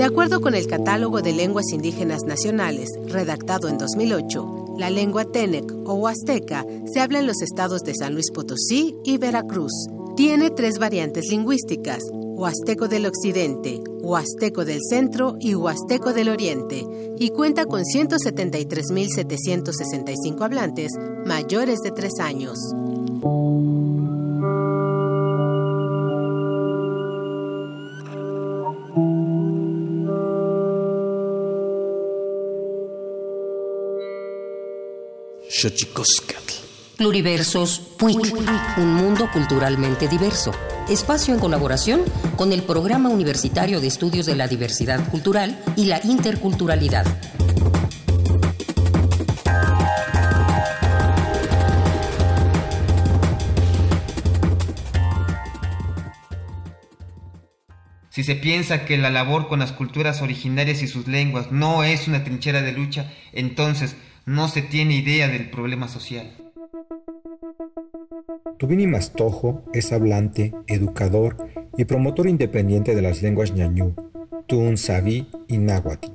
De 0.00 0.06
acuerdo 0.06 0.40
con 0.40 0.54
el 0.54 0.66
Catálogo 0.66 1.20
de 1.20 1.34
Lenguas 1.34 1.72
Indígenas 1.74 2.22
Nacionales, 2.22 2.88
redactado 3.08 3.68
en 3.68 3.76
2008, 3.76 4.76
la 4.78 4.88
lengua 4.88 5.26
Tenec 5.26 5.70
o 5.84 5.92
Huasteca 5.92 6.64
se 6.90 7.00
habla 7.00 7.18
en 7.18 7.26
los 7.26 7.42
estados 7.42 7.82
de 7.82 7.94
San 7.94 8.14
Luis 8.14 8.30
Potosí 8.30 8.96
y 9.04 9.18
Veracruz. 9.18 9.72
Tiene 10.16 10.48
tres 10.48 10.78
variantes 10.78 11.26
lingüísticas, 11.28 12.02
Huasteco 12.10 12.88
del 12.88 13.04
Occidente, 13.04 13.82
Huasteco 14.00 14.64
del 14.64 14.80
Centro 14.88 15.36
y 15.38 15.54
Huasteco 15.54 16.14
del 16.14 16.30
Oriente, 16.30 16.82
y 17.18 17.28
cuenta 17.28 17.66
con 17.66 17.82
173.765 17.82 20.42
hablantes 20.42 20.92
mayores 21.26 21.80
de 21.80 21.90
tres 21.90 22.18
años. 22.20 22.58
Pluriversos 36.96 37.80
PUIC, 37.98 38.34
un 38.78 38.94
mundo 38.94 39.28
culturalmente 39.30 40.08
diverso. 40.08 40.52
Espacio 40.88 41.34
en 41.34 41.40
colaboración 41.40 42.00
con 42.36 42.52
el 42.52 42.62
Programa 42.62 43.10
Universitario 43.10 43.78
de 43.82 43.88
Estudios 43.88 44.24
de 44.24 44.36
la 44.36 44.48
Diversidad 44.48 45.06
Cultural 45.10 45.62
y 45.76 45.84
la 45.84 46.00
Interculturalidad. 46.02 47.04
Si 58.08 58.24
se 58.24 58.34
piensa 58.34 58.86
que 58.86 58.96
la 58.96 59.10
labor 59.10 59.46
con 59.46 59.60
las 59.60 59.72
culturas 59.72 60.22
originarias 60.22 60.82
y 60.82 60.88
sus 60.88 61.06
lenguas 61.06 61.52
no 61.52 61.84
es 61.84 62.08
una 62.08 62.24
trinchera 62.24 62.62
de 62.62 62.72
lucha, 62.72 63.12
entonces 63.32 63.94
no 64.26 64.48
se 64.48 64.62
tiene 64.62 64.96
idea 64.96 65.28
del 65.28 65.50
problema 65.50 65.88
social. 65.88 66.30
Tubini 68.58 68.86
Mastojo 68.86 69.64
es 69.72 69.92
hablante, 69.92 70.52
educador 70.66 71.36
y 71.76 71.86
promotor 71.86 72.28
independiente 72.28 72.94
de 72.94 73.02
las 73.02 73.22
lenguas 73.22 73.54
ñañú, 73.54 73.94
tun, 74.46 74.76
y 75.48 75.58
náhuatl. 75.58 76.12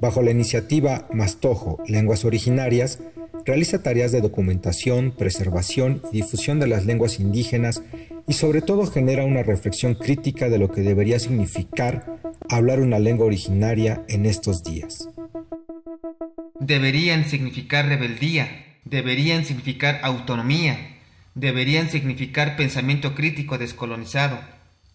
Bajo 0.00 0.22
la 0.22 0.30
iniciativa 0.30 1.06
Mastojo, 1.12 1.82
Lenguas 1.86 2.24
Originarias, 2.24 3.00
realiza 3.44 3.82
tareas 3.82 4.12
de 4.12 4.22
documentación, 4.22 5.12
preservación 5.12 6.00
y 6.12 6.22
difusión 6.22 6.58
de 6.58 6.68
las 6.68 6.86
lenguas 6.86 7.20
indígenas 7.20 7.82
y 8.26 8.32
sobre 8.32 8.62
todo 8.62 8.86
genera 8.86 9.24
una 9.24 9.42
reflexión 9.42 9.94
crítica 9.94 10.48
de 10.48 10.58
lo 10.58 10.70
que 10.70 10.80
debería 10.80 11.18
significar 11.18 12.06
hablar 12.48 12.80
una 12.80 12.98
lengua 12.98 13.26
originaria 13.26 14.02
en 14.08 14.24
estos 14.24 14.62
días 14.62 15.10
deberían 16.60 17.28
significar 17.28 17.86
rebeldía, 17.86 18.76
deberían 18.84 19.44
significar 19.44 19.98
autonomía, 20.02 20.98
deberían 21.34 21.88
significar 21.88 22.56
pensamiento 22.56 23.14
crítico 23.14 23.58
descolonizado, 23.58 24.38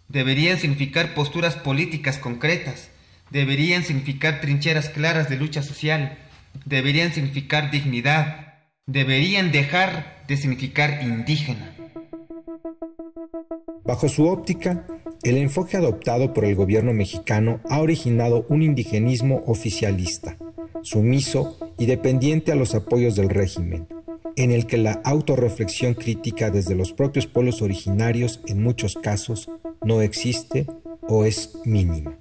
deberían 0.08 0.58
significar 0.60 1.14
posturas 1.14 1.56
políticas 1.56 2.20
concretas, 2.20 2.92
deberían 3.32 3.84
significar 3.84 4.42
trincheras 4.42 4.90
claras 4.90 5.28
de 5.28 5.38
lucha 5.38 5.64
social, 5.64 6.18
deberían 6.66 7.12
significar 7.12 7.72
dignidad, 7.72 8.54
deberían 8.86 9.52
dejar 9.52 10.24
de 10.28 10.38
significar 10.38 11.02
indígena. 11.02 11.74
Bajo 13.84 14.08
su 14.08 14.28
óptica, 14.28 14.86
el 15.24 15.38
enfoque 15.38 15.78
adoptado 15.78 16.34
por 16.34 16.46
el 16.46 16.56
gobierno 16.56 16.94
mexicano 16.94 17.60
ha 17.70 17.82
originado 17.82 18.46
un 18.50 18.64
indigenismo 18.64 19.44
oficialista 19.46 20.38
sumiso 20.86 21.58
y 21.78 21.88
dependiente 21.88 22.52
a 22.52 22.56
los 22.56 22.76
apoyos 22.76 23.16
del 23.16 23.30
régimen, 23.30 23.88
en 24.36 24.52
el 24.52 24.68
que 24.68 24.78
la 24.78 25.02
autorreflexión 25.04 25.96
crítica 25.96 26.52
desde 26.52 26.76
los 26.76 26.94
propios 26.94 27.28
pueblos 27.28 27.62
originarios 27.62 28.42
en 28.48 28.62
muchos 28.62 28.96
casos 28.96 29.50
no 29.84 30.02
existe 30.02 30.68
o 31.02 31.26
es 31.26 31.56
mínima. 31.66 32.14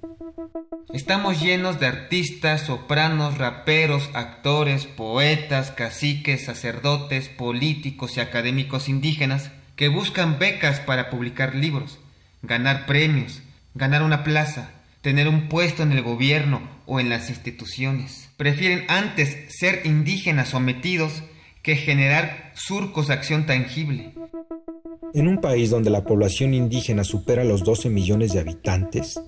Estamos 0.93 1.41
llenos 1.41 1.79
de 1.79 1.87
artistas, 1.87 2.61
sopranos, 2.61 3.37
raperos, 3.37 4.09
actores, 4.13 4.85
poetas, 4.85 5.71
caciques, 5.71 6.45
sacerdotes, 6.45 7.27
políticos 7.27 8.17
y 8.17 8.21
académicos 8.21 8.87
indígenas 8.87 9.51
que 9.75 9.89
buscan 9.89 10.39
becas 10.39 10.79
para 10.79 11.09
publicar 11.09 11.53
libros, 11.53 11.99
ganar 12.41 12.85
premios, 12.85 13.41
ganar 13.73 14.03
una 14.03 14.23
plaza, 14.23 14.71
tener 15.01 15.27
un 15.27 15.49
puesto 15.49 15.83
en 15.83 15.91
el 15.91 16.01
gobierno 16.01 16.61
o 16.85 16.99
en 16.99 17.09
las 17.09 17.29
instituciones. 17.29 18.29
Prefieren 18.37 18.85
antes 18.89 19.55
ser 19.57 19.81
indígenas 19.85 20.49
sometidos 20.49 21.23
que 21.61 21.75
generar 21.75 22.51
surcos 22.55 23.07
de 23.07 23.13
acción 23.13 23.45
tangible. 23.45 24.13
En 25.13 25.27
un 25.27 25.39
país 25.39 25.69
donde 25.69 25.89
la 25.89 26.03
población 26.03 26.53
indígena 26.53 27.03
supera 27.03 27.43
los 27.43 27.63
12 27.63 27.89
millones 27.89 28.33
de 28.33 28.41
habitantes, 28.41 29.21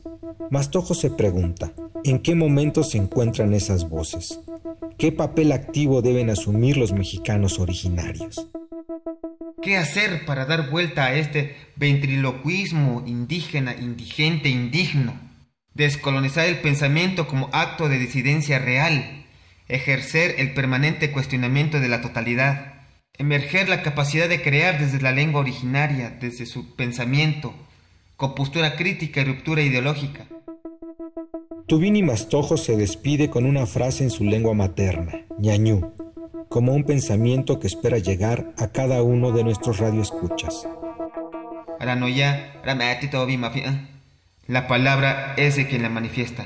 Mastojo 0.50 0.94
se 0.94 1.10
pregunta, 1.10 1.74
¿en 2.04 2.20
qué 2.20 2.36
momento 2.36 2.84
se 2.84 2.98
encuentran 2.98 3.54
esas 3.54 3.90
voces? 3.90 4.40
¿Qué 4.98 5.12
papel 5.12 5.52
activo 5.52 6.02
deben 6.02 6.30
asumir 6.30 6.78
los 6.78 6.94
mexicanos 6.94 7.60
originarios? 7.60 8.48
¿Qué 9.62 9.78
hacer 9.78 10.26
para 10.26 10.46
dar 10.46 10.70
vuelta 10.70 11.06
a 11.06 11.16
este 11.16 11.56
ventriloquismo 11.76 13.04
indígena, 13.06 13.76
indigente, 13.76 14.50
indigno? 14.50 15.14
Descolonizar 15.74 16.48
el 16.48 16.60
pensamiento 16.60 17.28
como 17.28 17.50
acto 17.52 17.90
de 17.90 18.00
disidencia 18.00 18.60
real, 18.60 19.26
ejercer 19.68 20.36
el 20.38 20.54
permanente 20.54 21.12
cuestionamiento 21.12 21.80
de 21.80 21.90
la 21.90 22.02
totalidad, 22.02 22.77
emerger 23.18 23.70
la 23.70 23.82
capacidad 23.82 24.30
de 24.30 24.42
crear 24.42 24.80
desde 24.80 25.02
la 25.02 25.12
lengua 25.12 25.42
originaria, 25.42 26.10
desde 26.10 26.46
su 26.46 26.76
pensamiento, 26.76 27.54
con 28.16 28.36
postura 28.36 28.76
crítica 28.76 29.22
y 29.22 29.26
ruptura 29.26 29.62
ideológica. 29.62 30.26
Tubini 31.68 32.02
Mastojo 32.02 32.58
se 32.58 32.78
despide 32.78 33.30
con 33.30 33.46
una 33.46 33.66
frase 33.66 34.04
en 34.04 34.10
su 34.10 34.24
lengua 34.24 34.54
materna, 34.54 35.26
ñañú, 35.38 35.94
como 36.50 36.74
un 36.74 36.84
pensamiento 36.84 37.60
que 37.60 37.68
espera 37.68 37.98
llegar 37.98 38.54
a 38.58 38.72
cada 38.72 39.04
uno 39.04 39.32
de 39.32 39.44
nuestros 39.44 39.80
radioescuchas. 39.80 40.68
La 44.48 44.68
palabra 44.68 45.34
es 45.38 45.58
de 45.58 45.68
quien 45.68 45.82
la 45.82 45.90
manifiesta. 45.90 46.46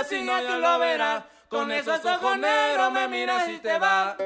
miras 0.00 0.12
y 0.12 0.22
no, 0.22 0.40
ya 0.40 0.58
lo 0.58 0.78
verás. 0.78 1.24
Con 1.48 1.70
esos 1.72 2.04
ojos 2.04 2.38
negros 2.38 2.92
me 2.92 3.08
miras 3.08 3.48
y 3.48 3.58
te 3.58 3.78
vas. 3.78 4.16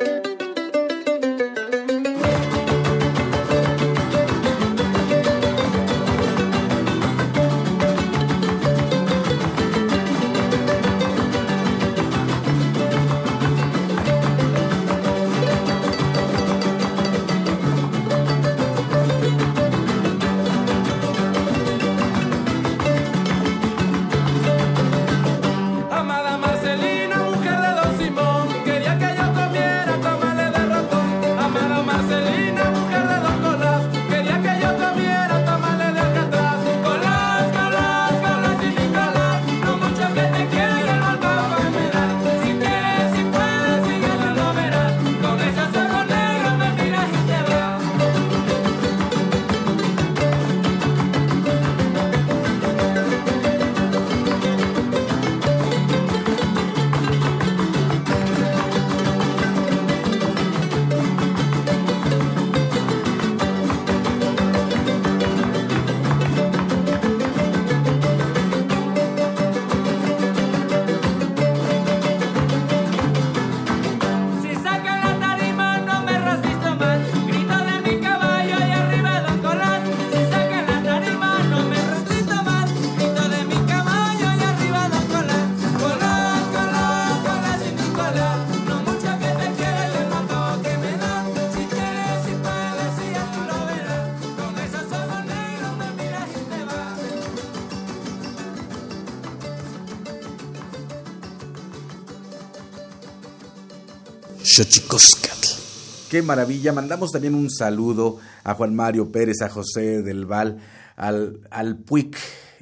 Qué 106.09 106.23
maravilla. 106.23 106.73
Mandamos 106.73 107.11
también 107.11 107.35
un 107.35 107.51
saludo 107.51 108.19
a 108.45 108.55
Juan 108.55 108.73
Mario 108.73 109.11
Pérez, 109.11 109.43
a 109.43 109.49
José 109.49 110.01
del 110.01 110.27
Val, 110.27 110.61
al, 110.95 111.40
al 111.51 111.79
Puic, 111.79 112.17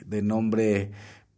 de 0.06 0.22
nombre 0.22 0.90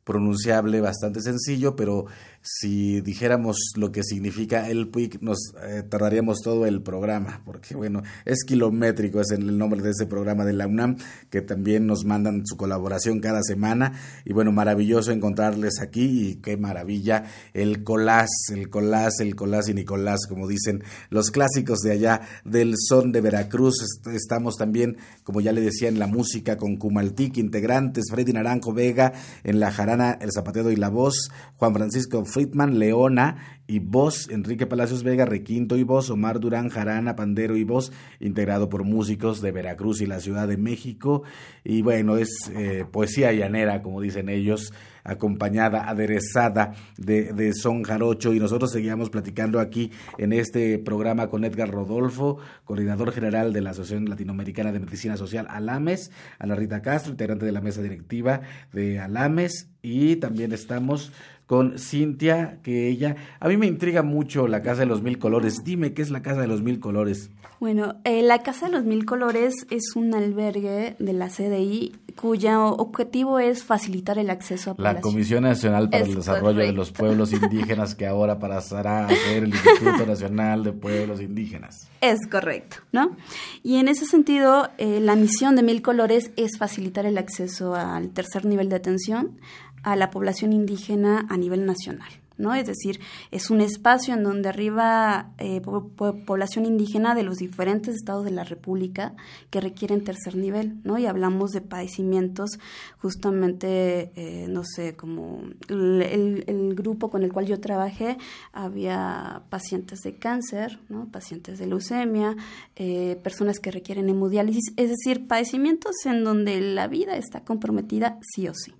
pronunciable 0.04 0.80
bastante 0.80 1.20
sencillo, 1.22 1.74
pero 1.74 2.04
si 2.46 3.00
dijéramos 3.00 3.56
lo 3.74 3.90
que 3.90 4.02
significa 4.02 4.68
el 4.68 4.88
PUIC, 4.88 5.22
nos 5.22 5.54
eh, 5.62 5.82
tardaríamos 5.82 6.40
todo 6.42 6.66
el 6.66 6.82
programa, 6.82 7.40
porque 7.46 7.74
bueno, 7.74 8.02
es 8.26 8.44
kilométrico, 8.44 9.22
es 9.22 9.30
el 9.30 9.56
nombre 9.56 9.80
de 9.80 9.90
ese 9.90 10.04
programa 10.04 10.44
de 10.44 10.52
la 10.52 10.66
UNAM, 10.66 10.98
que 11.30 11.40
también 11.40 11.86
nos 11.86 12.04
mandan 12.04 12.42
su 12.44 12.58
colaboración 12.58 13.20
cada 13.20 13.42
semana. 13.42 13.94
Y 14.26 14.34
bueno, 14.34 14.52
maravilloso 14.52 15.10
encontrarles 15.10 15.80
aquí 15.80 16.28
y 16.28 16.34
qué 16.36 16.58
maravilla 16.58 17.24
el 17.54 17.82
colás, 17.82 18.28
el 18.52 18.68
colás, 18.68 19.20
el 19.20 19.34
colás 19.36 19.70
y 19.70 19.74
Nicolás, 19.74 20.26
como 20.28 20.46
dicen 20.46 20.84
los 21.08 21.30
clásicos 21.30 21.78
de 21.78 21.92
allá 21.92 22.20
del 22.44 22.74
son 22.76 23.10
de 23.10 23.22
Veracruz. 23.22 23.76
Estamos 24.12 24.56
también, 24.56 24.98
como 25.22 25.40
ya 25.40 25.52
le 25.52 25.62
decía, 25.62 25.88
en 25.88 25.98
la 25.98 26.08
música 26.08 26.58
con 26.58 26.76
Cumaltic, 26.76 27.38
integrantes, 27.38 28.04
Freddy 28.10 28.34
Naranjo 28.34 28.74
Vega, 28.74 29.14
en 29.44 29.60
la 29.60 29.72
jarana 29.72 30.18
El 30.20 30.30
Zapateo 30.30 30.70
y 30.70 30.76
la 30.76 30.90
Voz, 30.90 31.30
Juan 31.56 31.72
Francisco 31.72 32.22
Friedman, 32.34 32.80
Leona 32.80 33.60
y 33.68 33.78
voz, 33.78 34.28
Enrique 34.28 34.66
Palacios 34.66 35.04
Vega, 35.04 35.24
Requinto 35.24 35.76
y 35.76 35.84
voz, 35.84 36.10
Omar 36.10 36.40
Durán, 36.40 36.68
Jarana, 36.68 37.14
Pandero 37.14 37.56
y 37.56 37.62
voz, 37.62 37.92
integrado 38.18 38.68
por 38.68 38.82
músicos 38.82 39.40
de 39.40 39.52
Veracruz 39.52 40.00
y 40.00 40.06
la 40.06 40.18
Ciudad 40.18 40.48
de 40.48 40.56
México. 40.56 41.22
Y 41.62 41.82
bueno, 41.82 42.16
es 42.16 42.50
eh, 42.52 42.84
poesía 42.90 43.32
llanera, 43.32 43.82
como 43.82 44.00
dicen 44.00 44.28
ellos 44.28 44.72
acompañada, 45.04 45.88
aderezada 45.88 46.72
de, 46.96 47.32
de, 47.34 47.52
son 47.52 47.82
jarocho 47.82 48.32
y 48.32 48.40
nosotros 48.40 48.72
seguíamos 48.72 49.10
platicando 49.10 49.60
aquí 49.60 49.92
en 50.16 50.32
este 50.32 50.78
programa 50.78 51.28
con 51.28 51.44
Edgar 51.44 51.70
Rodolfo, 51.70 52.38
coordinador 52.64 53.12
general 53.12 53.52
de 53.52 53.60
la 53.60 53.70
Asociación 53.70 54.08
Latinoamericana 54.08 54.72
de 54.72 54.80
Medicina 54.80 55.16
Social 55.16 55.46
Alames, 55.50 56.10
Ana 56.38 56.54
Rita 56.54 56.82
Castro, 56.82 57.12
integrante 57.12 57.44
de 57.44 57.52
la 57.52 57.60
mesa 57.60 57.82
directiva 57.82 58.40
de 58.72 58.98
Alames 58.98 59.68
y 59.84 60.16
también 60.16 60.52
estamos 60.52 61.12
con 61.46 61.78
Cintia, 61.78 62.58
que 62.62 62.88
ella, 62.88 63.16
a 63.40 63.48
mí 63.48 63.56
me 63.56 63.66
intriga 63.66 64.02
mucho 64.02 64.48
la 64.48 64.62
Casa 64.62 64.80
de 64.80 64.86
los 64.86 65.02
Mil 65.02 65.18
Colores. 65.18 65.62
Dime, 65.64 65.92
¿qué 65.92 66.02
es 66.02 66.10
la 66.10 66.22
Casa 66.22 66.40
de 66.40 66.46
los 66.46 66.62
Mil 66.62 66.80
Colores? 66.80 67.30
Bueno, 67.60 67.96
eh, 68.04 68.22
la 68.22 68.42
Casa 68.42 68.66
de 68.66 68.72
los 68.72 68.84
Mil 68.84 69.04
Colores 69.04 69.66
es 69.70 69.94
un 69.94 70.14
albergue 70.14 70.96
de 70.98 71.12
la 71.12 71.28
CDI 71.28 71.92
cuyo 72.20 72.68
objetivo 72.68 73.38
es 73.38 73.64
facilitar 73.64 74.18
el 74.18 74.30
acceso 74.30 74.74
a 74.78 74.82
La 74.82 75.00
Comisión 75.00 75.44
Nacional 75.44 75.90
para 75.90 76.04
el 76.04 76.14
Desarrollo 76.14 76.60
de 76.60 76.72
los 76.72 76.92
Pueblos 76.92 77.32
Indígenas 77.42 77.94
que 77.94 78.06
ahora 78.06 78.38
pasará 78.38 79.06
a 79.06 79.08
ser 79.08 79.44
el 79.44 79.50
Instituto 79.50 80.06
Nacional 80.06 80.64
de 80.64 80.72
Pueblos 80.72 81.20
Indígenas. 81.20 81.88
Es 82.04 82.26
correcto, 82.30 82.76
¿no? 82.92 83.16
Y 83.62 83.76
en 83.76 83.88
ese 83.88 84.04
sentido, 84.04 84.68
eh, 84.76 85.00
la 85.00 85.16
misión 85.16 85.56
de 85.56 85.62
Mil 85.62 85.80
Colores 85.80 86.32
es 86.36 86.58
facilitar 86.58 87.06
el 87.06 87.16
acceso 87.16 87.74
al 87.74 88.10
tercer 88.10 88.44
nivel 88.44 88.68
de 88.68 88.76
atención 88.76 89.40
a 89.82 89.96
la 89.96 90.10
población 90.10 90.52
indígena 90.52 91.26
a 91.30 91.38
nivel 91.38 91.64
nacional. 91.64 92.10
¿No? 92.36 92.54
Es 92.54 92.66
decir, 92.66 93.00
es 93.30 93.50
un 93.50 93.60
espacio 93.60 94.14
en 94.14 94.24
donde 94.24 94.48
arriba 94.48 95.32
eh, 95.38 95.60
población 95.60 96.66
indígena 96.66 97.14
de 97.14 97.22
los 97.22 97.36
diferentes 97.36 97.94
estados 97.94 98.24
de 98.24 98.30
la 98.30 98.44
República 98.44 99.14
que 99.50 99.60
requieren 99.60 100.04
tercer 100.04 100.36
nivel, 100.36 100.78
¿no? 100.84 100.98
Y 100.98 101.06
hablamos 101.06 101.52
de 101.52 101.60
padecimientos 101.60 102.58
justamente, 102.98 104.12
eh, 104.16 104.46
no 104.48 104.62
sé, 104.64 104.96
como 104.96 105.42
el, 105.68 106.44
el, 106.46 106.74
grupo 106.74 107.10
con 107.10 107.22
el 107.22 107.32
cual 107.32 107.46
yo 107.46 107.60
trabajé, 107.60 108.18
había 108.52 109.42
pacientes 109.48 110.00
de 110.00 110.16
cáncer, 110.16 110.80
¿no? 110.88 111.06
Pacientes 111.10 111.58
de 111.58 111.66
leucemia, 111.66 112.36
eh, 112.76 113.20
personas 113.22 113.60
que 113.60 113.70
requieren 113.70 114.08
hemodiálisis, 114.08 114.72
es 114.76 114.90
decir, 114.90 115.26
padecimientos 115.28 115.94
en 116.04 116.24
donde 116.24 116.60
la 116.60 116.88
vida 116.88 117.16
está 117.16 117.44
comprometida 117.44 118.18
sí 118.34 118.48
o 118.48 118.54
sí. 118.54 118.74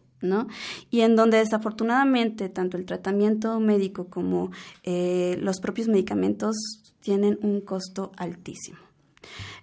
Y 0.91 1.01
en 1.01 1.17
donde 1.17 1.39
desafortunadamente 1.39 2.49
tanto 2.49 2.77
el 2.77 2.87
tratamiento 2.87 3.61
médico 3.61 4.09
como 4.09 4.51
eh, 4.83 5.37
los 5.41 5.61
propios 5.61 5.89
medicamentos 5.89 6.57
tienen 7.01 7.39
un 7.43 7.61
costo 7.61 8.13
altísimo. 8.17 8.79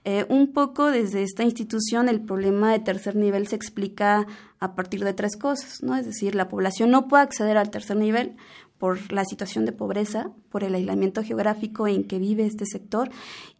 Eh, 0.03 0.25
un 0.29 0.51
poco 0.51 0.89
desde 0.89 1.21
esta 1.21 1.43
institución 1.43 2.09
el 2.09 2.21
problema 2.21 2.71
de 2.71 2.79
tercer 2.79 3.15
nivel 3.15 3.47
se 3.47 3.55
explica 3.55 4.25
a 4.59 4.73
partir 4.73 5.03
de 5.03 5.13
tres 5.13 5.37
cosas, 5.37 5.83
¿no? 5.83 5.95
Es 5.95 6.05
decir, 6.05 6.33
la 6.33 6.49
población 6.49 6.89
no 6.89 7.07
puede 7.07 7.23
acceder 7.23 7.57
al 7.57 7.69
tercer 7.69 7.97
nivel 7.97 8.35
por 8.81 9.13
la 9.13 9.25
situación 9.25 9.65
de 9.65 9.73
pobreza, 9.73 10.31
por 10.49 10.63
el 10.63 10.73
aislamiento 10.73 11.21
geográfico 11.21 11.87
en 11.87 12.03
que 12.03 12.17
vive 12.17 12.47
este 12.47 12.65
sector 12.65 13.11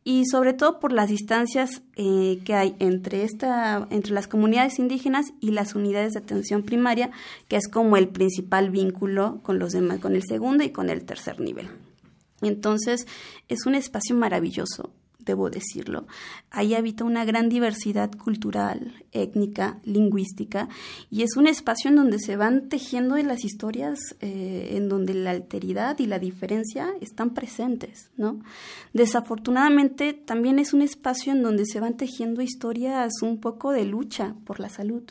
y 0.03 0.25
sobre 0.25 0.53
todo 0.53 0.79
por 0.79 0.91
las 0.93 1.09
distancias 1.09 1.83
eh, 1.95 2.39
que 2.43 2.55
hay 2.55 2.75
entre, 2.79 3.23
esta, 3.23 3.87
entre 3.91 4.13
las 4.13 4.27
comunidades 4.27 4.79
indígenas 4.79 5.27
y 5.39 5.51
las 5.51 5.75
unidades 5.75 6.13
de 6.13 6.21
atención 6.21 6.63
primaria, 6.63 7.11
que 7.47 7.55
es 7.55 7.67
como 7.67 7.97
el 7.97 8.07
principal 8.07 8.71
vínculo 8.71 9.41
con 9.43 9.59
los 9.59 9.73
demás, 9.73 9.99
con 9.99 10.15
el 10.15 10.23
segundo 10.23 10.63
y 10.63 10.71
con 10.71 10.89
el 10.89 11.05
tercer 11.05 11.39
nivel. 11.39 11.69
Entonces, 12.41 13.05
es 13.47 13.67
un 13.67 13.75
espacio 13.75 14.15
maravilloso 14.15 14.89
debo 15.25 15.49
decirlo. 15.49 16.07
Ahí 16.49 16.73
habita 16.73 17.03
una 17.03 17.25
gran 17.25 17.49
diversidad 17.49 18.11
cultural, 18.11 18.93
étnica, 19.11 19.79
lingüística, 19.83 20.69
y 21.09 21.23
es 21.23 21.37
un 21.37 21.47
espacio 21.47 21.89
en 21.89 21.95
donde 21.95 22.19
se 22.19 22.35
van 22.35 22.69
tejiendo 22.69 23.17
las 23.17 23.43
historias, 23.43 23.99
eh, 24.19 24.73
en 24.77 24.89
donde 24.89 25.13
la 25.13 25.31
alteridad 25.31 25.99
y 25.99 26.07
la 26.07 26.19
diferencia 26.19 26.89
están 27.01 27.33
presentes, 27.33 28.11
¿no? 28.17 28.39
Desafortunadamente, 28.93 30.13
también 30.13 30.59
es 30.59 30.73
un 30.73 30.81
espacio 30.81 31.33
en 31.33 31.43
donde 31.43 31.65
se 31.65 31.79
van 31.79 31.97
tejiendo 31.97 32.41
historias 32.41 33.11
un 33.21 33.39
poco 33.39 33.71
de 33.71 33.85
lucha 33.85 34.35
por 34.45 34.59
la 34.59 34.69
salud. 34.69 35.03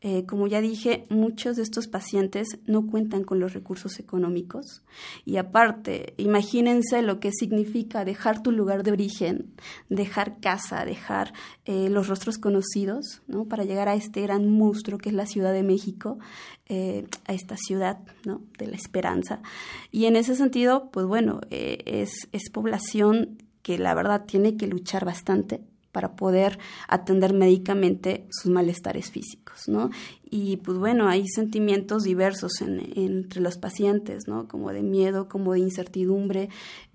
Eh, 0.00 0.24
como 0.26 0.46
ya 0.46 0.60
dije, 0.60 1.04
muchos 1.10 1.56
de 1.56 1.62
estos 1.62 1.86
pacientes 1.86 2.58
no 2.66 2.86
cuentan 2.86 3.24
con 3.24 3.40
los 3.40 3.52
recursos 3.52 3.98
económicos 3.98 4.82
y 5.24 5.36
aparte, 5.36 6.14
imagínense 6.16 7.02
lo 7.02 7.20
que 7.20 7.30
significa 7.32 8.04
dejar 8.04 8.42
tu 8.42 8.52
lugar 8.52 8.84
de 8.84 8.92
origen, 8.92 9.52
dejar 9.90 10.40
casa, 10.40 10.84
dejar 10.84 11.34
eh, 11.66 11.90
los 11.90 12.08
rostros 12.08 12.38
conocidos, 12.38 13.22
¿no? 13.26 13.44
Para 13.44 13.64
llegar 13.64 13.88
a 13.88 13.94
este 13.94 14.22
gran 14.22 14.48
monstruo 14.48 14.98
que 14.98 15.10
es 15.10 15.14
la 15.14 15.26
Ciudad 15.26 15.52
de 15.52 15.62
México, 15.62 16.18
eh, 16.66 17.06
a 17.26 17.34
esta 17.34 17.56
ciudad, 17.56 17.98
¿no? 18.24 18.40
De 18.58 18.66
la 18.66 18.76
esperanza. 18.76 19.42
Y 19.90 20.06
en 20.06 20.16
ese 20.16 20.36
sentido, 20.36 20.90
pues 20.90 21.06
bueno, 21.06 21.40
es 21.50 22.28
población 22.52 23.38
que 23.62 23.78
la 23.78 23.94
verdad 23.94 24.24
tiene 24.26 24.56
que 24.56 24.66
luchar 24.66 25.04
bastante 25.04 25.60
para 25.98 26.14
poder 26.14 26.60
atender 26.86 27.34
médicamente 27.34 28.24
sus 28.30 28.52
malestares 28.52 29.10
físicos, 29.10 29.66
¿no? 29.66 29.90
Y 30.30 30.58
pues 30.58 30.78
bueno, 30.78 31.08
hay 31.08 31.26
sentimientos 31.26 32.04
diversos 32.04 32.52
entre 32.60 33.40
los 33.40 33.58
pacientes, 33.58 34.28
¿no? 34.28 34.46
Como 34.46 34.70
de 34.70 34.84
miedo, 34.84 35.28
como 35.28 35.54
de 35.54 35.58
incertidumbre, 35.58 36.50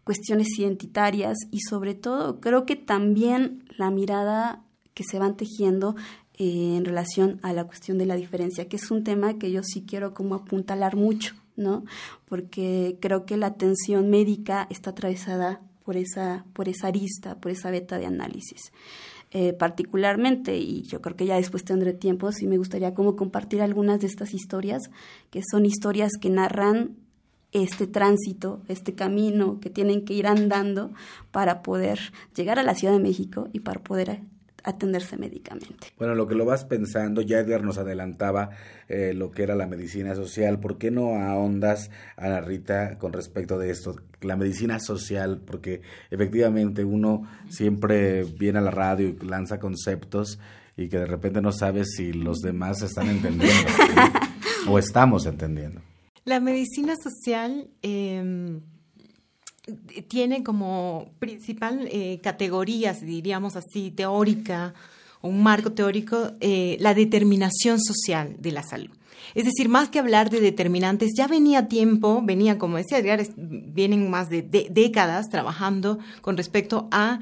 cuestiones 0.06 0.58
identitarias 0.58 1.36
y 1.52 1.60
sobre 1.70 1.96
todo 1.96 2.40
creo 2.40 2.66
que 2.66 2.78
también 2.78 3.66
la 3.78 3.92
mirada 3.92 4.64
que 4.94 5.04
se 5.04 5.20
van 5.20 5.36
tejiendo 5.36 5.98
eh, 6.38 6.78
en 6.78 6.86
relación 6.86 7.42
a 7.44 7.52
la 7.52 7.66
cuestión 7.66 7.98
de 7.98 8.06
la 8.06 8.16
diferencia, 8.16 8.70
que 8.70 8.78
es 8.78 8.90
un 8.90 9.04
tema 9.04 9.38
que 9.38 9.52
yo 9.52 9.64
sí 9.64 9.84
quiero 9.86 10.14
como 10.14 10.36
apuntalar 10.36 10.96
mucho, 10.96 11.36
¿no? 11.58 11.84
Porque 12.24 13.00
creo 13.02 13.26
que 13.26 13.36
la 13.36 13.48
atención 13.48 14.10
médica 14.10 14.66
está 14.70 14.92
atravesada 14.92 15.60
por 15.84 15.98
esa, 15.98 16.46
por 16.54 16.70
esa 16.70 16.88
arista, 16.88 17.36
por 17.40 17.52
esa 17.52 17.72
beta 17.72 17.98
de 17.98 18.06
análisis. 18.06 18.72
Eh, 19.32 19.54
particularmente, 19.54 20.58
y 20.58 20.84
yo 20.84 21.02
creo 21.02 21.16
que 21.16 21.26
ya 21.26 21.38
después 21.38 21.64
tendré 21.64 21.94
tiempo, 21.94 22.32
sí 22.32 22.46
me 22.46 22.58
gustaría 22.58 22.94
como 22.94 23.16
compartir 23.16 23.62
algunas 23.62 24.00
de 24.00 24.08
estas 24.08 24.34
historias, 24.34 24.84
que 25.32 25.42
son 25.50 25.66
historias 25.66 26.12
que 26.22 26.30
narran 26.30 26.98
este 27.52 27.88
tránsito, 27.88 28.62
este 28.68 28.94
camino 28.94 29.60
que 29.60 29.70
tienen 29.70 30.06
que 30.06 30.14
ir 30.14 30.28
andando 30.28 30.92
para 31.32 31.64
poder 31.64 32.00
llegar 32.36 32.60
a 32.60 32.64
la 32.64 32.76
Ciudad 32.76 32.94
de 32.94 33.00
México 33.00 33.48
y 33.54 33.60
para 33.60 33.82
poder 33.82 34.22
atenderse 34.64 35.18
médicamente. 35.18 35.88
Bueno, 35.98 36.16
lo 36.16 36.28
que 36.28 36.36
lo 36.36 36.46
vas 36.46 36.66
pensando, 36.66 37.22
ya 37.22 37.40
Edgar 37.40 37.64
nos 37.64 37.78
adelantaba 37.78 38.52
eh, 38.88 39.14
lo 39.14 39.32
que 39.32 39.44
era 39.44 39.56
la 39.56 39.68
medicina 39.68 40.16
social. 40.16 40.60
¿Por 40.60 40.78
qué 40.78 40.92
no 40.92 41.16
ahondas, 41.16 41.92
Ana 42.18 42.42
Rita, 42.42 42.98
con 42.98 43.14
respecto 43.14 43.60
de 43.60 43.70
esto? 43.70 43.96
La 44.22 44.36
medicina 44.36 44.80
social, 44.80 45.42
porque 45.46 45.82
efectivamente 46.10 46.84
uno 46.84 47.28
siempre 47.50 48.24
viene 48.24 48.60
a 48.60 48.64
la 48.64 48.72
radio 48.72 49.10
y 49.10 49.26
lanza 49.26 49.60
conceptos 49.60 50.40
y 50.78 50.90
que 50.90 51.00
de 51.00 51.06
repente 51.06 51.42
no 51.42 51.52
sabe 51.52 51.86
si 51.86 52.14
los 52.14 52.40
demás 52.40 52.82
están 52.82 53.10
entendiendo 53.10 53.72
o 54.68 54.80
estamos 54.80 55.26
entendiendo. 55.26 55.82
La 56.26 56.40
medicina 56.40 56.96
social... 56.96 57.70
Eh 57.82 58.60
tiene 60.08 60.44
como 60.44 61.12
principal 61.20 61.88
eh, 61.92 62.20
categorías, 62.22 63.02
diríamos 63.02 63.56
así, 63.56 63.92
teórica, 63.92 64.74
un 65.22 65.42
marco 65.42 65.72
teórico, 65.72 66.34
eh, 66.42 66.78
la 66.80 66.94
determinación 66.94 67.80
social 67.82 68.36
de 68.40 68.52
la 68.52 68.64
salud. 68.64 68.92
Es 69.36 69.46
decir, 69.46 69.70
más 69.70 69.90
que 69.90 70.00
hablar 70.00 70.30
de 70.30 70.42
determinantes, 70.42 71.12
ya 71.18 71.28
venía 71.28 71.68
tiempo, 71.68 72.22
venía, 72.24 72.58
como 72.58 72.78
decía 72.78 73.00
Edgar, 73.00 73.26
vienen 73.38 74.10
más 74.10 74.30
de, 74.30 74.42
décadas 74.42 75.30
trabajando 75.30 75.98
con 76.22 76.36
respecto 76.36 76.90
a 76.92 77.20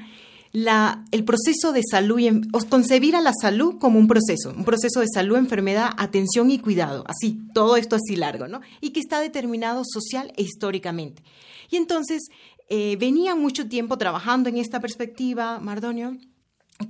la, 0.50 1.04
el 1.12 1.24
proceso 1.24 1.72
de 1.72 1.82
salud 1.88 2.18
y 2.18 2.28
o 2.28 2.58
concebir 2.68 3.16
a 3.16 3.22
la 3.22 3.32
salud 3.40 3.78
como 3.78 3.98
un 3.98 4.08
proceso, 4.08 4.52
un 4.54 4.64
proceso 4.64 5.00
de 5.00 5.06
salud, 5.06 5.36
enfermedad, 5.36 5.90
atención 5.96 6.50
y 6.50 6.58
cuidado, 6.58 7.04
así, 7.06 7.40
todo 7.54 7.76
esto 7.76 7.96
así 7.96 8.16
largo, 8.16 8.48
¿no? 8.48 8.60
Y 8.80 8.90
que 8.90 9.00
está 9.00 9.20
determinado 9.20 9.82
social 9.86 10.32
e 10.36 10.42
históricamente. 10.42 11.22
Y 11.72 11.76
entonces 11.76 12.28
eh, 12.68 12.96
venía 12.96 13.34
mucho 13.34 13.66
tiempo 13.66 13.96
trabajando 13.96 14.50
en 14.50 14.58
esta 14.58 14.78
perspectiva, 14.78 15.58
Mardonio, 15.58 16.18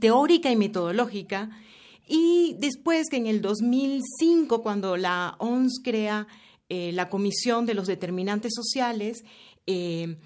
teórica 0.01 0.51
y 0.51 0.57
metodológica, 0.57 1.51
y 2.09 2.57
después 2.59 3.09
que 3.09 3.17
en 3.17 3.29
el 3.29 3.41
2005, 3.41 4.61
cuando 4.61 4.97
la 4.97 5.37
ONS 5.39 5.81
crea 5.85 6.27
eh, 6.69 6.91
la 6.91 7.09
Comisión 7.09 7.65
de 7.65 7.75
los 7.75 7.87
Determinantes 7.87 8.55
Sociales, 8.57 9.23
eh, 9.69 10.17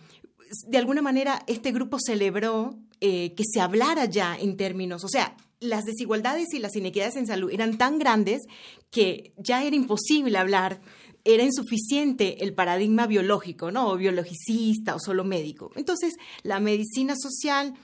de 0.69 0.79
alguna 0.79 1.03
manera 1.03 1.43
este 1.47 1.71
grupo 1.71 1.99
celebró 2.01 2.79
que 2.99 3.43
se 3.53 3.61
hablara 3.61 4.07
ya 4.07 4.39
en 4.39 4.57
términos, 4.57 5.05
o 5.05 5.09
sea, 5.09 5.37
las 5.61 5.85
desigualdades 5.85 6.55
y 6.55 6.59
las 6.59 6.75
inequidades 6.77 7.17
en 7.17 7.27
salud 7.27 7.51
eran 7.53 7.77
tan 7.77 7.99
grandes 7.99 8.43
que 8.91 9.35
ya 9.37 9.63
era 9.65 9.77
imposible 9.77 10.39
hablar 10.39 10.81
era 11.27 11.43
insuficiente 11.43 12.45
el 12.45 12.55
paradigma 12.55 13.07
biológico, 13.07 13.71
¿no? 13.71 13.91
O 13.91 13.97
biologicista 13.97 14.95
o 14.95 15.01
solo 15.01 15.25
médico. 15.25 15.73
Entonces, 15.75 16.15
la 16.43 16.61
medicina 16.61 17.15
social 17.17 17.75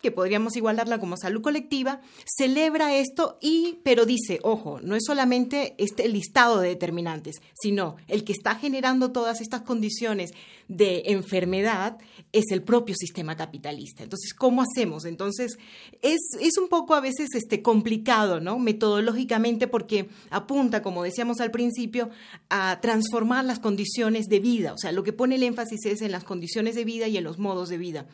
que 0.00 0.10
podríamos 0.10 0.56
igualarla 0.56 0.98
como 0.98 1.16
salud 1.16 1.42
colectiva, 1.42 2.00
celebra 2.24 2.96
esto 2.96 3.38
y, 3.40 3.78
pero 3.82 4.06
dice, 4.06 4.40
ojo, 4.42 4.80
no 4.82 4.96
es 4.96 5.04
solamente 5.04 5.74
este 5.78 6.08
listado 6.08 6.60
de 6.60 6.68
determinantes, 6.68 7.42
sino 7.54 7.96
el 8.08 8.24
que 8.24 8.32
está 8.32 8.54
generando 8.54 9.12
todas 9.12 9.40
estas 9.40 9.62
condiciones 9.62 10.32
de 10.68 11.02
enfermedad 11.06 11.98
es 12.32 12.44
el 12.50 12.62
propio 12.62 12.94
sistema 12.94 13.36
capitalista. 13.36 14.04
Entonces, 14.04 14.32
¿cómo 14.34 14.62
hacemos? 14.62 15.04
Entonces, 15.04 15.58
es, 16.00 16.20
es 16.40 16.56
un 16.58 16.68
poco 16.68 16.94
a 16.94 17.00
veces 17.00 17.28
este, 17.34 17.60
complicado, 17.60 18.40
¿no? 18.40 18.58
Metodológicamente, 18.58 19.66
porque 19.66 20.08
apunta, 20.30 20.82
como 20.82 21.02
decíamos 21.02 21.40
al 21.40 21.50
principio, 21.50 22.10
a 22.48 22.78
transformar 22.80 23.44
las 23.44 23.58
condiciones 23.58 24.26
de 24.26 24.38
vida. 24.38 24.72
O 24.72 24.78
sea, 24.78 24.92
lo 24.92 25.02
que 25.02 25.12
pone 25.12 25.34
el 25.34 25.42
énfasis 25.42 25.84
es 25.86 26.02
en 26.02 26.12
las 26.12 26.24
condiciones 26.24 26.74
de 26.74 26.84
vida 26.84 27.08
y 27.08 27.16
en 27.16 27.24
los 27.24 27.38
modos 27.38 27.68
de 27.68 27.78
vida. 27.78 28.06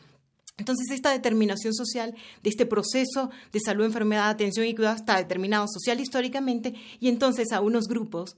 Entonces, 0.57 0.89
esta 0.89 1.11
determinación 1.11 1.73
social 1.73 2.15
de 2.41 2.49
este 2.49 2.65
proceso 2.65 3.29
de 3.51 3.59
salud, 3.59 3.85
enfermedad, 3.85 4.29
atención 4.29 4.65
y 4.65 4.73
cuidado 4.73 4.95
está 4.95 5.17
determinado 5.17 5.67
social 5.67 5.99
históricamente 5.99 6.73
y 6.99 7.09
entonces 7.09 7.51
a 7.51 7.61
unos 7.61 7.87
grupos 7.87 8.35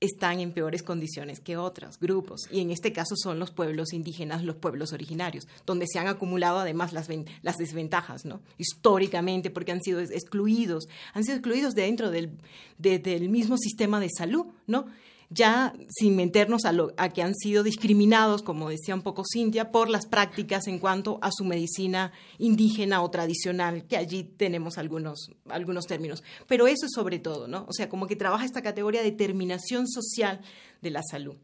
están 0.00 0.38
en 0.38 0.52
peores 0.52 0.82
condiciones 0.82 1.40
que 1.40 1.56
otros 1.56 1.98
grupos. 1.98 2.42
Y 2.50 2.60
en 2.60 2.70
este 2.70 2.92
caso 2.92 3.16
son 3.16 3.38
los 3.38 3.50
pueblos 3.50 3.92
indígenas, 3.92 4.44
los 4.44 4.56
pueblos 4.56 4.92
originarios, 4.92 5.48
donde 5.66 5.86
se 5.88 5.98
han 5.98 6.06
acumulado 6.06 6.58
además 6.58 6.92
las, 6.92 7.08
desventajas, 7.56 8.24
¿no? 8.24 8.40
Históricamente, 8.58 9.50
porque 9.50 9.72
han 9.72 9.82
sido 9.82 10.00
excluidos, 10.00 10.88
han 11.14 11.24
sido 11.24 11.36
excluidos 11.36 11.74
de 11.74 11.82
dentro 11.82 12.10
del 12.10 13.28
mismo 13.28 13.58
sistema 13.58 13.98
de 13.98 14.10
salud, 14.16 14.46
¿no? 14.66 14.86
Ya 15.30 15.74
sin 15.88 16.16
meternos 16.16 16.64
a, 16.64 16.72
lo, 16.72 16.92
a 16.96 17.10
que 17.10 17.22
han 17.22 17.34
sido 17.34 17.62
discriminados, 17.62 18.42
como 18.42 18.70
decía 18.70 18.94
un 18.94 19.02
poco 19.02 19.24
Cintia, 19.30 19.70
por 19.70 19.90
las 19.90 20.06
prácticas 20.06 20.66
en 20.66 20.78
cuanto 20.78 21.18
a 21.22 21.30
su 21.30 21.44
medicina 21.44 22.12
indígena 22.38 23.02
o 23.02 23.10
tradicional, 23.10 23.86
que 23.86 23.96
allí 23.96 24.24
tenemos 24.24 24.78
algunos, 24.78 25.30
algunos 25.48 25.86
términos. 25.86 26.22
Pero 26.46 26.66
eso 26.66 26.86
es 26.86 26.92
sobre 26.94 27.18
todo, 27.18 27.48
¿no? 27.48 27.66
O 27.68 27.72
sea, 27.72 27.88
como 27.88 28.06
que 28.06 28.16
trabaja 28.16 28.44
esta 28.44 28.62
categoría 28.62 29.02
de 29.02 29.10
determinación 29.10 29.86
social 29.86 30.40
de 30.80 30.90
la 30.90 31.02
salud. 31.02 31.36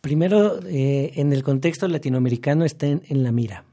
Primero, 0.00 0.60
en 0.64 1.32
el 1.32 1.42
contexto 1.42 1.88
latinoamericano 1.88 2.64
está 2.64 2.86
en, 2.86 3.02
en 3.08 3.24
la 3.24 3.32
mira. 3.32 3.64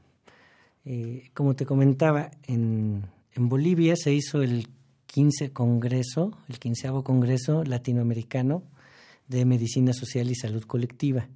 como 1.34 1.54
te 1.54 1.66
comentaba, 1.66 2.32
en, 2.48 3.04
en 3.36 3.48
Bolivia 3.48 3.94
se 3.94 4.12
hizo 4.12 4.42
el 4.42 4.66
15 5.12 5.52
Congreso, 5.52 6.32
el 6.48 6.58
quinceavo 6.58 7.04
Congreso 7.04 7.64
Latinoamericano 7.64 8.62
de 9.28 9.44
Medicina 9.44 9.92
Social 9.92 10.30
y 10.30 10.34
Salud 10.34 10.62
Colectiva. 10.64 11.28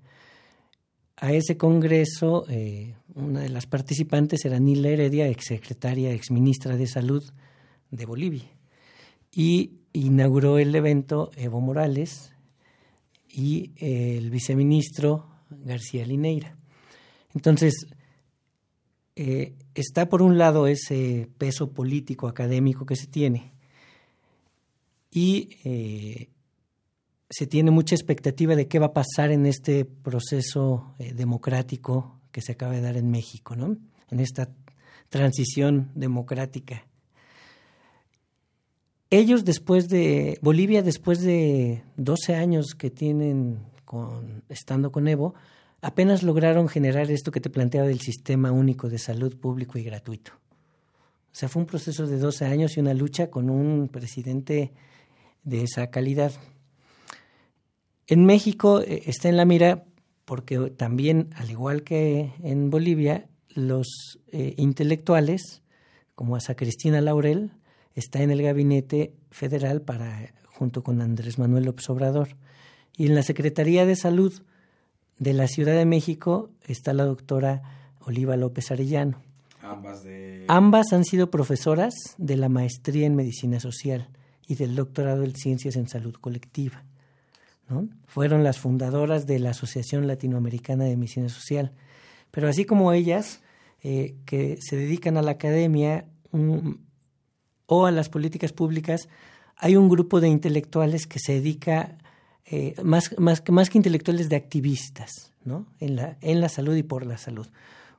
A 1.16 1.34
ese 1.34 1.58
congreso, 1.58 2.46
eh, 2.48 2.94
una 3.14 3.40
de 3.40 3.50
las 3.50 3.66
participantes 3.66 4.46
era 4.46 4.58
Nila 4.58 4.88
Heredia, 4.88 5.28
exsecretaria, 5.28 6.12
exministra 6.12 6.74
de 6.76 6.86
Salud 6.86 7.22
de 7.90 8.06
Bolivia. 8.06 8.50
Y 9.30 9.72
inauguró 9.92 10.58
el 10.58 10.74
evento 10.74 11.30
Evo 11.36 11.60
Morales 11.60 12.32
y 13.28 13.72
el 13.76 14.30
viceministro 14.30 15.26
García 15.50 16.06
Lineira. 16.06 16.56
Entonces, 17.34 17.86
eh, 19.16 19.54
está 19.74 20.08
por 20.08 20.22
un 20.22 20.38
lado 20.38 20.66
ese 20.66 21.28
peso 21.36 21.72
político 21.72 22.26
académico 22.26 22.86
que 22.86 22.96
se 22.96 23.06
tiene, 23.06 23.52
y 25.16 25.48
eh, 25.64 26.28
se 27.30 27.46
tiene 27.46 27.70
mucha 27.70 27.94
expectativa 27.94 28.54
de 28.54 28.68
qué 28.68 28.78
va 28.78 28.88
a 28.88 28.92
pasar 28.92 29.30
en 29.30 29.46
este 29.46 29.86
proceso 29.86 30.94
eh, 30.98 31.14
democrático 31.14 32.20
que 32.32 32.42
se 32.42 32.52
acaba 32.52 32.74
de 32.74 32.82
dar 32.82 32.98
en 32.98 33.10
México, 33.10 33.56
¿no? 33.56 33.78
En 34.10 34.20
esta 34.20 34.50
transición 35.08 35.90
democrática. 35.94 36.86
Ellos 39.08 39.46
después 39.46 39.88
de, 39.88 40.38
Bolivia 40.42 40.82
después 40.82 41.22
de 41.22 41.82
12 41.96 42.34
años 42.34 42.74
que 42.76 42.90
tienen 42.90 43.60
estando 44.50 44.92
con 44.92 45.08
Evo, 45.08 45.32
apenas 45.80 46.24
lograron 46.24 46.68
generar 46.68 47.10
esto 47.10 47.30
que 47.30 47.40
te 47.40 47.48
planteaba 47.48 47.88
del 47.88 48.00
sistema 48.00 48.52
único 48.52 48.90
de 48.90 48.98
salud 48.98 49.34
público 49.34 49.78
y 49.78 49.82
gratuito. 49.82 50.32
O 50.32 51.38
sea, 51.38 51.48
fue 51.48 51.62
un 51.62 51.66
proceso 51.66 52.06
de 52.06 52.18
12 52.18 52.44
años 52.44 52.76
y 52.76 52.80
una 52.80 52.92
lucha 52.92 53.30
con 53.30 53.48
un 53.48 53.88
presidente 53.88 54.74
de 55.46 55.62
esa 55.62 55.86
calidad. 55.86 56.32
En 58.06 58.26
México 58.26 58.82
eh, 58.82 59.04
está 59.06 59.30
en 59.30 59.38
la 59.38 59.46
mira 59.46 59.84
porque 60.26 60.58
también, 60.70 61.30
al 61.36 61.50
igual 61.50 61.84
que 61.84 62.32
en 62.42 62.68
Bolivia, 62.68 63.28
los 63.54 64.18
eh, 64.32 64.54
intelectuales, 64.58 65.62
como 66.14 66.36
Asa 66.36 66.56
Cristina 66.56 67.00
Laurel, 67.00 67.52
está 67.94 68.22
en 68.22 68.30
el 68.30 68.42
gabinete 68.42 69.14
federal 69.30 69.82
para, 69.82 70.34
junto 70.46 70.82
con 70.82 71.00
Andrés 71.00 71.38
Manuel 71.38 71.64
López 71.64 71.88
Obrador. 71.88 72.36
Y 72.96 73.06
en 73.06 73.14
la 73.14 73.22
Secretaría 73.22 73.86
de 73.86 73.94
Salud 73.94 74.42
de 75.18 75.32
la 75.32 75.46
Ciudad 75.46 75.76
de 75.76 75.86
México 75.86 76.50
está 76.66 76.92
la 76.92 77.04
doctora 77.04 77.62
Oliva 78.00 78.36
López 78.36 78.72
Arellano. 78.72 79.22
Ambas, 79.62 80.02
de... 80.02 80.44
Ambas 80.48 80.92
han 80.92 81.04
sido 81.04 81.30
profesoras 81.30 81.94
de 82.18 82.36
la 82.36 82.48
maestría 82.48 83.06
en 83.06 83.14
medicina 83.14 83.60
social 83.60 84.08
y 84.46 84.54
del 84.54 84.76
doctorado 84.76 85.24
en 85.24 85.34
Ciencias 85.34 85.76
en 85.76 85.88
Salud 85.88 86.14
Colectiva. 86.14 86.84
¿no? 87.68 87.88
Fueron 88.06 88.44
las 88.44 88.58
fundadoras 88.58 89.26
de 89.26 89.38
la 89.38 89.50
Asociación 89.50 90.06
Latinoamericana 90.06 90.84
de 90.84 90.96
Medicina 90.96 91.28
Social. 91.28 91.72
Pero 92.30 92.48
así 92.48 92.64
como 92.64 92.92
ellas, 92.92 93.40
eh, 93.82 94.14
que 94.24 94.58
se 94.60 94.76
dedican 94.76 95.16
a 95.16 95.22
la 95.22 95.32
academia 95.32 96.06
o 97.66 97.86
a 97.86 97.90
las 97.90 98.08
políticas 98.08 98.52
públicas, 98.52 99.08
hay 99.56 99.76
un 99.76 99.88
grupo 99.88 100.20
de 100.20 100.28
intelectuales 100.28 101.06
que 101.06 101.18
se 101.18 101.32
dedica, 101.34 101.98
eh, 102.44 102.74
más, 102.84 103.18
más, 103.18 103.42
más 103.48 103.70
que 103.70 103.78
intelectuales, 103.78 104.28
de 104.28 104.36
activistas 104.36 105.32
¿no? 105.44 105.66
en, 105.80 105.96
la, 105.96 106.18
en 106.20 106.40
la 106.40 106.48
salud 106.48 106.76
y 106.76 106.82
por 106.82 107.06
la 107.06 107.18
salud. 107.18 107.48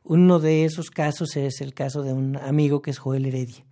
Uno 0.03 0.39
de 0.39 0.63
esos 0.63 0.91
casos 0.91 1.35
es 1.35 1.59
el 1.59 1.73
caso 1.73 2.03
de 2.03 2.13
un 2.13 2.37
amigo 2.37 2.81
que 2.81 2.91
es 2.91 2.99
Joel 2.99 3.25
Heredia 3.25 3.65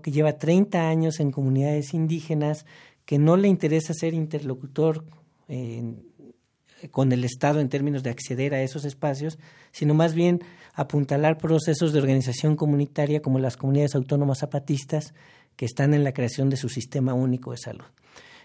que 0.00 0.12
lleva 0.12 0.38
30 0.38 0.88
años 0.88 1.20
en 1.20 1.30
comunidades 1.30 1.92
indígenas, 1.92 2.64
que 3.04 3.18
no 3.18 3.36
le 3.36 3.48
interesa 3.48 3.92
ser 3.92 4.14
interlocutor 4.14 5.04
con 6.90 7.12
el 7.12 7.24
Estado 7.24 7.60
en 7.60 7.68
términos 7.68 8.02
de 8.02 8.10
acceder 8.10 8.54
a 8.54 8.62
esos 8.62 8.84
espacios, 8.84 9.38
sino 9.70 9.94
más 9.94 10.14
bien 10.14 10.40
apuntalar 10.74 11.36
procesos 11.38 11.92
de 11.92 11.98
organización 11.98 12.56
comunitaria 12.56 13.20
como 13.20 13.38
las 13.38 13.56
comunidades 13.56 13.94
autónomas 13.94 14.38
zapatistas 14.38 15.14
que 15.56 15.66
están 15.66 15.94
en 15.94 16.04
la 16.04 16.12
creación 16.12 16.48
de 16.48 16.56
su 16.56 16.68
sistema 16.68 17.12
único 17.12 17.50
de 17.50 17.58
salud. 17.58 17.84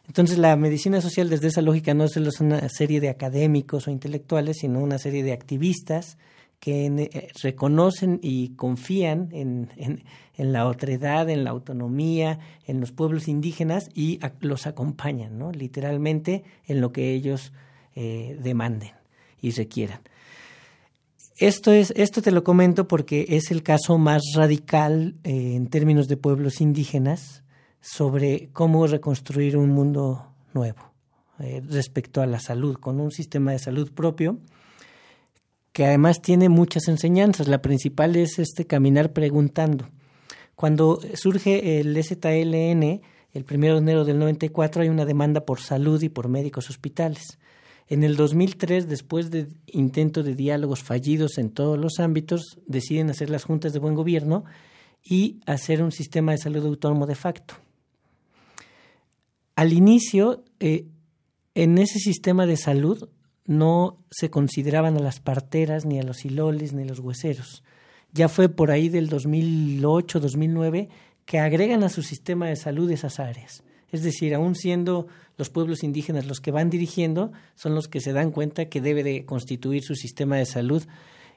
Entonces 0.05 0.37
la 0.37 0.55
medicina 0.55 1.01
social 1.01 1.29
desde 1.29 1.47
esa 1.47 1.61
lógica 1.61 1.93
no 1.93 2.05
es 2.05 2.15
una 2.17 2.69
serie 2.69 2.99
de 2.99 3.09
académicos 3.09 3.87
o 3.87 3.91
intelectuales, 3.91 4.57
sino 4.59 4.79
una 4.79 4.97
serie 4.97 5.23
de 5.23 5.33
activistas 5.33 6.17
que 6.59 6.85
eh, 6.85 7.29
reconocen 7.41 8.19
y 8.21 8.49
confían 8.49 9.29
en, 9.31 9.69
en, 9.77 10.53
la 10.53 10.67
otredad, 10.67 11.29
en 11.29 11.43
la 11.43 11.51
autonomía, 11.51 12.39
en 12.65 12.79
los 12.79 12.91
pueblos 12.91 13.27
indígenas 13.27 13.89
y 13.93 14.19
los 14.41 14.67
acompañan, 14.67 15.37
¿no? 15.37 15.51
literalmente, 15.51 16.43
en 16.65 16.81
lo 16.81 16.91
que 16.91 17.13
ellos 17.13 17.53
eh, 17.95 18.37
demanden 18.41 18.91
y 19.41 19.51
requieran. 19.51 20.01
Esto, 21.37 21.71
es, 21.71 21.93
esto 21.95 22.23
te 22.23 22.31
lo 22.31 22.43
comento 22.43 22.87
porque 22.87 23.27
es 23.29 23.51
el 23.51 23.61
caso 23.61 23.99
más 23.99 24.23
radical 24.35 25.15
eh, 25.23 25.53
en 25.55 25.67
términos 25.67 26.07
de 26.07 26.17
pueblos 26.17 26.61
indígenas 26.61 27.43
sobre 27.79 28.49
cómo 28.53 28.87
reconstruir 28.87 29.55
un 29.57 29.69
mundo 29.69 30.33
nuevo 30.53 30.81
respecto 31.69 32.23
a 32.23 32.25
la 32.25 32.39
salud, 32.39 32.77
con 32.77 32.99
un 32.99 33.11
sistema 33.11 33.51
de 33.51 33.59
salud 33.59 33.91
propio 33.93 34.39
que 35.77 35.85
además 35.85 36.23
tiene 36.23 36.49
muchas 36.49 36.87
enseñanzas. 36.87 37.47
La 37.47 37.61
principal 37.61 38.15
es 38.15 38.39
este 38.39 38.65
caminar 38.65 39.13
preguntando. 39.13 39.87
Cuando 40.55 40.99
surge 41.13 41.79
el 41.79 41.95
ZLN, 42.03 43.01
el 43.31 43.45
1 43.47 43.73
de 43.73 43.77
enero 43.77 44.03
del 44.03 44.17
94, 44.17 44.81
hay 44.81 44.89
una 44.89 45.05
demanda 45.05 45.45
por 45.45 45.59
salud 45.59 46.01
y 46.01 46.09
por 46.09 46.29
médicos 46.29 46.71
hospitales. 46.71 47.37
En 47.87 48.03
el 48.03 48.15
2003, 48.15 48.89
después 48.89 49.29
de 49.29 49.49
intentos 49.67 50.25
de 50.25 50.33
diálogos 50.33 50.81
fallidos 50.81 51.37
en 51.37 51.51
todos 51.51 51.77
los 51.77 51.99
ámbitos, 51.99 52.57
deciden 52.65 53.11
hacer 53.11 53.29
las 53.29 53.43
juntas 53.43 53.71
de 53.71 53.77
buen 53.77 53.93
gobierno 53.93 54.45
y 55.03 55.41
hacer 55.45 55.83
un 55.83 55.91
sistema 55.91 56.31
de 56.31 56.39
salud 56.39 56.65
autónomo 56.65 57.05
de 57.05 57.13
facto. 57.13 57.53
Al 59.55 59.73
inicio, 59.73 60.43
eh, 60.59 60.87
en 61.53 61.77
ese 61.77 61.99
sistema 61.99 62.47
de 62.47 62.57
salud 62.57 63.09
no 63.47 63.97
se 64.11 64.29
consideraban 64.29 64.97
a 64.97 64.99
las 64.99 65.19
parteras, 65.19 65.85
ni 65.85 65.99
a 65.99 66.03
los 66.03 66.23
hiloles, 66.25 66.73
ni 66.73 66.83
a 66.83 66.85
los 66.85 66.99
hueseros. 66.99 67.63
Ya 68.13 68.29
fue 68.29 68.49
por 68.49 68.71
ahí 68.71 68.89
del 68.89 69.09
2008, 69.09 70.19
2009 70.19 70.89
que 71.25 71.39
agregan 71.39 71.83
a 71.83 71.89
su 71.89 72.03
sistema 72.03 72.47
de 72.47 72.55
salud 72.55 72.89
esas 72.91 73.19
áreas. 73.19 73.63
Es 73.91 74.03
decir, 74.03 74.35
aún 74.35 74.55
siendo 74.55 75.07
los 75.37 75.49
pueblos 75.49 75.83
indígenas 75.83 76.25
los 76.25 76.41
que 76.41 76.51
van 76.51 76.69
dirigiendo, 76.69 77.31
son 77.55 77.73
los 77.73 77.87
que 77.87 78.01
se 78.01 78.13
dan 78.13 78.31
cuenta 78.31 78.65
que 78.65 78.81
debe 78.81 79.03
de 79.03 79.25
constituir 79.25 79.83
su 79.83 79.95
sistema 79.95 80.37
de 80.37 80.45
salud 80.45 80.83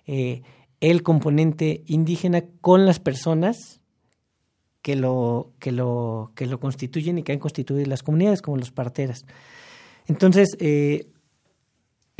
eh, 0.07 0.43
el 0.81 1.03
componente 1.03 1.83
indígena 1.87 2.43
con 2.61 2.87
las 2.87 2.99
personas 2.99 3.81
que 4.83 4.97
lo, 4.97 5.53
que, 5.59 5.73
lo, 5.73 6.33
que 6.35 6.47
lo 6.47 6.59
constituyen 6.59 7.19
y 7.19 7.23
que 7.23 7.33
han 7.33 7.39
constituido 7.39 7.87
las 7.87 8.03
comunidades, 8.03 8.43
como 8.43 8.57
los 8.57 8.71
parteras. 8.71 9.27
Entonces, 10.07 10.57
eh, 10.59 11.07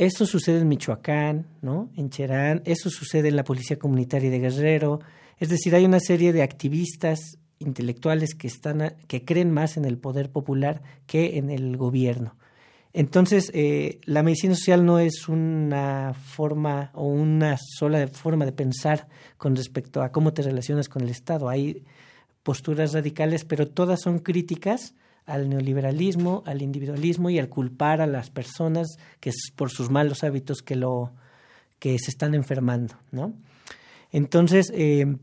eso 0.01 0.25
sucede 0.25 0.57
en 0.61 0.67
Michoacán, 0.67 1.45
¿no? 1.61 1.91
En 1.95 2.09
Cherán, 2.09 2.63
eso 2.65 2.89
sucede 2.89 3.27
en 3.27 3.35
la 3.35 3.43
Policía 3.43 3.77
Comunitaria 3.77 4.31
de 4.31 4.39
Guerrero. 4.39 4.99
Es 5.37 5.49
decir, 5.49 5.75
hay 5.75 5.85
una 5.85 5.99
serie 5.99 6.33
de 6.33 6.41
activistas 6.41 7.37
intelectuales 7.59 8.33
que 8.33 8.47
están 8.47 8.95
que 9.07 9.23
creen 9.25 9.51
más 9.51 9.77
en 9.77 9.85
el 9.85 9.99
poder 9.99 10.31
popular 10.31 10.81
que 11.05 11.37
en 11.37 11.51
el 11.51 11.77
gobierno. 11.77 12.35
Entonces, 12.93 13.51
eh, 13.53 13.99
la 14.05 14.23
medicina 14.23 14.55
social 14.55 14.83
no 14.83 14.97
es 14.97 15.29
una 15.29 16.15
forma 16.15 16.89
o 16.95 17.05
una 17.05 17.57
sola 17.59 18.07
forma 18.07 18.45
de 18.45 18.53
pensar 18.53 19.07
con 19.37 19.55
respecto 19.55 20.01
a 20.01 20.11
cómo 20.11 20.33
te 20.33 20.41
relacionas 20.41 20.89
con 20.89 21.03
el 21.03 21.09
Estado. 21.09 21.47
Hay 21.47 21.83
posturas 22.41 22.93
radicales, 22.93 23.45
pero 23.45 23.67
todas 23.67 24.01
son 24.01 24.17
críticas 24.17 24.95
al 25.31 25.49
neoliberalismo, 25.49 26.43
al 26.45 26.61
individualismo 26.61 27.29
y 27.29 27.39
al 27.39 27.49
culpar 27.49 28.01
a 28.01 28.07
las 28.07 28.29
personas 28.29 28.97
que 29.19 29.29
es 29.29 29.51
por 29.55 29.69
sus 29.69 29.89
malos 29.89 30.23
hábitos 30.23 30.61
que 30.61 30.75
lo 30.75 31.13
que 31.79 31.97
se 31.99 32.11
están 32.11 32.35
enfermando, 32.35 32.95
¿no? 33.11 33.33
Entonces, 34.11 34.71
eh, 34.75 35.17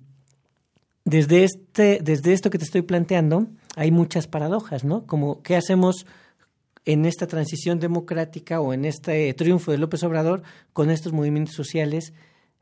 desde 1.04 1.44
este, 1.44 2.00
desde 2.02 2.32
esto 2.32 2.50
que 2.50 2.58
te 2.58 2.64
estoy 2.64 2.82
planteando, 2.82 3.46
hay 3.76 3.90
muchas 3.90 4.26
paradojas, 4.26 4.82
¿no? 4.82 5.06
Como 5.06 5.42
qué 5.42 5.56
hacemos 5.56 6.06
en 6.84 7.04
esta 7.04 7.26
transición 7.26 7.78
democrática 7.78 8.60
o 8.60 8.72
en 8.72 8.86
este 8.86 9.32
triunfo 9.34 9.72
de 9.72 9.78
López 9.78 10.02
Obrador 10.04 10.42
con 10.72 10.90
estos 10.90 11.12
movimientos 11.12 11.54
sociales 11.54 12.14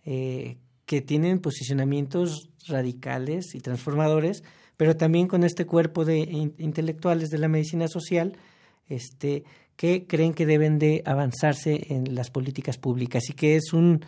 eh, 0.04 0.58
que 0.84 1.00
tienen 1.00 1.38
posicionamientos 1.38 2.50
radicales 2.66 3.54
y 3.54 3.60
transformadores, 3.60 4.42
pero 4.76 4.96
también 4.96 5.28
con 5.28 5.44
este 5.44 5.66
cuerpo 5.66 6.04
de 6.04 6.18
intelectuales 6.58 7.30
de 7.30 7.38
la 7.38 7.48
medicina 7.48 7.88
social 7.88 8.34
este, 8.88 9.44
que 9.76 10.06
creen 10.06 10.34
que 10.34 10.46
deben 10.46 10.78
de 10.78 11.02
avanzarse 11.04 11.86
en 11.90 12.14
las 12.14 12.30
políticas 12.30 12.78
públicas 12.78 13.28
y 13.28 13.34
que 13.34 13.56
es 13.56 13.72
un, 13.72 14.04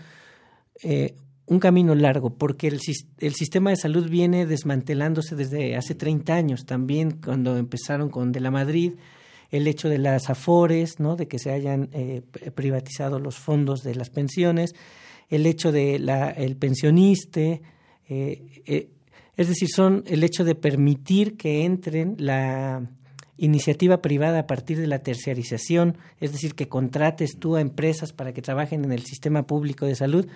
eh, 0.83 1.15
un 1.47 1.61
camino 1.61 1.95
largo, 1.95 2.31
porque 2.31 2.69
el, 2.69 2.81
el, 3.19 3.35
sistema 3.35 3.71
de 3.71 3.77
salud 3.77 4.09
viene 4.09 4.47
desmantelándose 4.47 5.37
desde 5.37 5.77
hace 5.77 5.95
30 5.95 6.35
años, 6.35 6.65
también 6.67 7.19
cuando 7.23 7.57
empezaron 7.57 8.11
con 8.11 8.33
De 8.33 8.41
la 8.41 8.51
Madrid, 8.51 8.93
el 9.51 9.67
hecho 9.67 9.89
de 9.89 9.99
las 9.99 10.29
afores, 10.29 11.01
¿no? 11.01 11.17
de 11.17 11.27
que 11.27 11.39
se 11.39 11.51
hayan 11.51 11.89
eh, 11.93 12.23
privatizado 12.55 13.19
los 13.19 13.37
fondos 13.37 13.83
de 13.83 13.95
las 13.95 14.11
pensiones, 14.11 14.75
el 15.31 15.47
hecho 15.47 15.73
de 15.73 15.99
la, 15.99 16.31
el 16.31 16.57
pensionista, 16.57 17.41
eh, 18.11 18.89
es 19.39 19.47
decir, 19.47 19.69
son 19.75 20.03
el 20.09 20.25
hecho 20.25 20.45
de 20.45 20.57
permitir 20.57 21.37
que 21.37 21.65
entren 21.65 22.17
la 22.19 22.91
iniciativa 23.37 24.03
privada 24.03 24.41
a 24.41 24.47
partir 24.49 24.81
de 24.81 24.89
la 24.89 24.99
terciarización, 24.99 25.97
es 26.19 26.33
decir, 26.33 26.57
que 26.57 26.69
contrates 26.69 27.39
tú 27.39 27.55
a 27.55 27.61
empresas 27.61 28.13
para 28.13 28.33
que 28.33 28.43
trabajen 28.43 28.85
en 28.85 28.91
el 28.91 29.05
sistema 29.05 29.47
público 29.47 29.87
de 29.87 29.95
salud, 29.95 30.27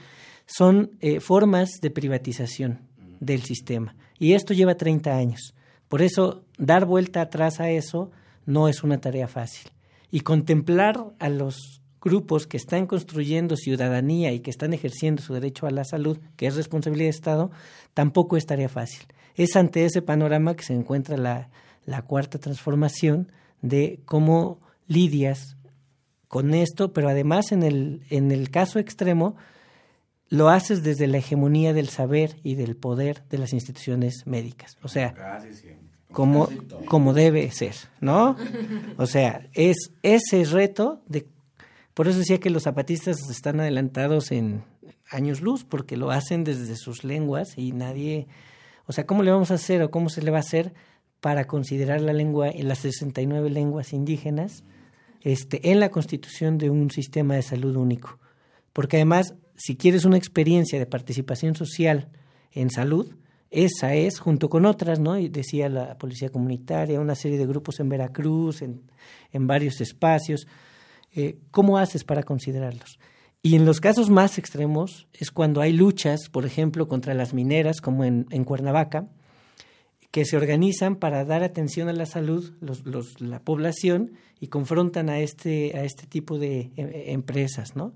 son 0.46 0.92
eh, 1.00 1.18
formas 1.18 1.80
de 1.82 1.90
privatización 1.90 2.78
del 3.18 3.42
sistema. 3.42 3.96
Y 4.20 4.34
esto 4.34 4.54
lleva 4.54 4.76
30 4.76 5.16
años. 5.16 5.52
Por 5.88 6.00
eso, 6.00 6.44
dar 6.56 6.86
vuelta 6.86 7.22
atrás 7.22 7.58
a 7.58 7.70
eso 7.70 8.12
no 8.46 8.68
es 8.68 8.84
una 8.84 9.00
tarea 9.00 9.26
fácil. 9.26 9.72
Y 10.12 10.20
contemplar 10.20 11.12
a 11.18 11.28
los 11.28 11.81
grupos 12.02 12.46
que 12.46 12.56
están 12.56 12.86
construyendo 12.86 13.56
ciudadanía 13.56 14.32
y 14.32 14.40
que 14.40 14.50
están 14.50 14.72
ejerciendo 14.72 15.22
su 15.22 15.32
derecho 15.34 15.66
a 15.66 15.70
la 15.70 15.84
salud, 15.84 16.18
que 16.36 16.46
es 16.46 16.56
responsabilidad 16.56 17.06
del 17.06 17.14
Estado, 17.14 17.50
tampoco 17.94 18.36
es 18.36 18.44
tarea 18.44 18.68
fácil. 18.68 19.06
Es 19.34 19.56
ante 19.56 19.84
ese 19.84 20.02
panorama 20.02 20.54
que 20.54 20.64
se 20.64 20.74
encuentra 20.74 21.16
la, 21.16 21.48
la 21.84 22.02
cuarta 22.02 22.38
transformación 22.38 23.30
de 23.62 24.00
cómo 24.04 24.60
lidias 24.86 25.56
con 26.28 26.54
esto, 26.54 26.92
pero 26.92 27.08
además 27.08 27.52
en 27.52 27.62
el, 27.62 28.02
en 28.10 28.32
el 28.32 28.50
caso 28.50 28.78
extremo, 28.78 29.36
lo 30.28 30.48
haces 30.48 30.82
desde 30.82 31.06
la 31.06 31.18
hegemonía 31.18 31.74
del 31.74 31.88
saber 31.88 32.36
y 32.42 32.54
del 32.54 32.74
poder 32.74 33.22
de 33.28 33.38
las 33.38 33.52
instituciones 33.52 34.26
médicas. 34.26 34.78
O 34.82 34.88
sea, 34.88 35.14
como, 36.10 36.48
como 36.86 37.12
debe 37.12 37.50
ser, 37.50 37.74
¿no? 38.00 38.36
O 38.96 39.06
sea, 39.06 39.46
es 39.52 39.92
ese 40.02 40.44
reto 40.44 41.02
de 41.06 41.26
por 41.94 42.08
eso 42.08 42.18
decía 42.18 42.40
que 42.40 42.50
los 42.50 42.62
zapatistas 42.62 43.28
están 43.28 43.60
adelantados 43.60 44.32
en 44.32 44.64
años 45.10 45.42
luz, 45.42 45.64
porque 45.64 45.96
lo 45.96 46.10
hacen 46.10 46.42
desde 46.42 46.74
sus 46.76 47.04
lenguas 47.04 47.58
y 47.58 47.72
nadie, 47.72 48.28
o 48.86 48.92
sea, 48.92 49.06
¿cómo 49.06 49.22
le 49.22 49.30
vamos 49.30 49.50
a 49.50 49.54
hacer 49.54 49.82
o 49.82 49.90
cómo 49.90 50.08
se 50.08 50.22
le 50.22 50.30
va 50.30 50.38
a 50.38 50.40
hacer 50.40 50.72
para 51.20 51.46
considerar 51.46 52.00
la 52.00 52.14
lengua 52.14 52.48
en 52.48 52.68
las 52.68 52.78
69 52.78 53.50
lenguas 53.50 53.92
indígenas 53.92 54.64
este, 55.20 55.70
en 55.70 55.80
la 55.80 55.90
constitución 55.90 56.56
de 56.56 56.70
un 56.70 56.90
sistema 56.90 57.34
de 57.34 57.42
salud 57.42 57.76
único? 57.76 58.18
Porque 58.72 58.96
además, 58.96 59.34
si 59.54 59.76
quieres 59.76 60.06
una 60.06 60.16
experiencia 60.16 60.78
de 60.78 60.86
participación 60.86 61.54
social 61.54 62.08
en 62.52 62.70
salud, 62.70 63.14
esa 63.50 63.94
es, 63.94 64.18
junto 64.18 64.48
con 64.48 64.64
otras, 64.64 64.98
¿no? 64.98 65.18
Y 65.18 65.28
decía 65.28 65.68
la 65.68 65.98
policía 65.98 66.30
comunitaria, 66.30 66.98
una 66.98 67.14
serie 67.14 67.36
de 67.36 67.46
grupos 67.46 67.80
en 67.80 67.90
Veracruz, 67.90 68.62
en 68.62 69.46
varios 69.46 69.82
espacios, 69.82 70.46
eh, 71.14 71.38
¿cómo 71.50 71.78
haces 71.78 72.04
para 72.04 72.22
considerarlos? 72.22 72.98
Y 73.42 73.56
en 73.56 73.64
los 73.64 73.80
casos 73.80 74.08
más 74.08 74.38
extremos 74.38 75.08
es 75.12 75.30
cuando 75.30 75.60
hay 75.60 75.72
luchas, 75.72 76.28
por 76.30 76.46
ejemplo, 76.46 76.86
contra 76.86 77.12
las 77.14 77.34
mineras, 77.34 77.80
como 77.80 78.04
en, 78.04 78.44
Cuernavaca, 78.44 79.08
que 80.10 80.24
se 80.24 80.36
organizan 80.36 80.96
para 80.96 81.24
dar 81.24 81.42
atención 81.42 81.88
a 81.88 81.92
la 81.92 82.06
salud, 82.06 82.52
la 83.18 83.40
población, 83.40 84.12
y 84.38 84.48
confrontan 84.48 85.08
a 85.08 85.18
este, 85.20 85.76
a 85.76 85.84
este 85.84 86.06
tipo 86.06 86.38
de 86.38 86.70
eh, 86.76 87.04
empresas, 87.08 87.74
¿no? 87.74 87.94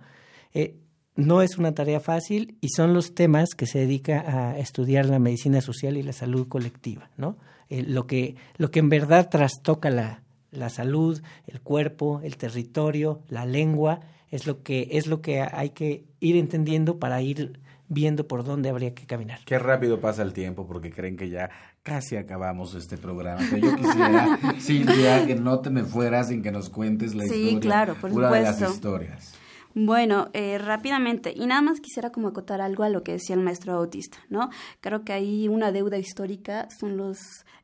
Eh, 0.53 0.77
no 1.15 1.43
es 1.43 1.59
una 1.59 1.75
tarea 1.75 2.01
fácil 2.01 2.59
y 2.61 2.69
son 2.69 2.93
los 2.93 3.15
temas 3.15 3.51
que 3.57 3.67
se 3.67 3.79
dedica 3.79 4.21
a 4.27 4.59
estudiar 4.59 5.07
la 5.07 5.19
medicina 5.19 5.61
social 5.61 5.97
y 5.97 6.03
la 6.03 6.13
salud 6.13 6.47
colectiva, 6.47 7.11
¿no? 7.17 7.39
lo, 7.71 8.07
que, 8.07 8.37
lo 8.59 8.71
que 8.71 8.81
en 8.81 8.91
verdad 8.91 9.31
trastoca 9.31 9.89
la, 9.89 10.23
la 10.57 10.69
salud, 10.71 11.21
el 11.47 11.61
cuerpo, 11.61 12.21
el 12.25 12.37
territorio, 12.37 13.21
la 13.29 13.47
lengua, 13.47 14.01
es 14.31 14.47
lo 14.47 14.63
que, 14.63 14.89
es 14.93 15.07
lo 15.07 15.21
que 15.21 15.41
hay 15.41 15.71
que 15.71 16.05
ir 16.21 16.37
entendiendo 16.37 16.99
para 16.99 17.23
ir 17.23 17.61
viendo 17.89 18.27
por 18.27 18.45
dónde 18.45 18.69
habría 18.69 18.95
que 18.95 19.07
caminar. 19.07 19.41
Qué 19.45 19.59
rápido 19.59 20.01
pasa 20.01 20.23
el 20.23 20.33
tiempo 20.33 20.67
porque 20.67 20.91
creen 20.91 21.17
que 21.17 21.31
ya 21.31 21.51
casi 21.83 22.17
acabamos 22.17 22.75
este 22.75 22.97
programa. 22.99 23.41
yo 23.57 23.77
quisiera, 23.77 24.39
Silvia, 24.59 25.25
que 25.27 25.37
no 25.37 25.61
te 25.61 25.71
me 25.71 25.85
fueras 25.85 26.29
sin 26.29 26.43
que 26.43 26.51
nos 26.51 26.69
cuentes 26.69 27.15
la 27.15 27.25
sí, 27.25 27.35
historia. 27.35 27.61
claro, 27.61 27.95
por 27.95 28.13
una 28.13 28.27
supuesto. 28.29 28.55
de 28.57 28.61
las 28.61 28.75
historias. 28.75 29.35
Bueno, 29.79 30.31
eh, 30.33 30.57
rápidamente, 30.57 31.35
y 31.37 31.47
nada 31.47 31.61
más 31.61 31.81
quisiera 31.81 32.11
como 32.11 32.29
acotar 32.29 32.63
algo 32.63 32.83
a 32.83 32.89
lo 32.89 33.03
que 33.03 33.13
decía 33.13 33.35
el 33.37 33.43
maestro 33.43 33.75
autista, 33.75 34.17
¿no? 34.31 34.49
Creo 34.81 35.05
que 35.05 35.13
hay 35.13 35.49
una 35.49 35.71
deuda 35.71 35.99
histórica 35.99 36.67
son 36.81 36.97
los 36.97 37.19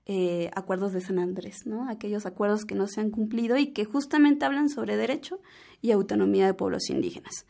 eh, 0.04 0.50
acuerdos 0.54 0.92
de 0.92 1.00
San 1.00 1.18
Andrés, 1.18 1.64
¿no? 1.64 1.88
Aquellos 1.88 2.26
acuerdos 2.26 2.66
que 2.66 2.74
no 2.74 2.86
se 2.86 3.00
han 3.00 3.10
cumplido 3.10 3.56
y 3.56 3.68
que 3.68 3.86
justamente 3.86 4.44
hablan 4.44 4.68
sobre 4.68 4.98
derecho 4.98 5.40
y 5.80 5.90
autonomía 5.90 6.44
de 6.44 6.52
pueblos 6.52 6.90
indígenas. 6.90 7.46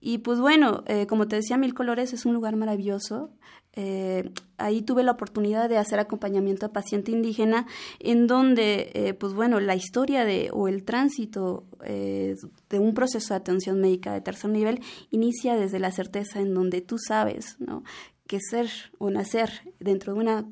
Y 0.00 0.18
pues 0.18 0.38
bueno, 0.38 0.84
eh, 0.86 1.08
como 1.08 1.26
te 1.26 1.34
decía, 1.34 1.56
Mil 1.56 1.74
Colores 1.74 2.12
es 2.12 2.24
un 2.24 2.34
lugar 2.34 2.54
maravilloso. 2.54 3.32
Eh, 3.76 4.30
ahí 4.56 4.82
tuve 4.82 5.02
la 5.02 5.12
oportunidad 5.12 5.68
de 5.68 5.78
hacer 5.78 5.98
acompañamiento 5.98 6.66
a 6.66 6.72
paciente 6.72 7.10
indígena, 7.10 7.66
en 7.98 8.26
donde, 8.26 8.92
eh, 8.94 9.14
pues 9.14 9.34
bueno, 9.34 9.58
la 9.60 9.74
historia 9.74 10.24
de 10.24 10.50
o 10.52 10.68
el 10.68 10.84
tránsito 10.84 11.64
eh, 11.84 12.36
de 12.70 12.78
un 12.78 12.94
proceso 12.94 13.34
de 13.34 13.38
atención 13.38 13.80
médica 13.80 14.12
de 14.12 14.20
tercer 14.20 14.50
nivel 14.50 14.80
inicia 15.10 15.56
desde 15.56 15.80
la 15.80 15.90
certeza 15.90 16.40
en 16.40 16.54
donde 16.54 16.80
tú 16.82 16.98
sabes, 16.98 17.56
¿no? 17.58 17.82
Que 18.28 18.38
ser 18.40 18.70
o 18.98 19.10
nacer 19.10 19.50
dentro 19.80 20.14
de 20.14 20.20
una 20.20 20.48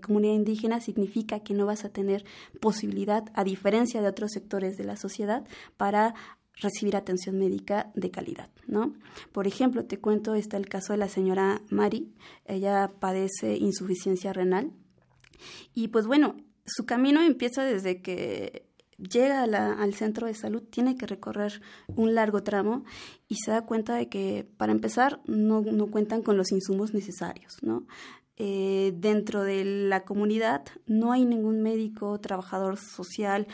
comunidad 0.00 0.32
indígena 0.32 0.80
significa 0.80 1.40
que 1.40 1.52
no 1.52 1.66
vas 1.66 1.84
a 1.84 1.90
tener 1.90 2.24
posibilidad, 2.58 3.24
a 3.34 3.44
diferencia 3.44 4.00
de 4.00 4.08
otros 4.08 4.30
sectores 4.32 4.78
de 4.78 4.84
la 4.84 4.96
sociedad, 4.96 5.46
para 5.76 6.14
recibir 6.60 6.96
atención 6.96 7.38
médica 7.38 7.90
de 7.94 8.10
calidad, 8.10 8.50
¿no? 8.66 8.94
Por 9.32 9.46
ejemplo, 9.46 9.84
te 9.84 9.98
cuento, 9.98 10.34
está 10.34 10.56
el 10.56 10.68
caso 10.68 10.92
de 10.92 10.98
la 10.98 11.08
señora 11.08 11.62
Mari, 11.70 12.12
ella 12.46 12.92
padece 12.98 13.56
insuficiencia 13.56 14.32
renal 14.32 14.72
y 15.74 15.88
pues 15.88 16.06
bueno, 16.06 16.36
su 16.66 16.84
camino 16.84 17.22
empieza 17.22 17.64
desde 17.64 18.02
que 18.02 18.68
llega 18.98 19.42
al 19.44 19.94
centro 19.94 20.26
de 20.26 20.34
salud, 20.34 20.62
tiene 20.62 20.96
que 20.96 21.06
recorrer 21.06 21.62
un 21.86 22.14
largo 22.14 22.42
tramo 22.42 22.84
y 23.28 23.36
se 23.36 23.52
da 23.52 23.64
cuenta 23.64 23.94
de 23.94 24.08
que 24.08 24.48
para 24.56 24.72
empezar 24.72 25.20
no, 25.26 25.62
no 25.62 25.86
cuentan 25.86 26.22
con 26.22 26.36
los 26.36 26.50
insumos 26.50 26.92
necesarios, 26.92 27.58
¿no? 27.62 27.86
Eh, 28.40 28.92
dentro 28.96 29.42
de 29.42 29.64
la 29.64 30.04
comunidad 30.04 30.64
no 30.86 31.12
hay 31.12 31.24
ningún 31.24 31.60
médico, 31.60 32.20
trabajador 32.20 32.76
social, 32.78 33.48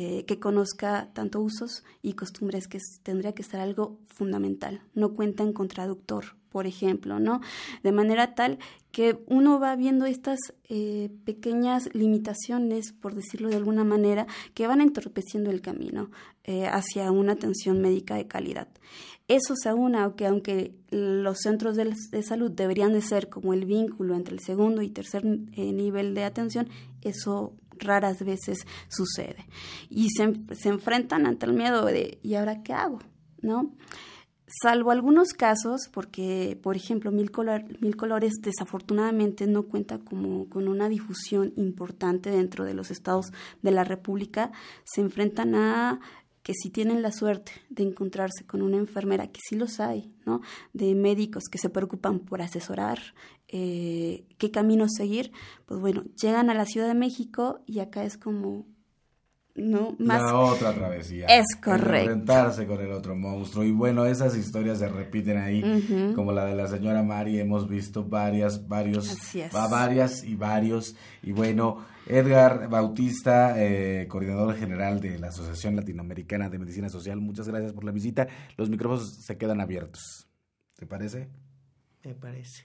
eh, 0.00 0.24
que 0.26 0.38
conozca 0.38 1.10
tanto 1.12 1.40
usos 1.40 1.82
y 2.02 2.12
costumbres, 2.12 2.68
que 2.68 2.78
tendría 3.02 3.32
que 3.32 3.42
ser 3.42 3.58
algo 3.58 3.98
fundamental. 4.06 4.80
No 4.94 5.14
cuentan 5.14 5.52
con 5.52 5.66
traductor, 5.66 6.36
por 6.50 6.68
ejemplo, 6.68 7.18
¿no? 7.18 7.40
De 7.82 7.90
manera 7.90 8.36
tal 8.36 8.60
que 8.92 9.18
uno 9.26 9.58
va 9.58 9.74
viendo 9.74 10.06
estas 10.06 10.38
eh, 10.68 11.10
pequeñas 11.24 11.92
limitaciones, 11.94 12.92
por 12.92 13.16
decirlo 13.16 13.48
de 13.48 13.56
alguna 13.56 13.82
manera, 13.82 14.28
que 14.54 14.68
van 14.68 14.80
entorpeciendo 14.80 15.50
el 15.50 15.62
camino 15.62 16.12
eh, 16.44 16.66
hacia 16.66 17.10
una 17.10 17.32
atención 17.32 17.80
médica 17.80 18.14
de 18.14 18.28
calidad. 18.28 18.68
Eso 19.28 19.54
se 19.62 19.68
aúna 19.68 20.14
que 20.16 20.26
aunque 20.26 20.74
los 20.90 21.38
centros 21.40 21.76
de, 21.76 22.22
salud 22.22 22.50
deberían 22.50 22.94
de 22.94 23.02
ser 23.02 23.28
como 23.28 23.52
el 23.52 23.66
vínculo 23.66 24.14
entre 24.14 24.34
el 24.34 24.40
segundo 24.40 24.80
y 24.80 24.88
tercer 24.88 25.24
nivel 25.24 26.14
de 26.14 26.24
atención, 26.24 26.68
eso 27.02 27.52
raras 27.78 28.24
veces 28.24 28.58
sucede. 28.88 29.46
Y 29.90 30.08
se, 30.10 30.32
se 30.54 30.70
enfrentan 30.70 31.26
ante 31.26 31.44
el 31.44 31.52
miedo 31.52 31.84
de, 31.84 32.18
¿y 32.22 32.34
ahora 32.34 32.62
qué 32.62 32.72
hago? 32.72 33.00
¿No? 33.42 33.74
Salvo 34.62 34.92
algunos 34.92 35.34
casos, 35.34 35.90
porque, 35.92 36.58
por 36.62 36.74
ejemplo, 36.74 37.12
Mil, 37.12 37.30
Mil 37.80 37.96
Colores 37.96 38.32
desafortunadamente 38.40 39.46
no 39.46 39.64
cuenta 39.64 39.98
como, 39.98 40.48
con 40.48 40.68
una 40.68 40.88
difusión 40.88 41.52
importante 41.56 42.30
dentro 42.30 42.64
de 42.64 42.72
los 42.72 42.90
estados 42.90 43.26
de 43.60 43.72
la 43.72 43.84
República, 43.84 44.50
se 44.84 45.02
enfrentan 45.02 45.54
a 45.54 46.00
que 46.48 46.54
si 46.54 46.70
tienen 46.70 47.02
la 47.02 47.12
suerte 47.12 47.52
de 47.68 47.82
encontrarse 47.82 48.46
con 48.46 48.62
una 48.62 48.78
enfermera, 48.78 49.26
que 49.26 49.38
sí 49.46 49.54
los 49.54 49.80
hay, 49.80 50.14
¿no? 50.24 50.40
De 50.72 50.94
médicos 50.94 51.44
que 51.52 51.58
se 51.58 51.68
preocupan 51.68 52.20
por 52.20 52.40
asesorar 52.40 52.98
eh, 53.48 54.24
qué 54.38 54.50
camino 54.50 54.86
seguir, 54.88 55.30
pues 55.66 55.78
bueno, 55.78 56.04
llegan 56.18 56.48
a 56.48 56.54
la 56.54 56.64
Ciudad 56.64 56.88
de 56.88 56.94
México 56.94 57.60
y 57.66 57.80
acá 57.80 58.02
es 58.02 58.16
como 58.16 58.64
¿no? 59.58 59.94
Más... 59.98 60.22
La 60.22 60.38
otra 60.38 60.72
travesía. 60.72 61.26
Es 61.26 61.56
correcto. 61.62 62.10
Enfrentarse 62.10 62.66
con 62.66 62.80
el 62.80 62.92
otro 62.92 63.14
monstruo. 63.14 63.64
Y 63.64 63.72
bueno, 63.72 64.06
esas 64.06 64.36
historias 64.36 64.78
se 64.78 64.88
repiten 64.88 65.36
ahí, 65.36 66.12
como 66.14 66.32
la 66.32 66.44
de 66.44 66.54
la 66.54 66.66
señora 66.68 67.02
Mari, 67.02 67.40
hemos 67.40 67.68
visto 67.68 68.04
varias, 68.04 68.68
varios, 68.68 69.16
varias 69.52 70.24
y 70.24 70.34
varios. 70.34 70.94
Y 71.22 71.32
bueno, 71.32 71.84
Edgar 72.06 72.68
Bautista, 72.68 73.54
eh, 73.56 74.06
coordinador 74.08 74.56
general 74.56 75.00
de 75.00 75.18
la 75.18 75.28
Asociación 75.28 75.76
Latinoamericana 75.76 76.48
de 76.48 76.58
Medicina 76.58 76.88
Social, 76.88 77.20
muchas 77.20 77.48
gracias 77.48 77.72
por 77.72 77.84
la 77.84 77.92
visita. 77.92 78.26
Los 78.56 78.70
micrófonos 78.70 79.16
se 79.16 79.36
quedan 79.36 79.60
abiertos. 79.60 80.28
¿Te 80.74 80.86
parece? 80.86 81.28
Me 82.04 82.14
parece. 82.14 82.64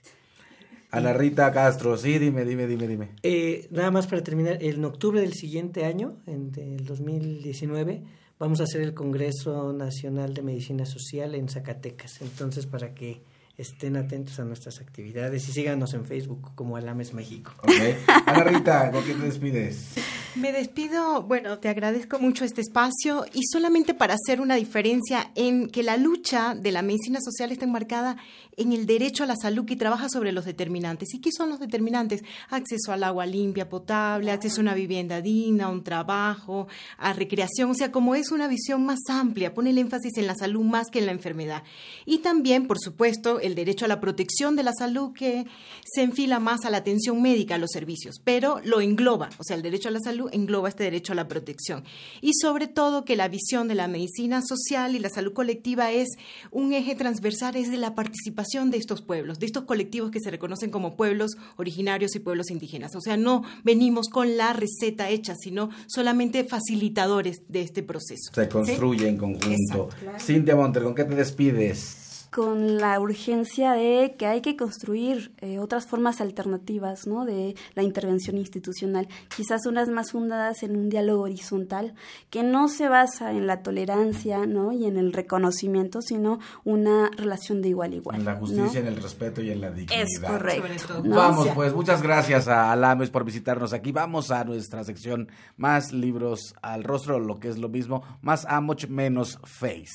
Ana 0.94 1.12
Rita 1.12 1.52
Castro, 1.52 1.96
sí, 1.96 2.18
dime, 2.18 2.44
dime, 2.44 2.66
dime, 2.66 2.86
dime. 2.86 3.08
Eh, 3.22 3.68
nada 3.70 3.90
más 3.90 4.06
para 4.06 4.22
terminar, 4.22 4.62
en 4.62 4.84
octubre 4.84 5.20
del 5.20 5.34
siguiente 5.34 5.84
año, 5.84 6.16
en 6.26 6.52
el 6.56 6.84
2019, 6.84 8.02
vamos 8.38 8.60
a 8.60 8.64
hacer 8.64 8.80
el 8.80 8.94
Congreso 8.94 9.72
Nacional 9.72 10.34
de 10.34 10.42
Medicina 10.42 10.86
Social 10.86 11.34
en 11.34 11.48
Zacatecas. 11.48 12.20
Entonces, 12.22 12.66
para 12.66 12.94
que 12.94 13.22
estén 13.56 13.96
atentos 13.96 14.40
a 14.40 14.44
nuestras 14.44 14.80
actividades 14.80 15.48
y 15.48 15.52
síganos 15.52 15.94
en 15.94 16.04
Facebook 16.04 16.54
como 16.54 16.76
Alames 16.76 17.14
México. 17.14 17.52
Okay. 17.62 17.96
Ana 18.26 18.44
Rita, 18.44 18.90
¿con 18.90 19.04
qué 19.04 19.14
te 19.14 19.24
despides? 19.24 19.94
Me 20.36 20.52
despido, 20.52 21.22
bueno, 21.22 21.60
te 21.60 21.68
agradezco 21.68 22.18
mucho 22.18 22.44
este 22.44 22.60
espacio 22.60 23.24
y 23.32 23.42
solamente 23.52 23.94
para 23.94 24.14
hacer 24.14 24.40
una 24.40 24.56
diferencia 24.56 25.30
en 25.36 25.68
que 25.68 25.84
la 25.84 25.96
lucha 25.96 26.56
de 26.56 26.72
la 26.72 26.82
medicina 26.82 27.20
social 27.20 27.52
está 27.52 27.66
enmarcada 27.66 28.16
en 28.56 28.72
el 28.72 28.84
derecho 28.84 29.22
a 29.22 29.26
la 29.26 29.36
salud 29.36 29.64
que 29.64 29.76
trabaja 29.76 30.08
sobre 30.08 30.32
los 30.32 30.44
determinantes. 30.44 31.14
¿Y 31.14 31.20
qué 31.20 31.30
son 31.30 31.50
los 31.50 31.60
determinantes? 31.60 32.24
Acceso 32.50 32.92
al 32.92 33.04
agua 33.04 33.26
limpia, 33.26 33.68
potable, 33.68 34.32
acceso 34.32 34.60
a 34.60 34.62
una 34.62 34.74
vivienda 34.74 35.20
digna, 35.20 35.66
a 35.66 35.70
un 35.70 35.84
trabajo, 35.84 36.66
a 36.98 37.12
recreación, 37.12 37.70
o 37.70 37.74
sea, 37.74 37.92
como 37.92 38.16
es 38.16 38.32
una 38.32 38.48
visión 38.48 38.84
más 38.84 39.00
amplia, 39.08 39.54
pone 39.54 39.70
el 39.70 39.78
énfasis 39.78 40.18
en 40.18 40.26
la 40.26 40.34
salud 40.34 40.62
más 40.62 40.88
que 40.90 40.98
en 40.98 41.06
la 41.06 41.12
enfermedad. 41.12 41.62
Y 42.06 42.18
también, 42.18 42.66
por 42.66 42.80
supuesto, 42.80 43.38
el 43.38 43.54
derecho 43.54 43.84
a 43.84 43.88
la 43.88 44.00
protección 44.00 44.56
de 44.56 44.64
la 44.64 44.72
salud 44.72 45.12
que 45.12 45.46
se 45.84 46.02
enfila 46.02 46.40
más 46.40 46.64
a 46.64 46.70
la 46.70 46.78
atención 46.78 47.22
médica, 47.22 47.54
a 47.54 47.58
los 47.58 47.70
servicios, 47.70 48.20
pero 48.24 48.60
lo 48.64 48.80
engloba, 48.80 49.28
o 49.38 49.44
sea, 49.44 49.56
el 49.56 49.62
derecho 49.62 49.90
a 49.90 49.92
la 49.92 50.00
salud 50.00 50.23
engloba 50.32 50.68
este 50.68 50.84
derecho 50.84 51.12
a 51.12 51.16
la 51.16 51.28
protección. 51.28 51.84
Y 52.20 52.32
sobre 52.34 52.66
todo 52.66 53.04
que 53.04 53.16
la 53.16 53.28
visión 53.28 53.68
de 53.68 53.74
la 53.74 53.88
medicina 53.88 54.42
social 54.42 54.94
y 54.94 54.98
la 54.98 55.08
salud 55.08 55.32
colectiva 55.32 55.92
es 55.92 56.08
un 56.50 56.72
eje 56.72 56.94
transversal, 56.94 57.56
es 57.56 57.70
de 57.70 57.76
la 57.76 57.94
participación 57.94 58.70
de 58.70 58.78
estos 58.78 59.02
pueblos, 59.02 59.38
de 59.38 59.46
estos 59.46 59.64
colectivos 59.64 60.10
que 60.10 60.20
se 60.20 60.30
reconocen 60.30 60.70
como 60.70 60.96
pueblos 60.96 61.32
originarios 61.56 62.14
y 62.14 62.20
pueblos 62.20 62.50
indígenas. 62.50 62.94
O 62.96 63.00
sea, 63.00 63.16
no 63.16 63.44
venimos 63.62 64.08
con 64.08 64.36
la 64.36 64.52
receta 64.52 65.08
hecha, 65.10 65.34
sino 65.34 65.70
solamente 65.86 66.44
facilitadores 66.44 67.42
de 67.48 67.62
este 67.62 67.82
proceso. 67.82 68.32
Se 68.34 68.48
construye 68.48 69.08
en 69.08 69.16
conjunto. 69.16 69.88
Cintia 70.18 70.56
Monter, 70.56 70.82
¿con 70.82 70.94
qué 70.94 71.04
te 71.04 71.14
despides? 71.14 72.03
Con 72.34 72.78
la 72.78 72.98
urgencia 72.98 73.74
de 73.74 74.16
que 74.18 74.26
hay 74.26 74.40
que 74.40 74.56
construir 74.56 75.32
eh, 75.38 75.60
otras 75.60 75.86
formas 75.86 76.20
alternativas 76.20 77.06
¿no? 77.06 77.24
de 77.24 77.54
la 77.76 77.84
intervención 77.84 78.38
institucional, 78.38 79.06
quizás 79.36 79.66
unas 79.66 79.88
más 79.88 80.10
fundadas 80.10 80.64
en 80.64 80.76
un 80.76 80.88
diálogo 80.88 81.22
horizontal 81.22 81.94
que 82.30 82.42
no 82.42 82.66
se 82.66 82.88
basa 82.88 83.30
en 83.30 83.46
la 83.46 83.62
tolerancia 83.62 84.46
¿no? 84.46 84.72
y 84.72 84.84
en 84.86 84.96
el 84.96 85.12
reconocimiento, 85.12 86.02
sino 86.02 86.40
una 86.64 87.08
relación 87.16 87.62
de 87.62 87.68
igual 87.68 87.92
a 87.92 87.94
igual. 87.94 88.16
En 88.16 88.24
la 88.24 88.34
justicia, 88.34 88.80
en 88.80 88.88
el 88.88 88.96
respeto 88.96 89.40
y 89.40 89.50
en 89.50 89.60
la 89.60 89.70
dignidad. 89.70 90.02
Es 90.02 90.18
correcto. 90.18 91.04
Vamos, 91.04 91.46
pues 91.54 91.72
muchas 91.72 92.02
gracias 92.02 92.48
a 92.48 92.72
Alames 92.72 93.10
por 93.10 93.24
visitarnos 93.24 93.72
aquí. 93.72 93.92
Vamos 93.92 94.32
a 94.32 94.42
nuestra 94.42 94.82
sección 94.82 95.28
más 95.56 95.92
libros 95.92 96.56
al 96.62 96.82
rostro, 96.82 97.20
lo 97.20 97.38
que 97.38 97.46
es 97.46 97.58
lo 97.58 97.68
mismo, 97.68 98.02
más 98.22 98.44
Amoch, 98.46 98.88
menos 98.88 99.38
Face. 99.44 99.92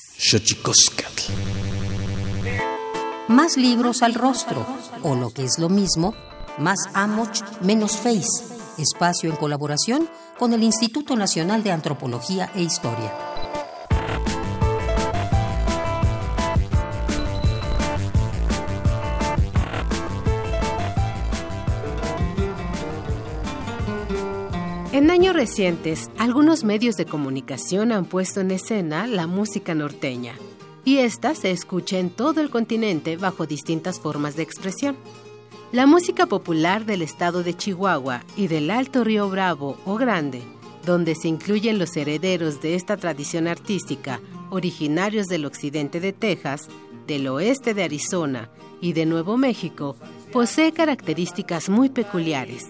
Más 3.30 3.56
libros 3.56 4.02
al 4.02 4.14
rostro, 4.14 4.66
o 5.04 5.14
lo 5.14 5.30
que 5.30 5.44
es 5.44 5.60
lo 5.60 5.68
mismo, 5.68 6.16
más 6.58 6.88
Amoch, 6.94 7.42
menos 7.60 7.96
Face. 7.96 8.26
Espacio 8.76 9.30
en 9.30 9.36
colaboración 9.36 10.08
con 10.36 10.52
el 10.52 10.64
Instituto 10.64 11.14
Nacional 11.14 11.62
de 11.62 11.70
Antropología 11.70 12.50
e 12.56 12.62
Historia. 12.62 13.14
En 24.90 25.08
años 25.12 25.36
recientes, 25.36 26.10
algunos 26.18 26.64
medios 26.64 26.96
de 26.96 27.06
comunicación 27.06 27.92
han 27.92 28.06
puesto 28.06 28.40
en 28.40 28.50
escena 28.50 29.06
la 29.06 29.28
música 29.28 29.76
norteña 29.76 30.34
y 30.84 30.98
esta 30.98 31.34
se 31.34 31.50
escucha 31.50 31.98
en 31.98 32.10
todo 32.10 32.40
el 32.40 32.50
continente 32.50 33.16
bajo 33.16 33.46
distintas 33.46 34.00
formas 34.00 34.36
de 34.36 34.42
expresión. 34.42 34.96
La 35.72 35.86
música 35.86 36.26
popular 36.26 36.84
del 36.84 37.02
estado 37.02 37.42
de 37.42 37.54
Chihuahua 37.54 38.24
y 38.36 38.48
del 38.48 38.70
Alto 38.70 39.04
Río 39.04 39.30
Bravo 39.30 39.78
o 39.84 39.96
Grande, 39.96 40.42
donde 40.84 41.14
se 41.14 41.28
incluyen 41.28 41.78
los 41.78 41.96
herederos 41.96 42.60
de 42.60 42.74
esta 42.74 42.96
tradición 42.96 43.46
artística, 43.46 44.20
originarios 44.50 45.26
del 45.26 45.44
occidente 45.44 46.00
de 46.00 46.12
Texas, 46.12 46.68
del 47.06 47.28
oeste 47.28 47.74
de 47.74 47.84
Arizona 47.84 48.50
y 48.80 48.92
de 48.94 49.06
Nuevo 49.06 49.36
México, 49.36 49.96
posee 50.32 50.72
características 50.72 51.68
muy 51.68 51.88
peculiares. 51.90 52.66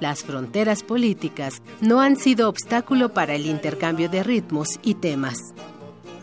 Las 0.00 0.22
fronteras 0.22 0.82
políticas 0.82 1.62
no 1.80 2.00
han 2.00 2.16
sido 2.16 2.48
obstáculo 2.48 3.14
para 3.14 3.34
el 3.34 3.46
intercambio 3.46 4.08
de 4.08 4.22
ritmos 4.22 4.68
y 4.82 4.94
temas. 4.94 5.38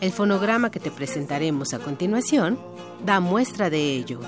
El 0.00 0.12
fonograma 0.12 0.70
que 0.70 0.80
te 0.80 0.90
presentaremos 0.90 1.74
a 1.74 1.78
continuación 1.78 2.58
da 3.04 3.20
muestra 3.20 3.70
de 3.70 3.94
ello. 3.94 4.20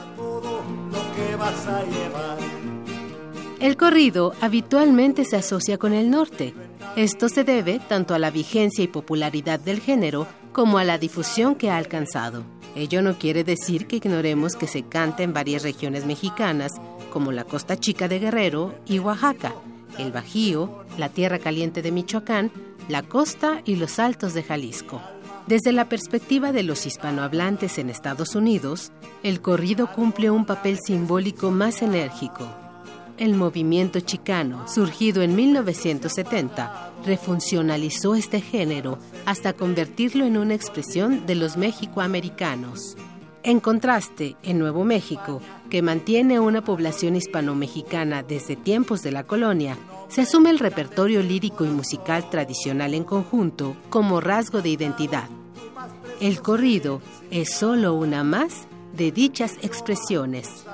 El 3.61 3.77
corrido 3.77 4.35
habitualmente 4.41 5.25
se 5.25 5.37
asocia 5.37 5.79
con 5.79 5.93
el 5.93 6.11
norte. 6.11 6.55
Esto 6.95 7.29
se 7.29 7.45
debe 7.45 7.79
tanto 7.79 8.15
a 8.15 8.19
la 8.19 8.31
vigencia 8.31 8.85
y 8.85 8.89
popularidad 8.89 9.59
del 9.61 9.81
género 9.81 10.27
como 10.53 10.79
a 10.79 10.85
la 10.85 10.99
difusión 10.99 11.55
que 11.55 11.71
ha 11.71 11.77
alcanzado. 11.77 12.45
Ello 12.75 13.01
no 13.01 13.19
quiere 13.19 13.45
decir 13.45 13.87
que 13.87 13.97
ignoremos 13.97 14.57
que 14.57 14.67
se 14.67 14.83
canta 14.83 15.23
en 15.23 15.33
varias 15.33 15.63
regiones 15.63 16.05
mexicanas, 16.05 16.73
como 17.11 17.33
la 17.33 17.45
Costa 17.45 17.79
Chica 17.79 18.09
de 18.09 18.19
Guerrero 18.19 18.75
y 18.87 18.99
Oaxaca, 18.99 19.55
el 19.99 20.13
Bajío, 20.13 20.85
la 20.99 21.09
Tierra 21.09 21.39
Caliente 21.39 21.81
de 21.81 21.93
Michoacán, 21.93 22.53
la 22.89 23.03
costa 23.03 23.63
y 23.65 23.77
los 23.77 23.99
altos 23.99 24.35
de 24.35 24.43
Jalisco. 24.43 25.01
Desde 25.47 25.71
la 25.71 25.89
perspectiva 25.89 26.51
de 26.51 26.65
los 26.65 26.87
hispanohablantes 26.87 27.79
en 27.79 27.89
Estados 27.89 28.35
Unidos, 28.35 28.91
el 29.23 29.41
corrido 29.41 29.87
cumple 29.93 30.29
un 30.29 30.45
papel 30.45 30.81
simbólico 30.85 31.53
más 31.53 31.83
enérgico. 31.83 32.49
El 33.17 33.35
movimiento 33.35 34.01
chicano, 34.01 34.67
surgido 34.67 35.23
en 35.23 35.37
1970, 35.37 36.91
refuncionalizó 37.05 38.17
este 38.17 38.41
género 38.41 38.99
hasta 39.25 39.53
convertirlo 39.53 40.25
en 40.25 40.37
una 40.37 40.55
expresión 40.55 41.27
de 41.27 41.37
los 41.37 41.57
mexicoamericanos. 41.57 42.97
En 43.45 43.61
contraste, 43.61 44.35
en 44.43 44.59
Nuevo 44.59 44.85
México, 44.85 45.41
que 45.71 45.81
mantiene 45.81 46.41
una 46.41 46.65
población 46.65 47.15
hispano-mexicana 47.15 48.25
desde 48.25 48.57
tiempos 48.57 49.05
de 49.05 49.13
la 49.13 49.23
colonia, 49.23 49.79
se 50.09 50.23
asume 50.23 50.51
el 50.51 50.59
repertorio 50.59 51.23
lírico 51.23 51.65
y 51.65 51.69
musical 51.69 52.29
tradicional 52.31 52.95
en 52.95 53.05
conjunto 53.05 53.77
como 53.91 54.21
rasgo 54.21 54.63
de 54.63 54.71
identidad. 54.71 55.29
El 56.21 56.41
corrido 56.41 57.01
es 57.31 57.55
solo 57.55 57.95
una 57.95 58.25
más 58.25 58.67
de 58.95 59.13
dichas 59.13 59.55
expresiones. 59.63 60.65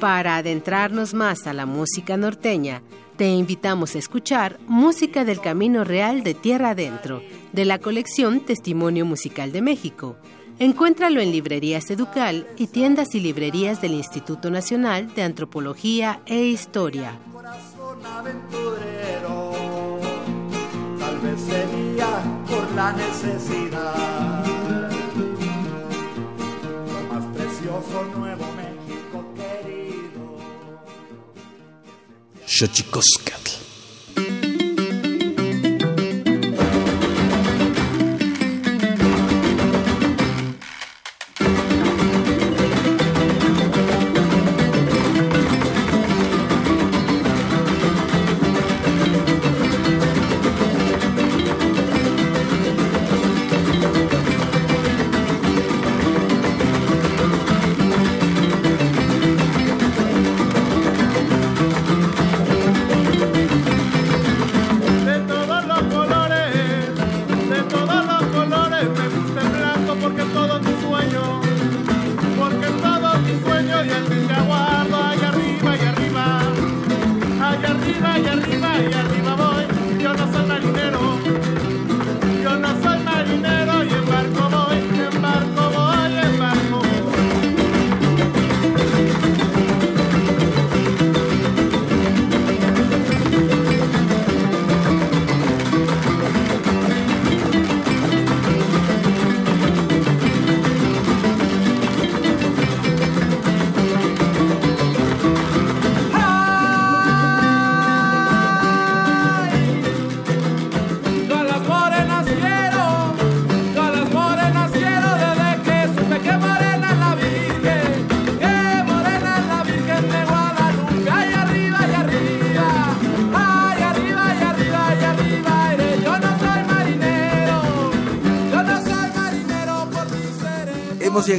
Para 0.00 0.36
adentrarnos 0.36 1.14
más 1.14 1.46
a 1.46 1.52
la 1.52 1.66
música 1.66 2.16
norteña, 2.16 2.82
te 3.16 3.28
invitamos 3.28 3.94
a 3.94 3.98
escuchar 3.98 4.58
Música 4.66 5.24
del 5.24 5.40
Camino 5.40 5.84
Real 5.84 6.22
de 6.22 6.34
Tierra 6.34 6.70
Adentro, 6.70 7.22
de 7.52 7.64
la 7.64 7.78
colección 7.78 8.40
Testimonio 8.40 9.04
Musical 9.04 9.52
de 9.52 9.62
México, 9.62 10.16
Encuéntralo 10.58 11.20
en 11.20 11.32
librerías 11.32 11.90
Educal 11.90 12.46
y 12.56 12.68
tiendas 12.68 13.14
y 13.14 13.20
librerías 13.20 13.80
del 13.80 13.94
Instituto 13.94 14.50
Nacional 14.50 15.12
de 15.14 15.22
Antropología 15.22 16.20
e 16.26 16.44
Historia. 16.44 17.18
Tal 20.98 21.18
vez 21.20 21.40
sería 21.40 22.22
por 22.48 22.70
la 22.72 22.92
necesidad. 22.92 24.44
Lo 26.86 27.14
más 27.14 27.24
precioso 27.36 28.04
Nuevo 28.16 28.46
México 28.56 29.24
querido. 29.36 30.38
Xochicoscatl. 32.46 33.41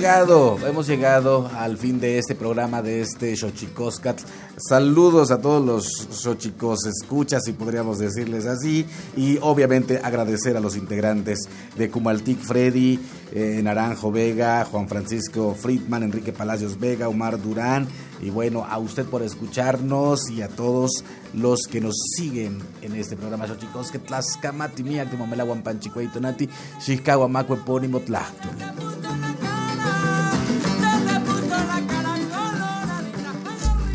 Hemos 0.03 0.85
llegado 0.85 1.49
al 1.55 1.77
fin 1.77 1.97
de 1.97 2.17
este 2.17 2.35
programa 2.35 2.81
de 2.81 2.99
este 2.99 3.37
Xochicoscatl. 3.37 4.25
Saludos 4.57 5.31
a 5.31 5.39
todos 5.39 5.65
los 5.65 5.85
Xochicos 6.11 6.85
escuchas, 6.85 7.45
si 7.45 7.53
podríamos 7.53 7.99
decirles 7.99 8.45
así. 8.45 8.85
Y 9.15 9.37
obviamente 9.41 10.01
agradecer 10.03 10.57
a 10.57 10.59
los 10.59 10.75
integrantes 10.75 11.47
de 11.77 11.89
Cumaltic 11.89 12.37
Freddy, 12.37 12.99
eh, 13.31 13.61
Naranjo 13.63 14.11
Vega, 14.11 14.65
Juan 14.65 14.89
Francisco 14.89 15.55
Friedman, 15.57 16.03
Enrique 16.03 16.33
Palacios 16.33 16.77
Vega, 16.77 17.07
Omar 17.07 17.41
Durán. 17.41 17.87
Y 18.21 18.29
bueno, 18.29 18.65
a 18.69 18.79
usted 18.79 19.05
por 19.05 19.23
escucharnos 19.23 20.29
y 20.29 20.41
a 20.41 20.49
todos 20.49 21.05
los 21.33 21.61
que 21.61 21.79
nos 21.79 21.95
siguen 22.17 22.59
en 22.81 22.93
este 22.97 23.15
programa 23.15 23.47
Xochicoscatl. 23.47 24.05
Tlascamati, 24.05 24.83
Miak, 24.83 25.13
Momela, 25.13 25.45
Huampanchicueito, 25.45 26.19
Nati, 26.19 26.49
Chicago, 26.79 27.29
Macue, 27.29 27.55
Pónimo, 27.55 28.01
Tlactul. 28.01 28.51